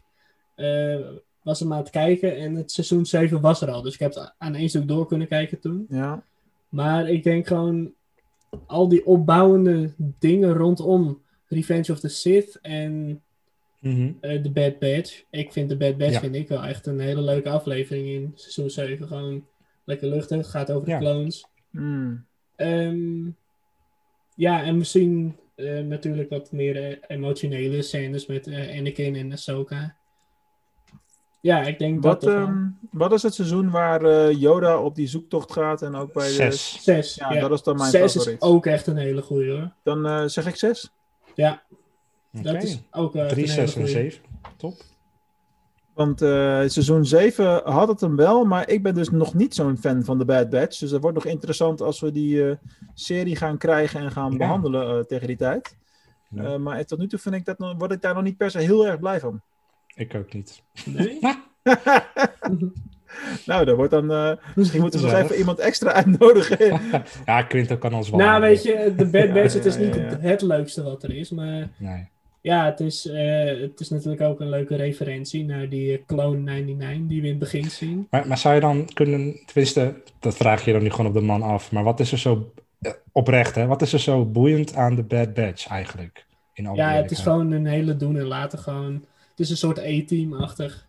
[1.42, 3.82] was hem aan het kijken en het seizoen 7 was er al.
[3.82, 5.86] Dus ik heb het aan één stuk door kunnen kijken toen.
[5.88, 6.22] Ja.
[6.68, 7.92] Maar ik denk gewoon
[8.66, 13.20] al die opbouwende dingen rondom Revenge of the Sith en
[13.80, 14.12] Mhm.
[14.20, 15.22] eh, The Bad Batch.
[15.30, 16.20] Ik vind The Bad Batch Ja.
[16.20, 19.06] vind ik wel echt een hele leuke aflevering in seizoen 7.
[19.06, 19.46] Gewoon
[19.84, 20.36] lekker luchtig.
[20.36, 20.98] Het gaat over Ja.
[20.98, 21.46] de clones.
[21.70, 22.26] Hmm.
[22.56, 23.28] Ehm,
[24.36, 29.96] ja, en misschien eh, natuurlijk wat meer eh, emotionele scènes met eh, Anakin en Ahsoka.
[31.46, 35.06] Ja, ik denk Wat, dat ehm, wat is het seizoen waar eh, Yoda op die
[35.06, 36.32] zoektocht gaat en ook bij de...
[36.32, 36.78] Zes.
[36.82, 37.14] Zes.
[37.14, 38.42] Ja, Ja, dat is dan mijn Zes favoriet.
[38.42, 39.70] is ook echt een hele goeie hoor.
[39.82, 40.92] Dan eh, zeg ik zes.
[41.34, 41.62] Ja,
[42.32, 42.52] Oké.
[42.52, 43.88] dat is ook wel echt 3, een hele 6 en.
[43.88, 44.22] 7.
[44.56, 44.74] Top.
[45.94, 46.28] Want eh,
[46.66, 50.18] seizoen 7 had het hem wel, maar ik ben dus nog niet zo'n fan van
[50.18, 50.78] de Bad Batch.
[50.78, 52.56] Dus dat wordt nog interessant als we die eh,
[52.94, 54.36] serie gaan krijgen en gaan Ja.
[54.38, 55.76] behandelen eh, tegen die tijd.
[56.30, 56.42] Ja.
[56.44, 58.58] Eh, maar tot nu toe vind ik dat, word ik daar nog niet per se
[58.58, 59.40] heel erg blij van.
[59.96, 60.62] Ik ook niet.
[60.84, 61.18] Nee?
[63.46, 64.12] nou, dat wordt dan.
[64.12, 66.80] eh, misschien moeten we nog even iemand extra uitnodigen.
[67.26, 68.18] Ja, Quinto kan ons wel.
[68.18, 70.00] nou, weet je, de Bad Batch, het is niet ja.
[70.00, 72.08] het, het leukste wat er is, maar Nee.
[72.40, 76.38] ja, het is, eh, het is natuurlijk ook een leuke referentie naar die eh, Clone
[76.38, 78.06] 99 die we in het begin zien.
[78.10, 81.20] Maar, maar zou je dan kunnen, tenminste, dat vraag je dan nu gewoon op de
[81.20, 82.52] man af, maar wat is er zo
[83.12, 83.66] oprecht, hè?
[83.66, 86.26] Wat is er zo boeiend aan de Bad Batch eigenlijk?
[86.52, 89.04] In Ja, het is gewoon een hele doen en laten gewoon.
[89.36, 90.86] Het is een soort A-team-achtig.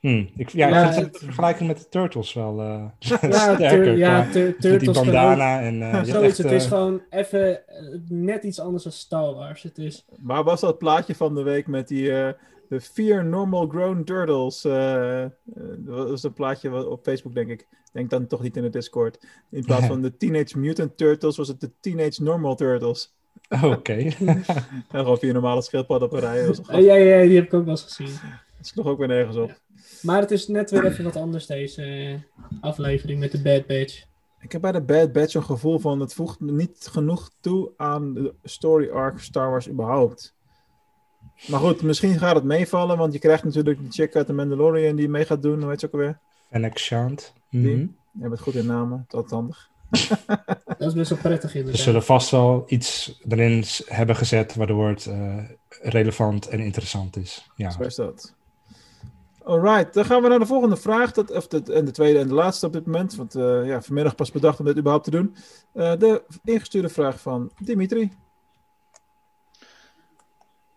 [0.00, 3.16] Hmm, ik, ja, Ja, ik vind het- de vergelijking met de Turtles wel eh Ja,
[3.54, 3.68] sterker.
[3.84, 7.60] tur- ja, tur- die Turtles bandana en eh, Zoiets, echt, het is eh, gewoon even
[8.08, 9.62] net iets anders dan Star Wars.
[9.62, 12.12] Het is, Waar was dat plaatje van de week met die.
[12.12, 12.32] eh,
[12.68, 14.62] de vier normal grown turtles.
[14.62, 17.66] dat was een plaatje op Facebook, denk ik.
[17.92, 19.18] Denk dan toch niet in de Discord.
[19.50, 23.12] In plaats van de Teenage Mutant Turtles was het de Teenage Normal Turtles.
[23.48, 23.92] Oh, Oké.
[24.90, 26.48] En gewoon vier normale schildpadden op een rij.
[26.48, 28.14] Eh, ja, ja, die heb ik ook wel eens gezien.
[28.56, 29.58] Dat sloeg ook weer nergens op.
[30.02, 32.14] Maar het is net weer even wat anders, deze eh,
[32.60, 34.04] aflevering met de Bad Batch.
[34.40, 38.14] Ik heb bij de Bad Batch een gevoel van het voegt niet genoeg toe aan
[38.14, 40.34] de story arc Star Wars überhaupt.
[41.46, 44.96] Maar goed, misschien gaat het meevallen, want je krijgt natuurlijk de chick uit de Mandalorian
[44.96, 45.60] die mee gaat doen.
[45.60, 46.18] Hoe heet ze ook alweer?
[46.50, 47.32] Fennec Shand.
[47.50, 47.76] Die?
[47.76, 47.86] Mhm.
[48.22, 49.70] Je bent goed in namen, dat is handig.
[50.78, 55.06] Dat is best wel prettig Ze zullen vast wel iets erin hebben gezet waardoor het
[55.06, 55.38] eh,
[55.82, 57.48] relevant en interessant is.
[57.56, 57.70] Ja.
[57.70, 58.34] Zo is dat.
[59.44, 61.12] Alright, dan gaan we naar de volgende vraag.
[61.12, 63.14] Dat, of de, en de tweede en de laatste op dit moment.
[63.14, 65.36] Want eh, ja, vanmiddag pas bedacht om dit überhaupt te doen.
[65.72, 68.10] Eh, de ingestuurde vraag van Dimitri.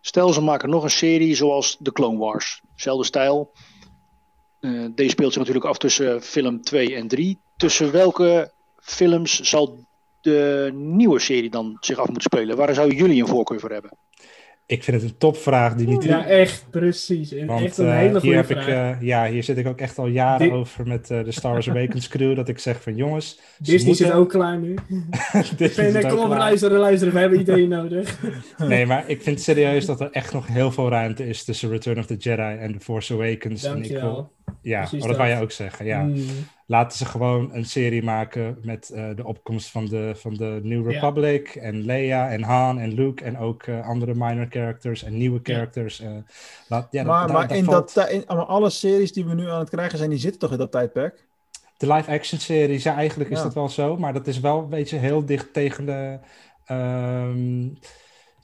[0.00, 2.62] Stel, ze maken nog een serie zoals The Clone Wars.
[2.74, 3.52] Zelfde stijl.
[4.60, 7.38] Eh, deze speelt zich natuurlijk af tussen film 2 en 3.
[7.56, 8.52] Tussen welke
[8.88, 9.86] films zal
[10.20, 12.56] de nieuwe serie dan zich af moeten spelen?
[12.56, 13.90] Waar zou jullie een voorkeur voor hebben?
[14.66, 16.08] Ik vind het een topvraag, Dimitri.
[16.08, 17.32] Ja, echt, precies.
[17.32, 18.66] En Want echt een eh, hele hier goede heb vraag.
[18.66, 21.32] ik, eh, ja, hier zit ik ook echt al jaren Di- over met eh, de
[21.32, 22.36] Star Wars Awakens crew.
[22.36, 24.74] Dat ik zeg van jongens, Disney moeten- zit ook klaar nu.
[25.56, 27.14] Disney kom op, luisteren, luisteren.
[27.14, 28.18] We hebben ideeën nodig.
[28.58, 31.98] Nee, maar ik vind serieus dat er echt nog heel veel ruimte is tussen Return
[31.98, 33.64] of the Jedi en The Force Awakens.
[33.64, 34.30] En ik wil,
[34.62, 35.38] ja, Precies maar dat wou dat.
[35.38, 35.86] je ook zeggen.
[35.86, 36.02] Ja.
[36.02, 36.24] Mm.
[36.66, 40.90] Laten ze gewoon een serie maken met eh, de opkomst van de, van de New
[40.90, 40.92] Ja.
[40.92, 45.40] Republic en Leia en Han en Luke en ook eh, andere minor characters en nieuwe
[45.42, 46.00] characters.
[46.00, 46.10] eh,
[46.68, 49.58] laat, ja, maar in valt- dat, tij- in, maar alle series die we nu aan
[49.58, 51.26] het krijgen zijn, die zitten toch in dat tijdperk?
[51.76, 54.96] De live-action series, ja, eigenlijk is dat wel zo, maar dat is wel een beetje
[54.98, 56.18] heel dicht tegen de.
[56.64, 57.68] ehm,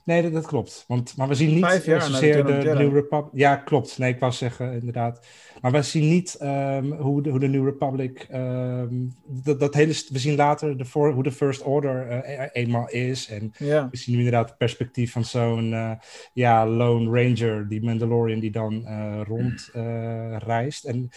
[0.05, 0.83] nee, dat, dat klopt.
[0.87, 2.51] Want, maar we zien niet Vijf jaar eh, zozeer de.
[2.53, 3.29] New Republic.
[3.33, 3.97] Ja, klopt.
[3.97, 5.25] Nee, ik wou zeggen inderdaad.
[5.61, 8.25] Maar we zien niet ehm, hoe, de, hoe de New Republic.
[8.29, 8.93] ehm,
[9.27, 12.89] dat, dat hele, we zien later de voor, hoe de First Order eh, e- eenmaal
[12.89, 13.27] is.
[13.29, 13.87] En Ja.
[13.91, 15.91] we zien nu inderdaad het perspectief van zo'n eh,
[16.33, 20.83] ja, Lone Ranger, die Mandalorian, die dan eh, rond eh, reist.
[20.83, 21.09] En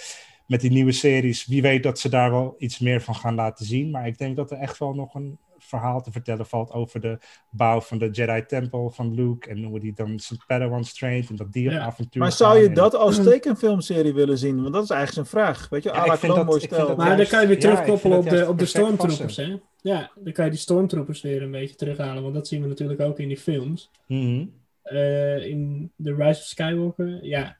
[0.47, 3.67] met die nieuwe series, wie weet dat ze daar wel iets meer van gaan laten
[3.67, 3.91] zien.
[3.91, 5.39] Maar ik denk dat er echt wel nog een
[5.69, 7.19] verhaal te vertellen valt over de
[7.51, 9.49] bouw van de Jedi-tempel van Luke.
[9.49, 11.81] En hoe die dan zijn Padawans traint en dat die op Ja.
[11.81, 14.63] avontuur Maar zou je en- dat als tekenfilmserie willen zien?
[14.63, 15.69] Want dat is eigenlijk zijn vraag.
[15.69, 18.19] Weet je, Ja, ik vind dat- ik vind dat Maar dan kan je weer terugkoppelen
[18.19, 19.57] op de, op de stormtroopers, hè?
[19.81, 23.01] Ja, dan kan je die stormtroopers weer een beetje terughalen, want dat zien we natuurlijk
[23.01, 23.91] ook in die films.
[24.07, 24.45] Mhm.
[24.83, 27.57] Eh, in The Rise of Skywalker, ja.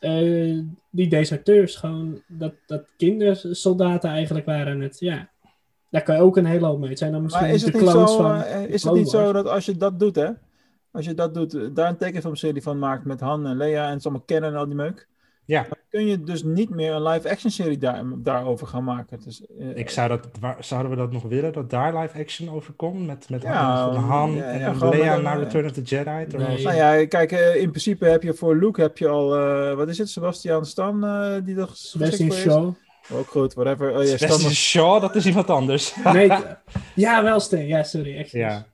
[0.00, 0.58] Eh,
[0.90, 5.28] die deserteurs, gewoon dat, dat kindersoldaten eigenlijk waren het, ja.
[5.90, 6.88] Daar kan je ook een hele hoop mee.
[6.88, 8.92] Het zijn dan misschien Maar is de het niet clones zo, van eh, is het
[8.92, 10.28] niet zo dat als je dat doet, hè?
[10.92, 14.00] Als je dat doet, eh, daar een tekenfilmserie van maakt met Han en Leia en
[14.00, 15.08] ze allemaal kennen en al die meuk.
[15.44, 15.62] Ja.
[15.62, 19.20] Dan kun je dus niet meer een live-action serie daar, daarover gaan maken.
[19.24, 22.50] Dus, eh, Ik zou dat, waar, zouden we dat nog willen, dat daar live action
[22.50, 23.06] over komt?
[23.06, 26.24] Met, met Ja, Han, Han ja, en ja, Leia naar Return of the Jedi?
[26.30, 29.88] Ze- Nou ja, kijk, in principe heb je voor Luke heb je al, eh, wat
[29.88, 32.89] is het, Sebastian Stan, eh, die Sebastian geschikt voor is?
[33.12, 33.96] Ook goed, whatever.
[33.96, 35.94] Oh, ja, Shaw, dat is iemand anders.
[36.12, 36.30] Nee,
[36.94, 37.66] ja, wel Steen.
[37.66, 38.16] Ja, sorry.
[38.16, 38.40] Excuus.
[38.40, 38.66] ja.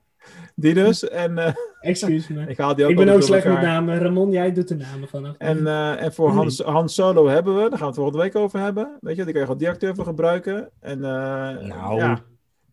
[0.55, 1.09] Die dus.
[1.09, 2.47] En eh, Excuus me.
[2.47, 3.99] ik haal die ook Ik ben ook slecht met namen.
[3.99, 5.35] Ramon, jij doet de namen vanaf.
[5.39, 8.37] En, eh, en voor Han, Han Solo hebben we, daar gaan we het volgende week
[8.37, 8.99] over hebben.
[9.01, 10.71] Weet je, die kan je gewoon die acteur voor gebruiken.
[10.81, 12.23] En, eh, Nou, ja,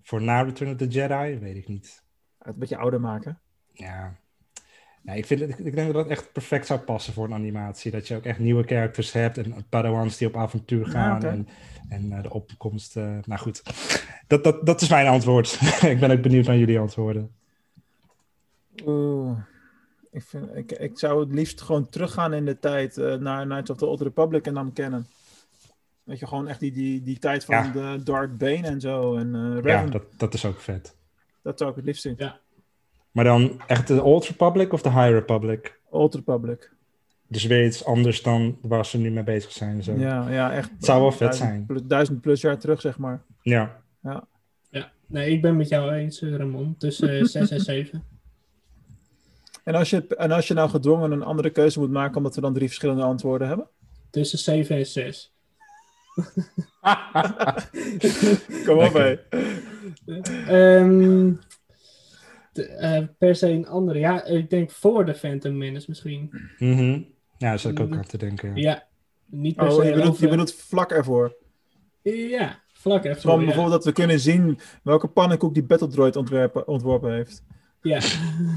[0.03, 2.03] voor na Return of the Jedi, weet ik niet.
[2.38, 3.40] het een beetje ouder maken.
[3.72, 4.14] Ja.
[5.03, 7.34] Nee, ik, vind het, ik, ik denk dat dat echt perfect zou passen voor een
[7.34, 7.91] animatie.
[7.91, 11.23] Dat je ook echt nieuwe characters hebt en Padawans die op avontuur gaan.
[11.23, 11.47] En,
[11.89, 12.97] en eh, de opkomst.
[12.97, 13.63] eh, nou goed,
[14.27, 15.59] dat, dat, dat is mijn antwoord.
[15.93, 17.31] ik ben ook benieuwd naar jullie antwoorden.
[18.85, 19.38] Oeh.
[20.11, 23.69] Ik, vind, ik, ik zou het liefst gewoon teruggaan in de tijd eh, naar Knights
[23.69, 25.07] of the Old Republic en dan kennen.
[26.03, 27.71] Weet je, gewoon echt die, die, die tijd van Ja.
[27.71, 29.15] de Darth Bane en zo.
[29.15, 30.95] En eh Ja, dat, dat is ook vet.
[31.41, 32.13] dat zou ik het liefst zien.
[32.17, 32.39] Ja.
[33.14, 35.80] Maar dan echt de Old Republic of de High Republic?
[35.90, 36.72] Old Republic.
[37.27, 39.76] Dus weer iets anders dan waar ze nu mee bezig zijn.
[39.76, 39.94] en Zo.
[39.98, 40.69] Ja, ja, echt.
[40.76, 41.65] Het zou wel vet duizend zijn.
[41.65, 43.22] Plus, duizend plus jaar terug, zeg maar.
[43.41, 43.81] Ja.
[44.03, 44.27] Ja.
[44.69, 46.76] Ja, nee, ik ben met jou eens, eh, Ramon.
[46.77, 48.03] Tussen 6 en 7.
[49.64, 52.41] En als, je, en als je nou gedwongen een andere keuze moet maken, omdat we
[52.41, 53.68] dan drie verschillende antwoorden hebben?
[54.10, 55.34] Tussen 7 en 6.
[58.65, 59.18] Kom op, hé.
[60.48, 61.31] Ehm,
[62.53, 63.99] de, eh, per se een andere.
[63.99, 66.30] Ja, ik denk voor de Phantom Menace misschien.
[66.59, 66.91] Mhm.
[67.38, 68.55] Ja, daar zat ik ook aan te denken.
[68.55, 68.61] Ja.
[68.71, 68.88] Ja,
[69.25, 71.35] niet per Oh, se je bedoelt, je over- bedoelt vlak ervoor.
[72.01, 73.21] Ja, vlak even.
[73.21, 73.45] Van ja.
[73.45, 77.43] bijvoorbeeld dat we kunnen zien welke pannenkoek die Battledroid ontwerpen, ontworpen heeft.
[77.81, 77.99] Ja.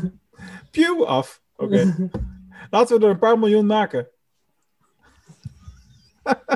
[0.70, 1.43] Pew, af.
[1.56, 2.10] Oké.
[2.70, 4.09] Laten we er een paar miljoen maken.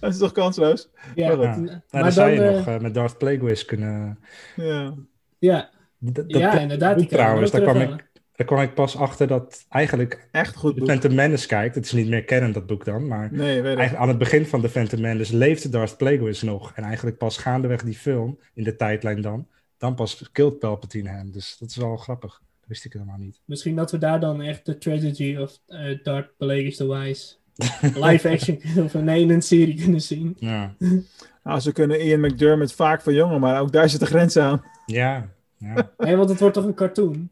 [0.00, 0.88] dat is toch kansloos?
[1.14, 1.56] Ja, Maar Ja.
[1.56, 4.18] Nou, Maar dan zou je dan, nog eh, eh, met Darth Plagueis kunnen...
[4.56, 4.94] Ja.
[5.40, 6.96] Ja, Dat, dat- ja dat inderdaad.
[6.96, 7.88] Boek trouwens, daar kwam, ik,
[8.36, 10.88] daar kwam ik pas achter dat eigenlijk Echt goed de boek.
[10.88, 11.74] Phantom Menace kijkt.
[11.74, 13.06] Het is niet meer kennen, dat boek dan.
[13.08, 13.78] Maar Nee, weet ik.
[13.78, 16.72] eigenlijk aan het begin van de Phantom Menace leefde Darth Plagueis nog.
[16.74, 19.46] En eigenlijk pas gaandeweg die film, in de tijdlijn dan,
[19.78, 21.30] dan pas killt Palpatine hem.
[21.32, 22.30] Dus dat is wel grappig.
[22.60, 23.40] Dat wist ik helemaal niet.
[23.44, 27.34] Misschien dat we daar dan echt de tragedy of eh Darth Plagueis the Wise
[28.06, 30.36] live action of nee, in een serie kunnen zien.
[30.38, 30.74] Ja,
[31.42, 34.64] Nou, ze kunnen Ian McDermott vaak verjongen, maar ook daar zit de grens aan.
[34.86, 35.28] ja.
[35.58, 35.90] ja.
[35.98, 37.30] Nee, want het wordt toch een cartoon?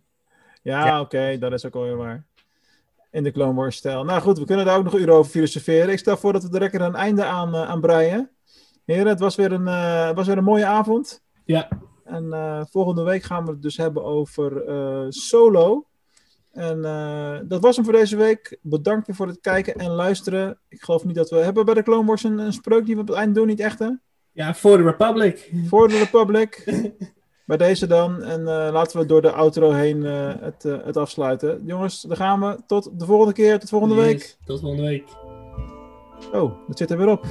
[0.62, 1.00] Ja, Ja.
[1.00, 2.24] oké, dat is ook alweer waar.
[3.10, 4.04] In de Clone Wars stijl.
[4.04, 5.88] Nou goed, we kunnen daar ook nog uren over filosoferen.
[5.92, 8.30] Ik stel voor dat we er lekker een einde aan, eh, aan breien.
[8.84, 11.22] Heren, het was weer een, eh, het was weer een mooie avond.
[11.44, 11.68] Ja,
[12.04, 15.86] En eh, volgende week gaan we het dus hebben over eh, Solo.
[16.52, 18.58] En eh, dat was hem voor deze week.
[18.62, 20.58] Bedankt weer voor het kijken en luisteren.
[20.68, 21.36] Ik geloof niet dat we...
[21.36, 23.46] Hebben bij de Clone Wars een, een spreuk die we op het eind doen?
[23.46, 23.88] Niet echt, hè?
[24.32, 25.52] ja voor de Republic.
[25.66, 26.64] Voor de Republic.
[27.46, 28.22] Bij deze dan.
[28.22, 31.62] En eh, laten we door de outro heen eh, het, het afsluiten.
[31.64, 32.58] Jongens, daar gaan we.
[32.66, 33.58] Tot de volgende keer.
[33.58, 34.36] Tot volgende Yes, week.
[34.44, 35.08] Tot volgende week.
[36.32, 37.22] Oh, dat zit er weer op.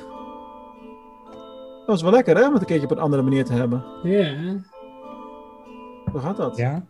[1.79, 2.47] Dat was wel lekker, hè?
[2.47, 3.83] Om het een keertje op een andere manier te hebben.
[4.03, 4.35] Ja.
[6.11, 6.57] Hoe gaat dat?
[6.57, 6.85] ja?